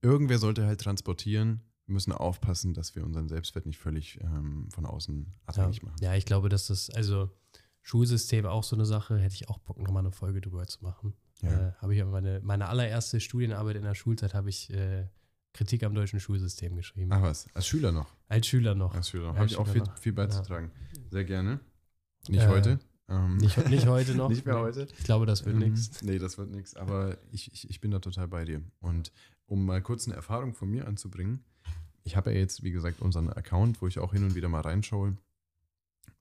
[0.00, 1.60] Irgendwer sollte halt transportieren.
[1.86, 5.32] Wir müssen aufpassen, dass wir unseren Selbstwert nicht völlig ähm, von außen ja.
[5.46, 5.96] abhängig machen.
[6.00, 7.30] ja, ich glaube, dass das, also
[7.82, 11.12] Schulsystem auch so eine Sache, hätte ich auch Bock, nochmal eine Folge drüber zu machen.
[11.42, 11.68] Ja.
[11.68, 15.08] Äh, habe ich meine, meine allererste Studienarbeit in der Schulzeit habe ich äh,
[15.54, 17.10] Kritik am deutschen Schulsystem geschrieben.
[17.12, 18.12] Ach was, als Schüler noch.
[18.28, 18.94] Als Schüler noch.
[18.94, 19.34] Als Schüler noch.
[19.34, 20.70] Ja, Habe ich auch viel, viel beizutragen.
[21.10, 21.60] Sehr gerne.
[22.28, 22.78] Nicht Äh, heute.
[23.08, 24.28] Ähm, Nicht, nicht heute noch.
[24.30, 24.88] Nicht mehr heute.
[24.98, 26.02] Ich glaube, das wird Ähm, nichts.
[26.02, 26.74] Nee, das wird nichts.
[26.74, 28.62] Aber ich, ich, ich bin da total bei dir.
[28.80, 29.12] Und
[29.46, 31.44] um mal kurz eine Erfahrung von mir anzubringen,
[32.02, 34.60] ich habe ja jetzt, wie gesagt, unseren Account, wo ich auch hin und wieder mal
[34.62, 35.16] reinschaue.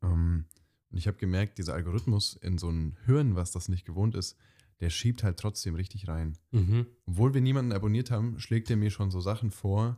[0.03, 0.45] Ähm,
[0.91, 4.37] und ich habe gemerkt, dieser Algorithmus in so ein Hirn, was das nicht gewohnt ist,
[4.83, 6.37] der schiebt halt trotzdem richtig rein.
[6.51, 6.87] Mhm.
[7.05, 9.97] Obwohl wir niemanden abonniert haben, schlägt er mir schon so Sachen vor.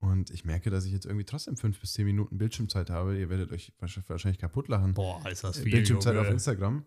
[0.00, 3.16] Und ich merke, dass ich jetzt irgendwie trotzdem fünf bis zehn Minuten Bildschirmzeit habe.
[3.16, 4.94] Ihr werdet euch wahrscheinlich kaputt lachen.
[4.94, 5.70] Boah, ist das viel.
[5.70, 6.26] Bildschirmzeit Junge.
[6.26, 6.84] auf Instagram.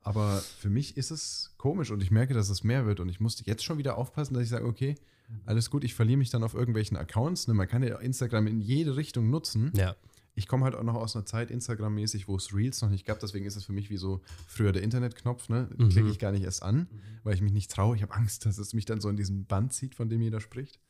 [0.00, 3.00] Aber für mich ist es komisch und ich merke, dass es mehr wird.
[3.00, 4.94] Und ich musste jetzt schon wieder aufpassen, dass ich sage, okay,
[5.44, 7.48] alles gut, ich verliere mich dann auf irgendwelchen Accounts.
[7.48, 7.54] Ne?
[7.54, 9.72] Man kann ja Instagram in jede Richtung nutzen.
[9.76, 9.94] Ja,
[10.34, 13.20] Ich komme halt auch noch aus einer Zeit Instagram-mäßig, wo es Reels noch nicht gab.
[13.20, 15.48] Deswegen ist es für mich wie so früher der Internetknopf.
[15.48, 15.68] Ne?
[15.76, 15.90] Mhm.
[15.90, 16.88] Klicke ich gar nicht erst an,
[17.22, 17.96] weil ich mich nicht traue.
[17.96, 20.40] Ich habe Angst, dass es mich dann so in diesen Band zieht, von dem jeder
[20.40, 20.80] spricht.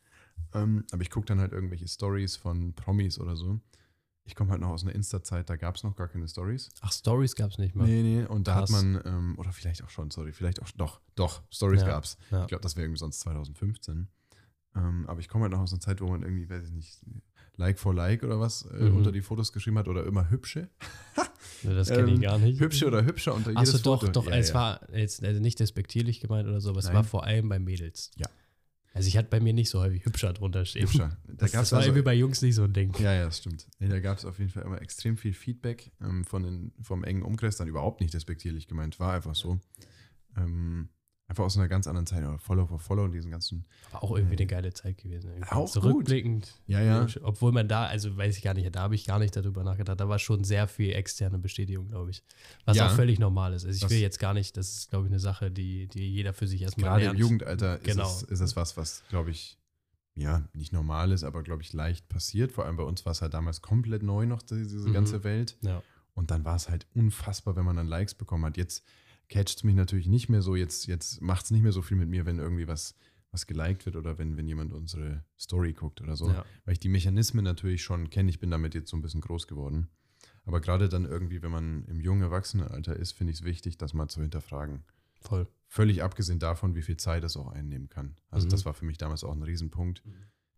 [0.54, 3.60] Ähm, aber ich gucke dann halt irgendwelche Stories von Promis oder so.
[4.24, 6.68] Ich komme halt noch aus einer Insta-Zeit, da gab es noch gar keine Stories.
[6.80, 7.88] ach, Stories gab es nicht mal.
[7.88, 8.72] Nee, nee, und da Krass.
[8.72, 12.16] hat man, ähm, oder vielleicht auch schon, sorry, vielleicht auch, doch, doch, Stories Ja, gab's.
[12.30, 12.42] ja.
[12.42, 14.06] Ich glaube, das wäre irgendwie sonst 2015.
[14.76, 17.00] Ähm, aber ich komme halt noch aus einer Zeit, wo man irgendwie, weiß ich nicht,
[17.56, 18.96] Like for Like oder was äh, Mhm.
[18.96, 20.68] unter die Fotos geschrieben hat oder immer hübsche.
[21.64, 22.58] Nee, das kenne ich Ähm, gar nicht.
[22.60, 24.10] Hübsche oder hübscher unter Achso, jedes doch, Foto.
[24.12, 24.26] doch.
[24.26, 24.54] Ja, es ja.
[24.54, 28.10] war jetzt also nicht despektierlich gemeint oder so, aber es war vor allem bei Mädels.
[28.16, 28.26] Ja.
[28.94, 30.82] Also ich hatte bei mir nicht so häufig hübscher drunter stehen.
[30.82, 31.16] hübscher.
[31.28, 32.92] Da Das, das war also- irgendwie bei Jungs nicht so ein Ding.
[32.98, 33.68] Ja, ja, das stimmt.
[33.78, 37.22] Da gab es auf jeden Fall immer extrem viel Feedback ähm, von den, vom engen
[37.22, 39.60] Umkreis, dann überhaupt nicht despektierlich gemeint, war einfach so.
[40.36, 40.88] Ähm,
[41.32, 43.64] einfach aus einer ganz anderen Zeit, oder Follow for Follow und diesen ganzen.
[43.90, 45.30] War auch irgendwie eine geile Zeit gewesen.
[45.30, 45.48] irgendwie.
[45.50, 46.52] Auch Zurückblickend.
[46.66, 47.06] Ja, ja.
[47.22, 49.98] Obwohl man da, also weiß ich gar nicht, da habe ich gar nicht darüber nachgedacht.
[49.98, 52.22] Da war schon sehr viel externe Bestätigung, glaube ich.
[52.66, 52.86] Was Ja.
[52.88, 53.64] auch völlig normal ist.
[53.64, 56.34] Also ich will jetzt gar nicht, das ist, glaube ich, eine Sache, die, die jeder
[56.34, 57.16] für sich erstmal Gerade lernt.
[57.18, 58.06] im Jugendalter Genau.
[58.06, 59.58] ist, es, ist es was, was, glaube ich,
[60.14, 62.52] ja, nicht normal ist, aber, glaube ich, leicht passiert.
[62.52, 64.92] Vor allem bei uns war es halt damals komplett neu noch, die- diese Mhm.
[64.92, 65.56] ganze Welt.
[65.62, 65.82] Ja.
[66.14, 68.58] Und dann war es halt unfassbar, wenn man dann Likes bekommen hat.
[68.58, 68.84] Jetzt
[69.32, 71.96] catcht es mich natürlich nicht mehr so, jetzt, jetzt macht es nicht mehr so viel
[71.96, 72.94] mit mir, wenn irgendwie was,
[73.30, 76.28] was geliked wird oder wenn, wenn jemand unsere Story guckt oder so.
[76.28, 76.44] Ja.
[76.66, 78.28] Weil ich die Mechanismen natürlich schon kenne.
[78.28, 79.88] Ich bin damit jetzt so ein bisschen groß geworden.
[80.44, 83.94] Aber gerade dann irgendwie, wenn man im jungen Erwachsenenalter ist, finde ich es wichtig, das
[83.94, 84.84] mal zu hinterfragen.
[85.22, 85.46] Voll.
[85.66, 88.16] Völlig abgesehen davon, wie viel Zeit das auch einnehmen kann.
[88.28, 88.50] Also Mhm.
[88.50, 90.02] das war für mich damals auch ein Riesenpunkt.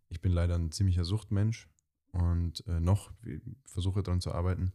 [0.08, 1.68] Ich bin leider ein ziemlicher Suchtmensch
[2.12, 3.12] und äh, noch
[3.66, 4.72] versuche daran zu arbeiten,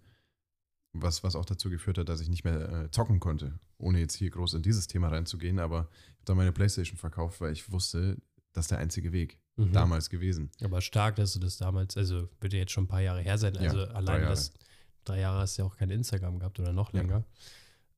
[1.01, 4.15] was, was auch dazu geführt hat, dass ich nicht mehr äh, zocken konnte, ohne jetzt
[4.15, 5.59] hier groß in dieses Thema reinzugehen.
[5.59, 8.17] Aber ich habe dann meine Playstation verkauft, weil ich wusste,
[8.53, 9.73] das ist der einzige Weg Mhm.
[9.73, 10.49] damals gewesen.
[10.63, 13.37] Aber stark, dass du das damals, also wird ja jetzt schon ein paar Jahre her
[13.37, 13.55] sein.
[13.55, 14.29] Ja, Also drei allein Jahre.
[14.31, 14.53] das,
[15.03, 17.01] drei Jahre hast du ja auch kein Instagram gehabt oder noch Ja.
[17.01, 17.25] länger.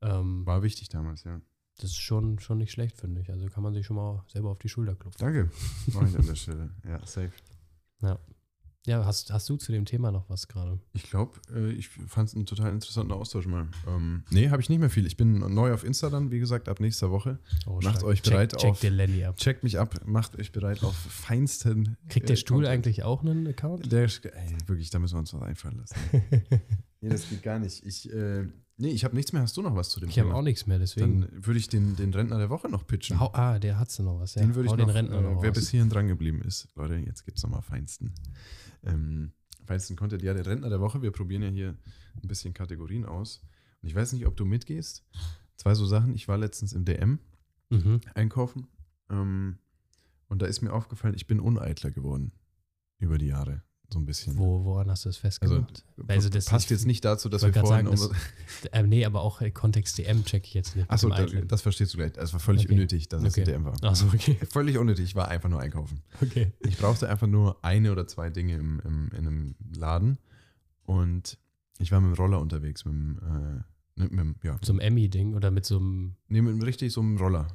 [0.01, 1.39] Ähm, War wichtig damals, ja.
[1.77, 3.29] das ist schon, schon nicht schlecht, finde ich.
[3.29, 5.19] Also kann man sich schon mal selber auf die Schulter klopfen.
[5.19, 5.51] Danke.
[5.93, 6.71] Mach ich an der Stelle.
[6.83, 7.31] Ja, safe.
[8.01, 8.17] Ja,
[8.89, 10.79] hast, hast du zu dem Thema noch was gerade?
[10.93, 13.67] Ich glaube, äh, ich fand es einen total interessanten Austausch mal.
[13.87, 15.05] Ähm, nee, habe ich nicht mehr viel.
[15.05, 17.37] Ich bin neu auf Insta dann, wie gesagt, ab nächster Woche.
[17.67, 18.03] Oh, Macht stark.
[18.05, 19.37] euch bereit check, check auf- dir Lenny ab.
[19.37, 21.95] Checkt mich ab, macht euch bereit auf feinsten.
[22.09, 22.73] Kriegt der äh, Stuhl Content.
[22.73, 23.91] eigentlich auch einen Account?
[23.91, 25.95] Der, ey, wirklich, da müssen wir uns was einfallen lassen.
[27.01, 27.85] nee, das geht gar nicht.
[27.85, 28.47] Ich, äh,
[28.81, 29.41] nee, ich habe nichts mehr.
[29.41, 31.21] Hast du noch was zu dem Ich habe auch nichts mehr, deswegen.
[31.21, 33.19] Dann würde ich den, den Rentner der Woche noch pitchen.
[33.19, 34.35] Hau, ah, der hat's noch was.
[34.35, 34.41] Ja.
[34.41, 35.57] den würde ich Hau noch, den Rentner äh, noch wer raus.
[35.57, 36.67] bis hierhin dran geblieben ist.
[36.75, 38.13] Leute, jetzt gibt es nochmal feinsten.
[38.83, 39.31] Ähm,
[39.65, 40.21] feinsten Content.
[40.23, 41.01] Ja, der Rentner der Woche.
[41.01, 41.77] Wir probieren ja hier
[42.21, 43.41] ein bisschen Kategorien aus.
[43.81, 45.05] Und ich weiß nicht, ob du mitgehst.
[45.55, 46.13] Zwei so Sachen.
[46.13, 47.19] Ich war letztens im DM
[47.69, 48.01] Mhm.
[48.15, 48.67] einkaufen.
[49.09, 49.57] Ähm,
[50.27, 52.31] und da ist mir aufgefallen, ich bin uneitler geworden.
[52.99, 53.63] Über die Jahre.
[53.91, 54.37] So ein bisschen.
[54.37, 55.83] Wo, woran hast du das festgemacht?
[56.07, 58.13] Also das passt jetzt nicht dazu, dass wir vorhin sagen, unsere-
[58.71, 60.85] äh, nee, aber auch äh, Kontext DM check ich jetzt nicht.
[60.85, 62.13] mit Achso, da, das verstehst du gleich.
[62.15, 62.73] Es war völlig Okay.
[62.73, 63.41] unnötig, dass es Okay.
[63.41, 63.73] ein DM war.
[63.83, 64.37] Achso, okay.
[64.49, 65.03] Völlig unnötig.
[65.05, 66.01] Ich war einfach nur einkaufen.
[66.21, 66.51] okay.
[66.61, 70.17] Ich brauchte einfach nur eine oder zwei Dinge im, im, in einem Laden.
[70.83, 71.37] Und
[71.79, 72.85] ich war mit dem Roller unterwegs.
[72.85, 73.19] Mit dem,
[73.97, 76.15] äh, mit, dem ja, So ein Emmy-Ding oder mit so einem.
[76.29, 77.47] nee, mit einem richtig so einem Roller.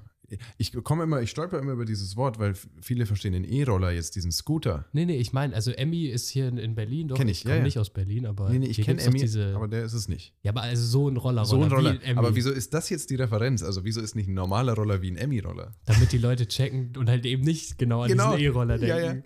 [0.59, 4.17] Ich komme immer, ich stolper immer über dieses Wort, weil viele verstehen den E-Roller jetzt,
[4.17, 4.87] diesen Scooter.
[4.93, 7.17] Nee, nee, ich meine, also Emmy ist hier in, in Berlin, doch.
[7.17, 7.65] Kenn ich, komme ja, ja.
[7.65, 8.51] nicht aus Berlin, aber.
[8.51, 10.35] Nee, nee, ich kenne Emmy, aber der ist es nicht.
[10.43, 11.45] ja, aber also so ein Roller.
[11.45, 12.01] So ein Roller.
[12.03, 13.63] wie Aber wieso ist das jetzt die Referenz?
[13.63, 15.75] Also wieso ist nicht ein normaler Roller wie ein Emmy-Roller?
[15.85, 18.99] Damit die Leute checken und halt eben nicht genau an diesen E-Roller denken.
[18.99, 19.23] Ja, ja.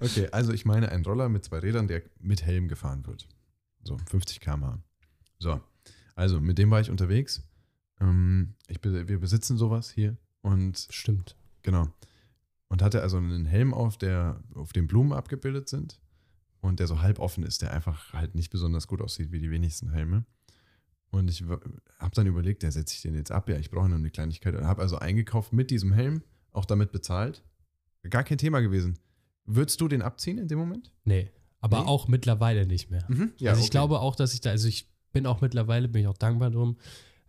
[0.00, 3.28] Okay, also ich meine einen Roller mit zwei Rädern, der mit Helm gefahren wird.
[3.84, 4.82] So, 50 km/h.
[5.38, 5.60] So,
[6.14, 7.42] also mit dem war ich unterwegs.
[8.00, 11.36] Ähm, ich, wir besitzen sowas hier und Stimmt.
[11.62, 11.86] genau.
[12.68, 16.00] Und hatte also einen Helm auf, der, auf dem Blumen abgebildet sind
[16.60, 19.50] und der so halb offen ist, der einfach halt nicht besonders gut aussieht wie die
[19.50, 20.24] wenigsten Helme.
[21.10, 23.48] Und ich habe dann überlegt, der setze ich den jetzt ab.
[23.48, 24.54] Ja, ich brauche nur eine Kleinigkeit.
[24.54, 26.22] Und habe also eingekauft mit diesem Helm,
[26.52, 27.42] auch damit bezahlt.
[28.08, 28.98] Gar kein Thema gewesen.
[29.44, 30.92] Würdest du den abziehen in dem Moment?
[31.04, 31.32] Nee.
[31.58, 31.86] Aber Nee?
[31.88, 33.04] auch mittlerweile nicht mehr.
[33.08, 33.32] Mhm.
[33.38, 33.72] Ja, also ich okay.
[33.72, 36.76] glaube auch, dass ich da, also ich bin auch mittlerweile, bin ich auch dankbar drum,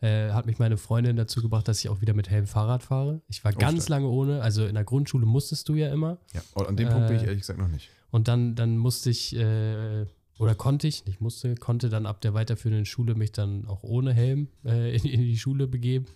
[0.02, 3.22] äh, hat mich meine Freundin dazu gebracht, dass ich auch wieder mit Helm Fahrrad fahre.
[3.28, 3.90] Ich war Oh, ganz stark.
[4.02, 6.18] lange ohne, also in der Grundschule musstest du ja immer.
[6.34, 7.90] Ja, und an dem Punkt bin ich Äh, ehrlich gesagt noch nicht.
[8.10, 10.06] Und dann, dann musste ich, äh,
[10.40, 14.14] oder konnte ich, nicht musste, konnte dann ab der weiterführenden Schule mich dann auch ohne
[14.14, 16.08] Helm äh, in, in die Schule begeben.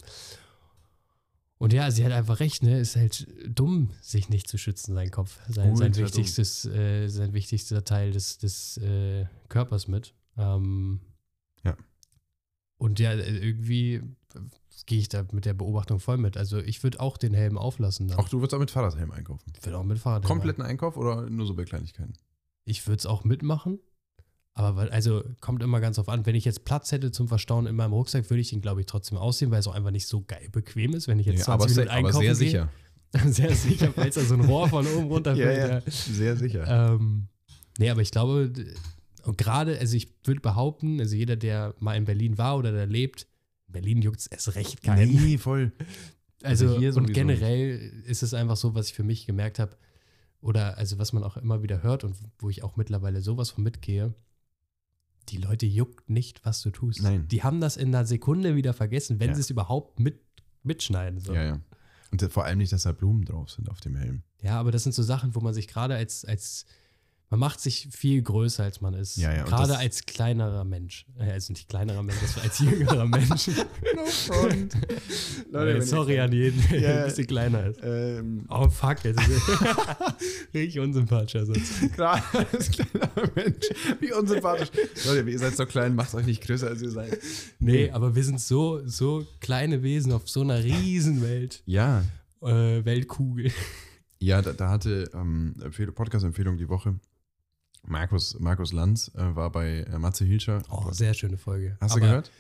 [1.58, 2.80] Und ja, sie hat einfach recht, ne?
[2.80, 5.40] Ist halt dumm, sich nicht zu schützen, sein Kopf.
[5.48, 10.14] Sein, sein, wichtigstes, äh, sein wichtigster Teil des, des äh, Körpers mit.
[10.38, 11.00] Ähm.
[12.86, 14.02] Und ja, äh, irgendwie
[14.86, 16.38] gehe ich da mit der Beobachtung voll mit.
[16.38, 18.08] Also ich würde auch den Helm auflassen.
[18.08, 18.20] Dann.
[18.20, 19.52] Auch du würdest auch mit Fahrradhelm einkaufen.
[19.58, 20.24] Ich würde auch mit Fahrrad.
[20.24, 22.14] Kompletten Einkauf oder nur so bei Kleinigkeiten?
[22.66, 23.80] Ich würde es auch mitmachen.
[24.54, 26.26] Aber weil, also kommt immer ganz drauf an.
[26.28, 28.86] Wenn ich jetzt Platz hätte zum Verstauen in meinem Rucksack, würde ich ihn, glaube ich,
[28.86, 31.46] trotzdem ausziehen, weil es auch einfach nicht so geil bequem ist, wenn ich jetzt Ja,
[31.46, 32.70] 20 aber, Minuten sehr, aber einkaufen sehr gehe.
[33.16, 33.32] sicher.
[33.34, 35.84] sehr sicher, falls da so ein Rohr von oben runterfällt.
[35.86, 35.92] ja.
[35.92, 36.94] Sehr sicher.
[36.94, 37.28] Ähm,
[37.80, 38.52] nee, aber ich glaube,
[39.26, 42.84] und gerade, also ich würde behaupten, also jeder, der mal in Berlin war oder da
[42.86, 43.28] lebt,
[43.68, 45.12] in Berlin juckt es erst recht keinen.
[45.14, 45.72] Nee, voll.
[46.44, 49.76] Also, Also hier und generell ist es einfach so, was ich für mich gemerkt habe,
[50.42, 53.64] oder also was man auch immer wieder hört und wo ich auch mittlerweile sowas von
[53.64, 54.14] mitgehe,
[55.30, 57.02] die Leute juckt nicht, was du tust.
[57.02, 57.28] Nein.
[57.30, 59.36] Die haben das in einer Sekunde wieder vergessen, wenn Ja.
[59.36, 60.20] sie es überhaupt mit,
[60.62, 61.20] mitschneiden.
[61.20, 61.34] So.
[61.34, 61.62] Ja, ja.
[62.12, 64.22] Und vor allem nicht, dass da Blumen drauf sind auf dem Helm.
[64.44, 66.68] Ja, aber das sind so Sachen, wo man sich gerade als, als
[67.36, 69.18] man macht sich viel größer, als man ist.
[69.18, 71.06] Ja, ja, Gerade als kleinerer Mensch.
[71.20, 73.48] Äh, Also nicht kleinerer Mensch, als jüngerer Mensch.
[73.94, 74.74] No front.
[75.54, 77.80] Äh, sorry an jeden, der Ja, ein bisschen kleiner ist.
[77.84, 79.20] Ähm, Oh fuck, jetzt
[80.54, 81.60] richtig unsympathischer Satz.
[81.96, 83.66] gerade als kleiner Mensch.
[84.00, 84.70] Wie unsympathisch.
[85.06, 87.20] Leute, ihr seid so klein, macht euch nicht größer, als ihr seid.
[87.60, 91.64] Nee, aber wir sind so, so kleine Wesen auf so einer Riesenwelt.
[91.66, 92.04] Ja.
[92.42, 93.52] Äh, Weltkugel.
[94.20, 96.96] Ja, da, da hatte ähm, Empfehl- Podcast-Empfehlung die Woche.
[97.88, 100.62] Markus, Markus Lanz äh, war bei äh, Matze Hilscher.
[100.70, 101.78] Oh, sehr schöne Folge.
[101.80, 102.32] Hast du aber gehört?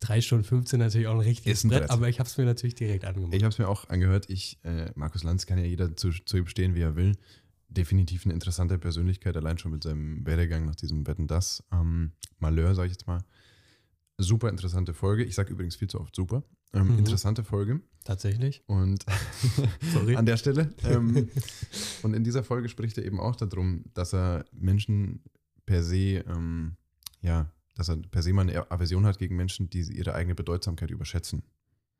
[0.00, 1.90] 3 Stunden 15 natürlich auch ein richtiges Ist ein Brett, Brett.
[1.90, 3.34] aber ich habe es mir natürlich direkt angemacht.
[3.34, 4.28] Ich habe es mir auch angehört.
[4.28, 7.16] Ich, äh, Markus Lanz kann ja jeder zu, zu ihm stehen, wie er will.
[7.68, 11.62] Definitiv eine interessante Persönlichkeit, allein schon mit seinem Werdegang nach diesem Wetten das.
[11.72, 13.22] Ähm, Malheur, sage ich jetzt mal.
[14.18, 15.24] Super interessante Folge.
[15.24, 16.42] Ich sage übrigens viel zu oft super.
[16.72, 16.98] Ähm, Mhm.
[16.98, 17.80] Interessante Folge.
[18.04, 18.62] Tatsächlich.
[18.66, 19.04] Und
[20.16, 20.72] an der Stelle.
[20.84, 21.28] Ähm,
[22.02, 25.22] und in dieser Folge spricht er eben auch darum, dass er Menschen
[25.66, 26.76] per se, ähm,
[27.20, 30.90] ja, dass er per se mal eine Aversion hat gegen Menschen, die ihre eigene Bedeutsamkeit
[30.90, 31.42] überschätzen.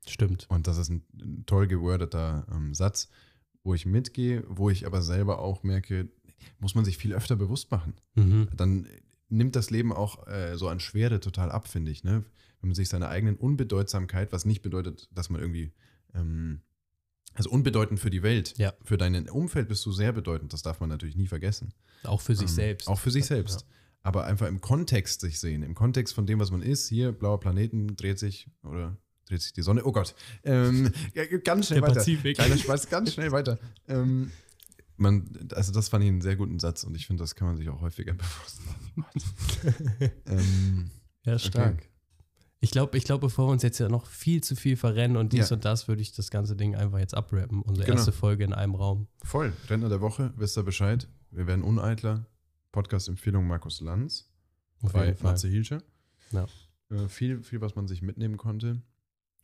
[0.08, 0.46] Stimmt.
[0.48, 3.08] Und das ist ein, ein toll gewordeter ähm, Satz,
[3.62, 6.08] wo ich mitgehe, wo ich aber selber auch merke,
[6.58, 7.94] muss man sich viel öfter bewusst machen.
[8.16, 8.48] Mhm.
[8.56, 8.88] Dann
[9.28, 12.02] nimmt das Leben auch äh, so an Schwere total ab, finde ich.
[12.02, 12.24] Ne?
[12.62, 15.72] Wenn man sich seiner eigenen Unbedeutsamkeit, was nicht bedeutet, dass man irgendwie,
[16.14, 16.60] ähm,
[17.34, 18.72] also unbedeutend für die Welt, Ja.
[18.84, 21.74] für dein Umfeld bist du sehr bedeutend, das darf man natürlich nie vergessen.
[22.04, 22.88] Auch für sich Ähm, selbst.
[22.88, 23.66] Auch für sich selbst.
[24.04, 26.88] Aber einfach im Kontext sich sehen, im Kontext von dem, was man ist.
[26.88, 28.96] Hier, blauer Planeten, dreht sich oder
[29.26, 29.84] dreht sich die Sonne.
[29.84, 30.14] Oh Gott.
[30.44, 32.00] Ähm, ja, ganz schnell Der weiter.
[32.00, 32.36] Pazifik.
[32.36, 33.58] Kleiner Spaß, ganz schnell weiter.
[33.88, 34.30] Ähm,
[34.96, 37.56] man, also das fand ich einen sehr guten Satz und ich finde, das kann man
[37.56, 38.60] sich auch häufiger bewusst
[38.96, 39.22] machen.
[40.26, 40.90] ähm,
[41.24, 41.74] Ja, stark.
[41.74, 41.86] okay.
[42.64, 45.32] Ich glaube, ich glaub, bevor wir uns jetzt ja noch viel zu viel verrennen und
[45.32, 45.56] dies Ja.
[45.56, 47.60] und das, würde ich das ganze Ding einfach jetzt abrappen.
[47.62, 47.96] Unsere Genau.
[47.98, 49.08] erste Folge in einem Raum.
[49.24, 49.52] Voll.
[49.68, 51.08] Rentner der Woche, wisst ihr Bescheid.
[51.32, 52.24] Wir werden uneitler.
[52.70, 54.30] Podcast-Empfehlung Markus Lanz
[54.82, 55.16] Auf bei.
[55.22, 55.82] Matze Hilscher.
[56.30, 56.46] Ja.
[56.90, 58.80] Äh, viel, viel, was man sich mitnehmen konnte.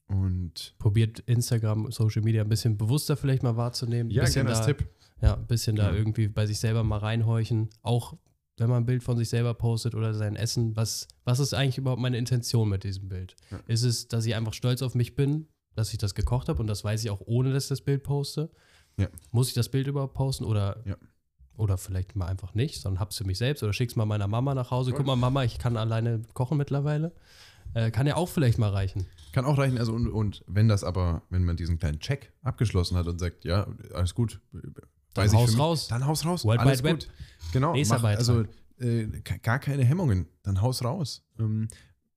[0.07, 4.11] Und Probiert Instagram, Social Media ein bisschen bewusster vielleicht mal wahrzunehmen.
[4.11, 4.89] ja, gerne als Tipp.
[5.21, 5.97] Ja, ein bisschen da Ja.
[5.97, 7.69] irgendwie bei sich selber mal reinhorchen.
[7.83, 8.16] Auch
[8.61, 10.77] wenn man ein Bild von sich selber postet oder sein Essen.
[10.77, 13.37] Was, was ist eigentlich überhaupt meine Intention mit diesem Bild?
[13.51, 13.59] Ja.
[13.67, 16.67] Ist es, dass ich einfach stolz auf mich bin, dass ich das gekocht habe und
[16.67, 18.51] das weiß ich auch ohne, dass ich das Bild poste?
[18.97, 19.09] Ja.
[19.31, 20.97] Muss ich das Bild überhaupt posten oder, Ja.
[21.57, 24.55] oder vielleicht mal einfach nicht, sondern hab's für mich selbst oder schick's mal meiner Mama
[24.55, 24.93] nach Hause.
[24.93, 27.13] Guck mal, Mama, ich kann alleine kochen mittlerweile.
[27.75, 29.07] Äh, kann ja auch vielleicht mal reichen.
[29.33, 29.79] Kann auch reichen.
[29.79, 33.45] Also und, und wenn das aber, wenn man diesen kleinen Check abgeschlossen hat und sagt,
[33.45, 34.41] ja, alles gut,
[35.27, 35.89] Dann haus mich, raus.
[35.89, 36.45] Dann haus raus.
[36.45, 37.09] World alles Wide gut.
[37.53, 37.73] Genau.
[37.73, 38.45] Nächster Mach, also
[38.79, 39.07] äh,
[39.43, 40.27] gar keine Hemmungen.
[40.43, 41.25] Dann haus raus.
[41.39, 41.69] Ähm,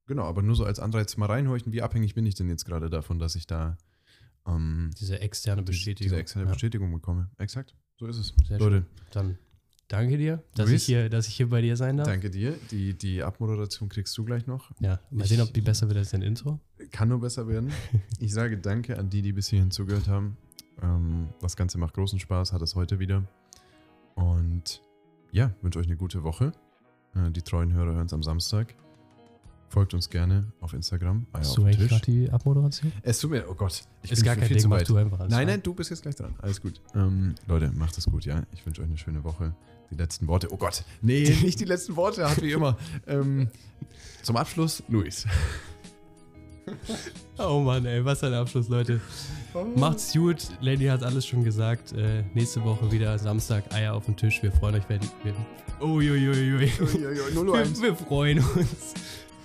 [0.08, 2.89] genau, aber nur so als Anreiz mal reinhorchen, wie abhängig bin ich denn jetzt gerade
[2.89, 3.78] davon, dass ich da
[4.47, 6.10] ähm, Diese externe Bestätigung.
[6.10, 6.52] diese externe Ja.
[6.54, 7.30] Bestätigung bekomme.
[7.38, 7.76] Exakt.
[7.99, 8.34] So ist es.
[8.47, 9.38] Sehr Leute, Dann
[9.88, 10.82] danke dir, dass Luis?
[10.82, 12.08] ich, hier, dass ich hier bei dir sein darf.
[12.08, 12.56] danke dir.
[12.72, 14.72] Die, die Abmoderation kriegst du gleich noch.
[14.80, 16.60] Ja, mal Ich- sehen, ob die besser wird als dein Intro.
[16.91, 17.72] Kann nur besser werden.
[18.20, 20.36] Ich sage danke an die, die bis hierhin zugehört haben.
[20.82, 23.24] Ähm, das Ganze macht großen Spaß, hat es heute wieder.
[24.15, 24.82] Und
[25.32, 26.51] ja, wünsche euch eine gute Woche.
[27.15, 28.76] Äh, die treuen Hörer hören es am Samstag.
[29.69, 31.26] Folgt uns gerne auf Instagram.
[31.32, 32.91] Eier Hast auf du eigentlich gerade die Abmoderation?
[33.03, 34.89] Es tut mir, oh Gott, ich Ist bin gar schon kein viel Ding, zu weit.
[34.89, 35.32] du einfach alles.
[35.32, 35.53] Nein, ja?
[35.53, 36.36] nein, du bist jetzt gleich dran.
[36.41, 36.82] Alles gut.
[36.93, 38.43] Ähm, Leute, macht es gut, ja.
[38.51, 39.55] Ich wünsche euch eine schöne Woche.
[39.89, 40.51] Die letzten Worte.
[40.51, 40.84] Oh Gott.
[41.01, 42.78] Nee, nicht die letzten Worte, hat wie immer.
[43.07, 43.49] Ähm,
[44.24, 45.26] zum Abschluss, Luis.
[47.38, 49.01] Oh Mann, ey, was ein Abschluss, Leute.
[49.76, 50.38] Macht's gut.
[50.59, 51.91] Lenny hat alles schon gesagt.
[51.93, 54.43] Äh, nächste Woche wieder Samstag, Eier auf den Tisch.
[54.43, 55.01] Wir freuen euch, wenn.
[55.24, 55.34] Wir,
[55.82, 56.59] Uiuiui.
[56.59, 58.93] Wir, wir freuen uns,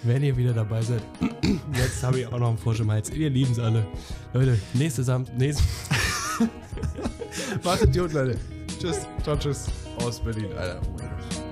[0.03, 1.03] wenn ihr wieder dabei seid.
[1.75, 3.11] Jetzt habe ich auch noch einen Frosch im Hals.
[3.13, 3.87] Wir lieben's alle.
[4.35, 5.39] Leute, nächste Samstag.
[5.39, 5.65] Nächste
[7.63, 8.39] Wartet, Leute.
[8.79, 9.07] Tschüss.
[9.23, 9.67] Ciao, tschüss.
[10.05, 10.81] Aus Berlin, Alter.
[10.85, 11.46] Oh mein Gott.